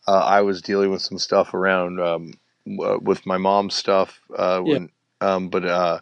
[0.06, 2.34] uh, I was dealing with some stuff around um,
[2.66, 4.20] w- with my mom's stuff.
[4.36, 4.90] Uh, when,
[5.22, 6.00] um, but uh,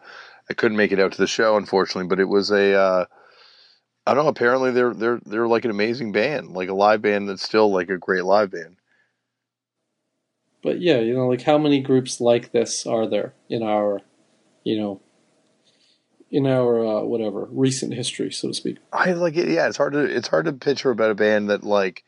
[0.51, 2.09] I couldn't make it out to the show, unfortunately.
[2.09, 3.05] But it was a uh,
[4.07, 4.31] I don't know.
[4.31, 7.91] Apparently, they're they're they're like an amazing band, like a live band that's still like
[7.91, 8.77] a great live band.
[10.63, 14.01] But yeah, you know, like how many groups like this are there in our,
[14.65, 15.01] you know,
[16.31, 18.79] in our uh, whatever recent history, so to speak.
[18.93, 19.49] I like it.
[19.49, 22.05] Yeah, it's hard to it's hard to picture about a band that like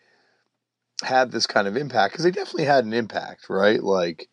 [1.03, 3.83] had this kind of impact because they definitely had an impact, right?
[3.83, 4.29] Like,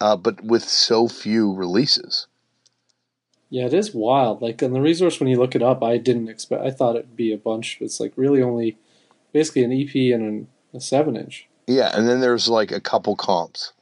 [0.00, 2.26] uh, but with so few releases.
[3.48, 4.42] Yeah, it is wild.
[4.42, 6.62] Like on the resource, when you look it up, I didn't expect.
[6.64, 7.78] I thought it'd be a bunch.
[7.78, 8.76] but It's like really only,
[9.32, 11.48] basically an EP and an, a seven inch.
[11.66, 13.72] Yeah, and then there's like a couple comps.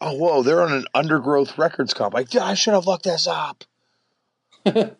[0.00, 0.42] Oh, whoa!
[0.42, 2.16] They're on an Undergrowth Records comp.
[2.16, 3.64] I, I should have looked this up.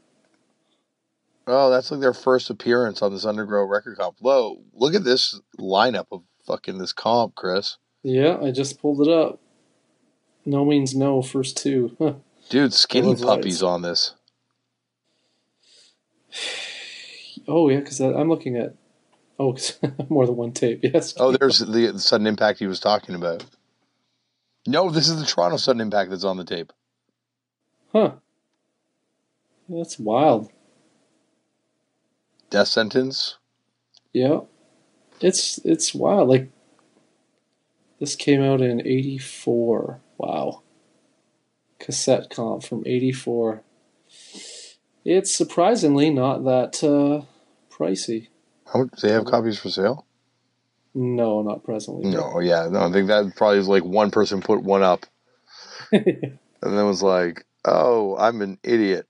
[1.46, 4.16] Oh, that's like their first appearance on this Undergrowth record comp.
[4.20, 4.62] Whoa!
[4.74, 7.78] Look at this lineup of fucking this comp, Chris.
[8.02, 9.40] Yeah, I just pulled it up.
[10.44, 11.20] No means no.
[11.22, 11.96] First two.
[11.98, 12.14] Huh.
[12.48, 13.62] Dude, Skinny puppies lights.
[13.62, 14.14] On this.
[17.48, 18.76] Oh yeah, because I'm looking at.
[19.36, 19.56] oh
[20.08, 20.78] more than one tape.
[20.84, 21.12] Yes.
[21.18, 23.44] Oh, there's the sudden impact he was talking about.
[24.64, 26.72] No, this is the Toronto sudden impact that's on the tape.
[27.92, 28.12] Huh.
[29.68, 30.52] That's wild.
[32.50, 33.38] Death sentence.
[34.12, 34.40] Yeah.
[35.20, 36.28] It's it's wild.
[36.28, 36.50] Like
[37.98, 40.00] this came out in '84.
[40.18, 40.61] Wow.
[41.82, 43.62] Cassette comp from '84.
[45.04, 47.26] It's surprisingly not that uh,
[47.68, 48.28] pricey.
[48.72, 50.06] How, do they have copies for sale?
[50.94, 52.08] No, not presently.
[52.08, 52.82] No, yeah, no.
[52.82, 55.06] I think that probably was like one person put one up,
[55.92, 59.08] and then was like, "Oh, I'm an idiot."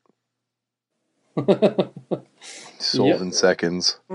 [2.79, 3.21] Sold Yep.
[3.21, 4.01] in seconds.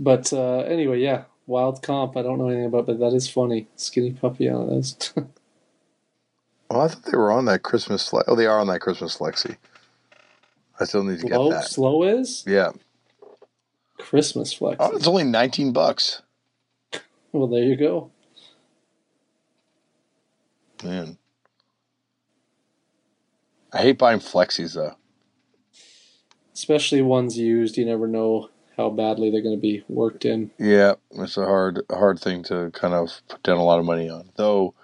[0.00, 2.16] but uh, anyway, yeah, wild comp.
[2.16, 3.68] I don't know anything about, but that is funny.
[3.76, 5.12] Skinny puppy on it.
[6.74, 8.08] Oh, I thought they were on that Christmas.
[8.08, 9.56] Fle- oh, they are on that Christmas flexi.
[10.80, 11.50] I still need to get slow.
[11.50, 11.64] that.
[11.64, 12.72] Slow is Yeah.
[13.98, 14.76] Christmas flex.
[14.80, 16.22] Oh, it's only nineteen bucks.
[17.32, 18.10] Well, there you go.
[20.82, 21.16] Man,
[23.72, 24.96] I hate buying flexis though.
[26.52, 27.76] Especially ones used.
[27.76, 30.50] You never know how badly they're going to be worked in.
[30.58, 34.08] Yeah, it's a hard, hard thing to kind of put down a lot of money
[34.10, 34.30] on.
[34.36, 34.74] Though,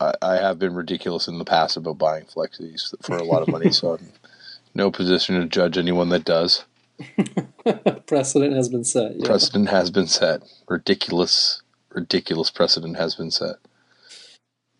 [0.00, 3.48] I, I have been ridiculous in the past about buying flexis for a lot of
[3.48, 4.08] money, so I'm
[4.74, 6.64] no position to judge anyone that does.
[8.06, 9.16] Precedent has been set.
[9.16, 9.26] Yeah.
[9.26, 10.42] Precedent has been set.
[10.68, 11.62] Ridiculous,
[11.92, 13.56] ridiculous precedent has been set.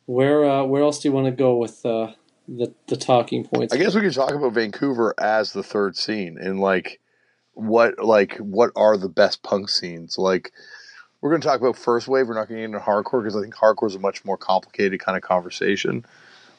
[0.07, 2.13] Where uh, where else do you want to go with uh,
[2.47, 3.73] the the talking points?
[3.73, 7.01] I guess we could talk about Vancouver as the third scene and like
[7.55, 10.19] what like what are the best punk scenes?
[10.19, 10.53] Like
[11.25, 12.29] we're going to talk about first wave.
[12.29, 14.37] We're not going to get into hardcore because I think hardcore is a much more
[14.37, 16.05] complicated kind of conversation.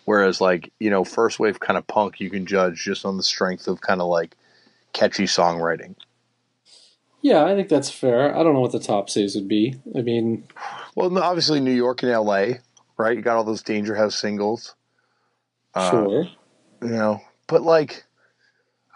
[0.05, 3.21] Whereas like you know first wave kind of punk you can judge just on the
[3.21, 4.35] strength of kind of like
[4.91, 5.93] catchy songwriting.
[7.21, 8.35] Yeah, I think that's fair.
[8.35, 9.75] I don't know what the top saves would be.
[9.95, 10.47] I mean,
[10.95, 12.61] Well, obviously New York and L.A.
[12.97, 13.15] Right?
[13.15, 14.73] You got all those Danger House singles.
[15.75, 16.27] Uh, sure.
[16.81, 18.03] You know, but like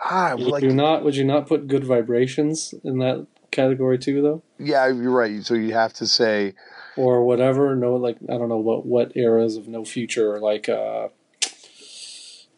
[0.03, 1.03] ah, Would like you not?
[1.03, 5.43] Would you not put good vibrations in that category too, though, yeah, you're right.
[5.43, 6.53] So you have to say.
[6.95, 7.75] or whatever?
[7.75, 11.09] No, like I don't know what what eras of No Future, like uh,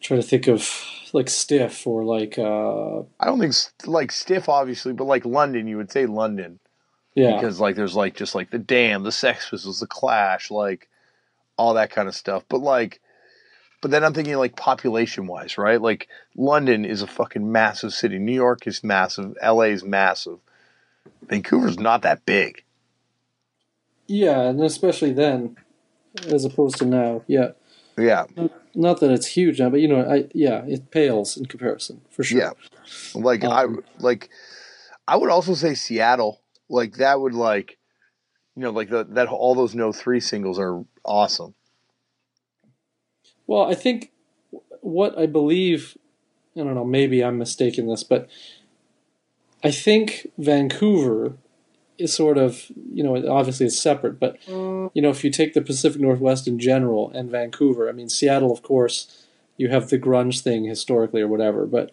[0.00, 0.68] try to think of
[1.12, 3.54] like Stiff or like uh, I don't think
[3.86, 6.58] like stiff, obviously, but like London, you would say London
[7.14, 10.88] yeah, because like there's like just like the Damned, the Sex Pistols, the Clash, like
[11.56, 12.44] all that kind of stuff.
[12.48, 13.00] But like,
[13.80, 15.80] but then I'm thinking like population wise, right?
[15.80, 18.18] Like London is a fucking massive city.
[18.18, 19.34] New York is massive.
[19.42, 19.68] L.A.
[19.68, 20.38] is massive.
[21.28, 22.62] Vancouver's not that big.
[24.06, 25.56] yeah, and especially then,
[26.26, 27.22] as opposed to now.
[27.26, 27.52] Yeah,
[27.96, 28.26] Yeah,
[28.74, 32.22] not that it's huge now, but you know, I yeah, it pales in comparison for
[32.24, 32.38] sure.
[32.38, 32.50] yeah.
[33.14, 34.28] Like I Um, like,
[35.08, 36.40] I would also say Seattle.
[36.68, 37.78] Like that would like,
[38.56, 41.54] you know, like the that all those No Three singles are awesome.
[43.46, 44.10] Well, I think
[44.80, 45.96] what I believe,
[46.56, 48.28] I don't know, maybe I'm mistaken this, but
[49.64, 51.34] I think Vancouver
[51.98, 55.62] is sort of you know obviously it's separate, but you know if you take the
[55.62, 59.26] Pacific Northwest in general and Vancouver, I mean Seattle, of course,
[59.56, 61.92] you have the grunge thing historically or whatever, but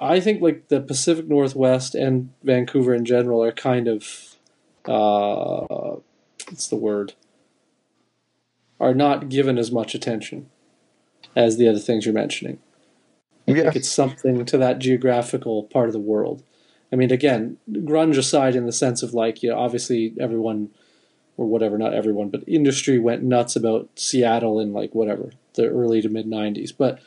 [0.00, 4.36] I think like the Pacific Northwest and Vancouver in general are kind of
[4.86, 5.96] uh,
[6.48, 7.14] what's the word
[8.80, 10.48] are not given as much attention
[11.34, 12.58] as the other things you're mentioning.
[13.48, 13.62] I Yeah.
[13.64, 16.44] think it's something to that geographical part of the world.
[16.92, 20.70] I mean, again, grunge aside, in the sense of like, you know, obviously everyone,
[21.36, 26.00] or whatever, not everyone, but industry went nuts about Seattle in like whatever the early
[26.02, 26.72] to mid '90s.
[26.76, 27.00] But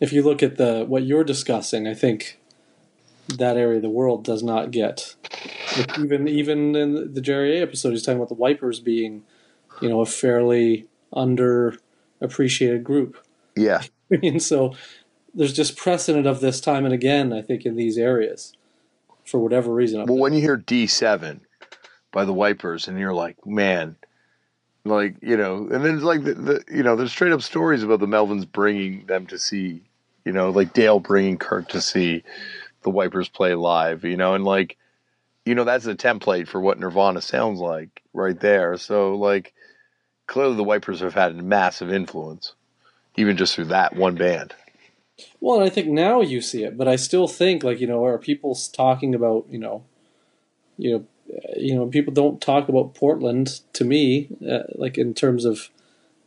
[0.00, 2.38] if you look at the what you're discussing, I think
[3.28, 5.14] that area of the world does not get
[5.98, 9.22] even even in the Jerry A episode, he's talking about the Wipers being,
[9.80, 13.16] you know, a fairly underappreciated group.
[13.56, 13.82] Yeah.
[14.12, 14.74] I mean, so
[15.34, 17.32] there's just precedent of this time and again.
[17.32, 18.54] I think in these areas,
[19.24, 20.04] for whatever reason.
[20.06, 21.40] Well, when you hear D7
[22.12, 23.96] by the Wipers, and you're like, man,
[24.84, 27.82] like you know, and then it's like the, the you know, there's straight up stories
[27.82, 29.82] about the Melvins bringing them to see,
[30.24, 32.22] you know, like Dale bringing Kurt to see
[32.82, 34.76] the Wipers play live, you know, and like,
[35.44, 38.76] you know, that's a template for what Nirvana sounds like right there.
[38.78, 39.52] So like,
[40.26, 42.54] clearly the Wipers have had a massive influence,
[43.16, 44.54] even just through that one band.
[45.40, 48.04] Well, and I think now you see it, but I still think like you know,
[48.04, 49.84] are people talking about you know,
[50.76, 55.14] you know, uh, you know, people don't talk about Portland to me, uh, like in
[55.14, 55.70] terms of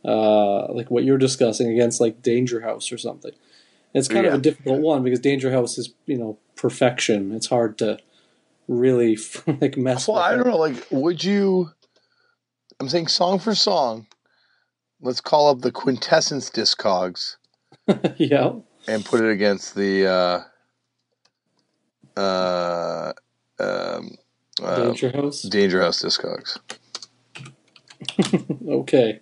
[0.04, 3.32] uh, like what you're discussing against like Danger House or something.
[3.94, 7.32] It's kind of a difficult one because Danger House is you know perfection.
[7.32, 7.98] It's hard to
[8.66, 9.16] really
[9.60, 10.08] like mess.
[10.08, 10.58] With Well, I don't know.
[10.58, 11.70] Like, would you?
[12.80, 14.08] I'm saying song for song.
[15.00, 17.36] Let's call up the Quintessence Discogs
[18.16, 18.52] yeah.
[18.86, 20.06] And put it against the
[22.16, 23.12] uh, uh,
[23.58, 24.16] um,
[24.62, 25.42] uh, Danger House.
[25.42, 26.58] Danger House Discogs.
[28.68, 29.20] Okay.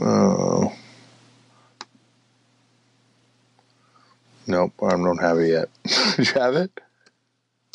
[0.00, 0.72] Oh.
[4.46, 5.68] Nope, I don't have it yet.
[6.16, 6.70] Did you have it?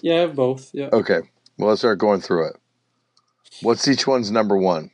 [0.01, 0.71] Yeah, I have both.
[0.73, 0.89] Yeah.
[0.91, 1.19] Okay.
[1.57, 2.55] Well, let's start going through it.
[3.61, 4.91] What's each one's number one?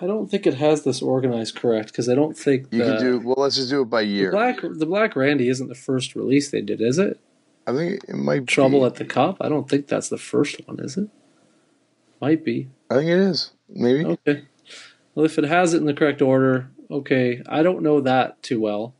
[0.00, 3.00] I don't think it has this organized correct because I don't think You the, can
[3.00, 3.20] do.
[3.20, 4.30] Well, let's just do it by the year.
[4.30, 7.20] black the Black Randy isn't the first release they did, is it?
[7.66, 8.46] I think it might.
[8.46, 8.86] Trouble be.
[8.86, 9.36] at the Cup.
[9.40, 11.08] I don't think that's the first one, is it?
[12.20, 12.68] Might be.
[12.90, 13.52] I think it is.
[13.68, 14.04] Maybe.
[14.04, 14.44] Okay.
[15.14, 17.42] Well, if it has it in the correct order, okay.
[17.46, 18.94] I don't know that too well,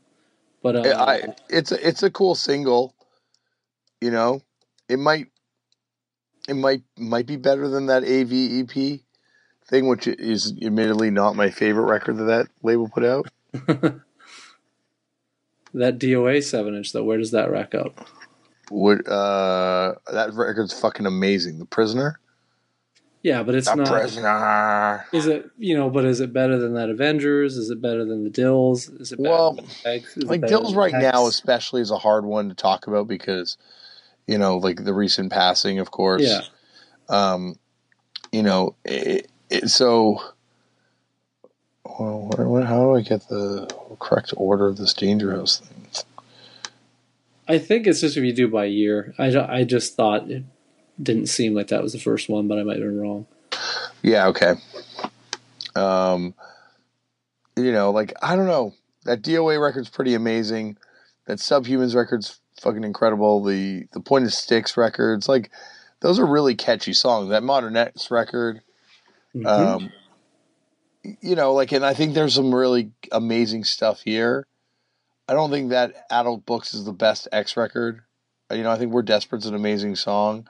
[0.61, 2.95] but uh, I, it's a it's a cool single.
[4.01, 4.41] You know,
[4.87, 5.27] it might
[6.47, 9.01] it might might be better than that AVEP
[9.71, 13.27] thing, which is admittedly not my favorite record that that label put out.
[15.73, 18.05] that DOA seven inch though, where does that rack up?
[18.69, 21.59] Would uh that record's fucking amazing.
[21.59, 22.19] The Prisoner,
[23.23, 23.87] Yeah, but it's the not.
[23.87, 25.05] Prisoner.
[25.11, 25.89] Is it you know?
[25.89, 27.57] But is it better than that Avengers?
[27.57, 29.01] Is it better than the Dils?
[29.01, 31.97] Is it better Well, than the Is Like better Dils right now, especially is a
[31.97, 33.57] hard one to talk about because
[34.27, 36.21] you know, like the recent passing, of course.
[36.21, 36.41] Yeah.
[37.09, 37.55] um,
[38.31, 39.30] you know, it, it,
[39.65, 40.21] so.
[41.83, 45.81] Well, what, what, how do I get the correct order of this Danger House thing?
[47.47, 49.13] I think it's just if you do by year.
[49.19, 50.45] I, I just thought it
[51.01, 53.25] didn't seem like that was the first one, but I might be wrong.
[54.01, 54.53] Yeah, okay.
[55.75, 56.33] Um,
[57.57, 58.73] you know, like I don't know.
[59.03, 60.77] That DOA record's pretty amazing.
[61.25, 63.43] That Subhumans record's fucking incredible.
[63.43, 65.51] The the Pointed Sticks records, like
[65.99, 67.29] those are really catchy songs.
[67.29, 68.61] That Modern X record,
[69.35, 69.47] Mhm.
[69.47, 69.91] um,
[71.21, 74.47] you know, like, and I think there's some really amazing stuff here.
[75.27, 78.01] I don't think that Adult Books is the best X record.
[78.51, 80.47] Uh, You know, I think We're Desperate's an amazing song.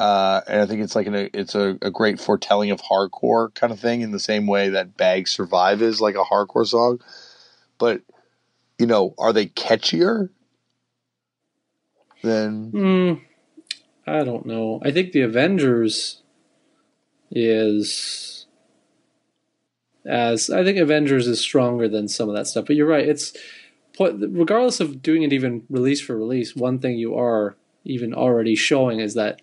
[0.00, 3.72] Uh, and I think it's like an, it's a, a great foretelling of hardcore kind
[3.72, 7.00] of thing in the same way that Bag Survive is like a hardcore song.
[7.78, 8.02] But,
[8.78, 10.30] you know, are they catchier
[12.22, 13.12] than Hmm,
[14.06, 14.80] I don't know.
[14.82, 16.22] I think the Avengers
[17.34, 18.46] is
[20.06, 22.66] as I think Avengers is stronger than some of that stuff.
[22.66, 23.08] But you're right.
[23.08, 23.32] It's
[23.98, 26.54] regardless of doing it even release for release.
[26.54, 29.40] One thing you are even already showing is that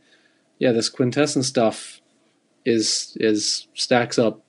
[0.59, 2.01] yeah, this quintessence stuff
[2.65, 4.41] is is stacks up,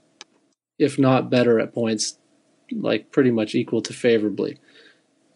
[0.78, 2.18] if not better at points,
[2.70, 4.58] like pretty much equal to favorably.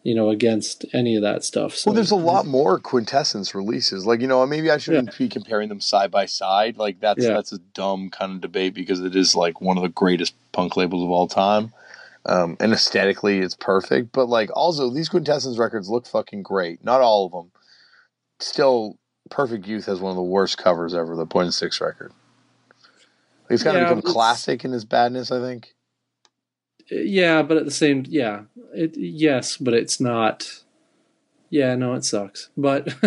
[0.07, 1.75] You know, against any of that stuff.
[1.75, 4.05] So Well, there's a lot more quintessence releases.
[4.05, 6.77] Like, you know, maybe I shouldn't be comparing them side by side.
[6.77, 7.33] Like that's Yeah.
[7.33, 10.77] that's a dumb kind of debate because it is like one of the greatest punk
[10.77, 11.73] labels of all time.
[12.25, 14.13] Um, and aesthetically, it's perfect.
[14.13, 16.81] But like, also these Quintessence records look fucking great.
[16.85, 17.51] Not all of them.
[18.39, 18.97] Still,
[19.29, 21.17] Perfect Youth has one of the worst covers ever.
[21.17, 22.13] The Pointed Sticks record.
[23.49, 25.33] He's kind Yeah, of become classic in his badness.
[25.33, 25.73] I think.
[26.89, 28.43] Yeah, but at the same, yeah,
[28.73, 30.63] it yes, but it's not.
[31.49, 32.87] Yeah, no, it sucks, but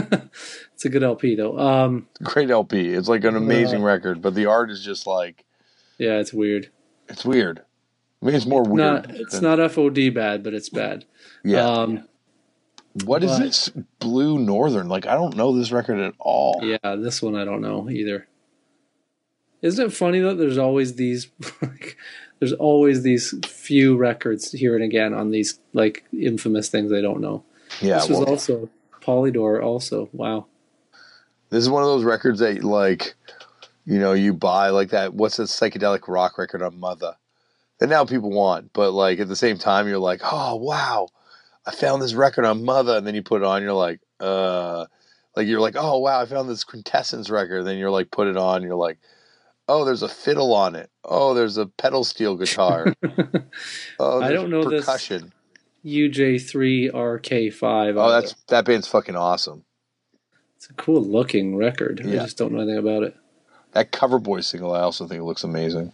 [0.74, 1.58] it's a good LP though.
[1.58, 2.88] Um, Great LP.
[2.88, 5.44] It's like an amazing record, but the art is just like
[5.98, 6.70] yeah, it's weird.
[7.08, 7.62] it's weird.
[8.22, 8.76] I mean, it's more weird.
[8.76, 11.04] Not it's than- not FOD bad, but it's bad.
[11.44, 11.66] Yeah.
[11.66, 12.08] Um,
[13.04, 14.88] what is but- this Blue Northern?
[14.88, 16.60] Like, I don't know this record at all.
[16.62, 18.26] yeah, this one I don't know either.
[19.62, 20.34] Isn't it funny though?
[20.34, 21.28] There's always these,
[21.62, 21.96] like,
[22.40, 27.20] there's always these few records here and again on these like infamous things I don't
[27.20, 27.44] know.
[27.80, 27.98] Yeah.
[27.98, 29.62] this was well, also Polydor.
[29.62, 30.46] Also, wow.
[31.50, 33.14] This is one of those records that, like,
[33.84, 35.14] you know, you buy like that.
[35.14, 37.14] What's that psychedelic rock record on Mother?
[37.78, 41.08] That now people want, but like at the same time, you're like, oh wow,
[41.66, 44.84] I found this record on Mother, and then you put it on, you're like, uh,
[45.34, 47.60] like you're like, oh wow, I found this Quintessence record.
[47.60, 48.98] And Then you're like, put it on, you're like,
[49.70, 50.90] oh, there's a fiddle on it.
[51.04, 52.92] Oh, there's a pedal steel guitar.
[53.98, 55.32] Oh, I don't know this- percussion.
[55.84, 57.94] UJ3RK5.
[57.96, 59.64] Oh, that's that band's fucking awesome.
[60.56, 62.00] it's a cool looking record.
[62.04, 63.16] I just don't know anything about it.
[63.72, 65.92] That Cover Boy single, I also think it looks amazing.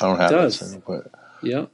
[0.00, 0.56] I don't have It does.
[0.56, 1.10] single, but
[1.42, 1.66] Yeah.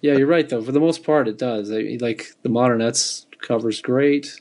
[0.00, 0.62] Yeah, you're right though.
[0.62, 1.70] For the most part, it does.
[1.72, 4.40] I, like the Modernettes covers great.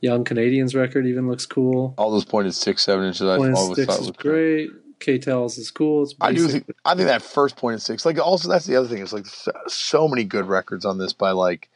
[0.00, 1.94] Young Canadians record even looks cool.
[1.98, 4.70] all those Pointed Sticks, seven inches, I always Sticks thought is looked great.
[4.70, 4.82] great.
[5.00, 6.02] K-Tels is cool.
[6.02, 8.88] It's I do think I think that first Pointed Sticks, like also that's the other
[8.88, 9.02] thing.
[9.02, 11.68] It's like so, so many good records on this by like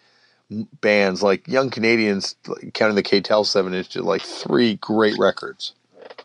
[0.80, 5.74] bands like Young Canadians, like, counting the K-Tel seven inch, did like three great records.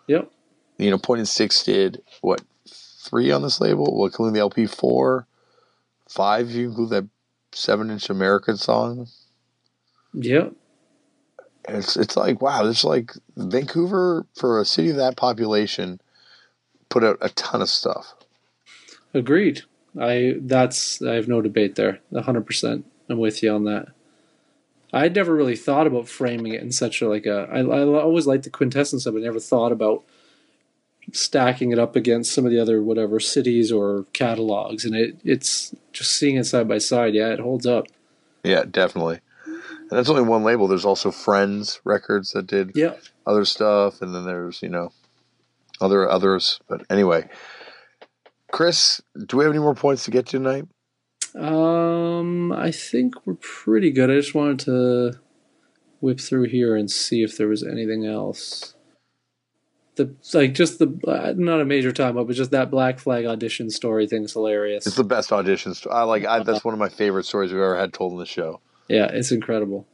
[0.08, 0.32] Yep.
[0.78, 3.96] You know, Pointed Sticks did what three on this label?
[3.96, 5.28] Well, including the LP four,
[6.10, 6.50] five.
[6.50, 7.08] You include that
[7.52, 9.08] seven inch American song.
[10.14, 10.54] Yep.
[11.70, 16.00] It's it's like wow, it's like Vancouver for a city of that population
[16.90, 18.14] put out a ton of stuff.
[19.14, 19.62] Agreed.
[20.00, 22.00] I that's I have no debate there.
[22.14, 22.86] hundred percent.
[23.10, 23.88] I'm with you on that.
[24.94, 27.48] I'd never really thought about framing it in such a like a.
[27.52, 29.20] I, I always liked the quintessence of it.
[29.20, 30.04] I never thought about
[31.14, 35.74] stacking it up against some of the other whatever cities or catalogs, and it it's
[35.94, 37.14] just seeing it side by side.
[37.14, 37.86] Yeah, it holds up.
[38.44, 39.20] Yeah, definitely.
[39.46, 40.68] And that's only one label.
[40.68, 42.96] There's also Friends Records that did Yeah.
[43.26, 44.92] other stuff, and then there's you know
[45.82, 46.60] other others.
[46.68, 47.30] But anyway,
[48.52, 50.66] Chris, do we have any more points to get to tonight?
[51.36, 54.10] Um, I think we're pretty good.
[54.10, 55.20] I just wanted to
[56.00, 58.74] whip through here and see if there was anything else.
[59.96, 63.26] The like just the uh, not a major time up, but just that Black Flag
[63.26, 64.86] audition story thing's hilarious.
[64.86, 65.96] It's the best audition story.
[65.96, 66.24] I like.
[66.26, 68.62] I, that's one of my favorite stories we've ever had told in the show.
[68.88, 69.88] yeah, it's incredible.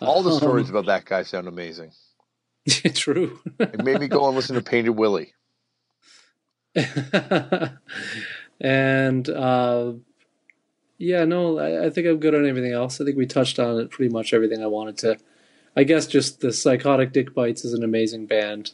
[0.00, 1.90] All the Um, stories about that guy sound amazing.
[2.94, 3.40] true.
[3.58, 5.32] It made me go and listen to Painted Willie.
[8.60, 9.92] and uh,
[10.98, 13.00] yeah, no, I, I think I'm good on everything else.
[13.00, 15.18] I think we touched on it pretty much everything I wanted to.
[15.76, 18.72] I guess just the Psychotic Dick Bites is an amazing band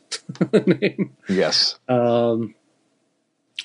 [0.53, 1.17] name.
[1.29, 1.79] Yes.
[1.89, 2.55] Um,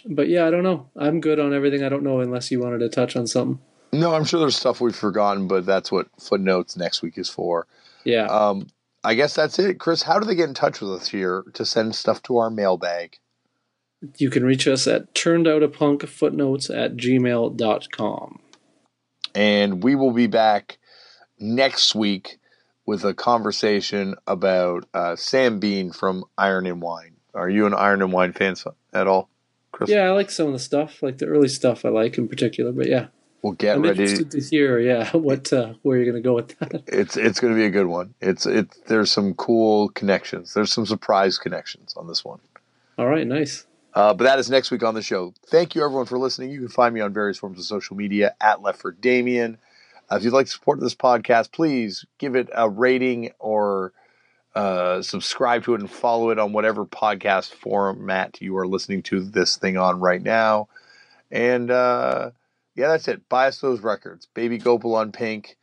[0.06, 0.89] but yeah, I don't know.
[0.95, 1.84] I'm good on everything.
[1.84, 3.60] I don't know unless you wanted to touch on something.
[3.91, 7.65] No, I'm sure there's stuff we've forgotten, but that's what footnotes next week is for.
[8.03, 8.26] Yeah.
[8.26, 8.68] Um,
[9.03, 9.80] I guess that's it.
[9.80, 12.49] Chris, how do they get in touch with us here to send stuff to our
[12.49, 13.17] mailbag?
[14.17, 18.39] you can reach us at turned out a punk footnotes at gmail.com.
[19.35, 20.77] And we will be back
[21.39, 22.38] next week
[22.85, 27.17] with a conversation about uh, Sam Beam from Iron and Wine.
[27.34, 28.55] Are you an Iron and Wine fan
[28.93, 29.30] at all,
[29.71, 29.89] Chris?
[29.89, 32.71] Yeah, I like some of the stuff, like the early stuff I like in particular.
[32.71, 33.07] But yeah,
[33.41, 34.03] We'll get I'm ready.
[34.03, 36.84] interested to hear, yeah, what uh, where you're going to go with that.
[36.88, 38.14] It's it's going to be a good one.
[38.22, 38.76] It's it.
[38.88, 40.53] There's some cool connections.
[40.53, 42.40] There's some surprise connections on this one.
[42.98, 43.66] All right, nice.
[43.94, 45.34] Uh, but that is next week on the show.
[45.48, 46.52] Thank you, everyone, for listening.
[46.52, 49.57] You can find me on various forms of social media at Left for Damian.
[50.11, 53.94] Uh, if you'd like to support this podcast, please give it a rating or
[54.56, 59.22] uh, subscribe to it and follow it on whatever podcast format you are listening to
[59.22, 60.68] this thing on right now.
[61.32, 62.32] And uh,
[62.80, 63.27] yeah, that's it.
[63.27, 65.57] Buy us those records Baby Gopal on pink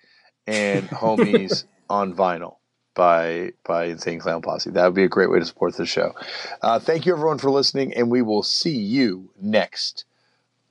[0.47, 2.57] and Homies on vinyl
[2.95, 4.71] by by Insane Clown Posse.
[4.71, 6.13] That would be a great way to support the show.
[6.61, 10.05] Uh, thank you everyone for listening, and we will see you next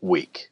[0.01, 0.51] week.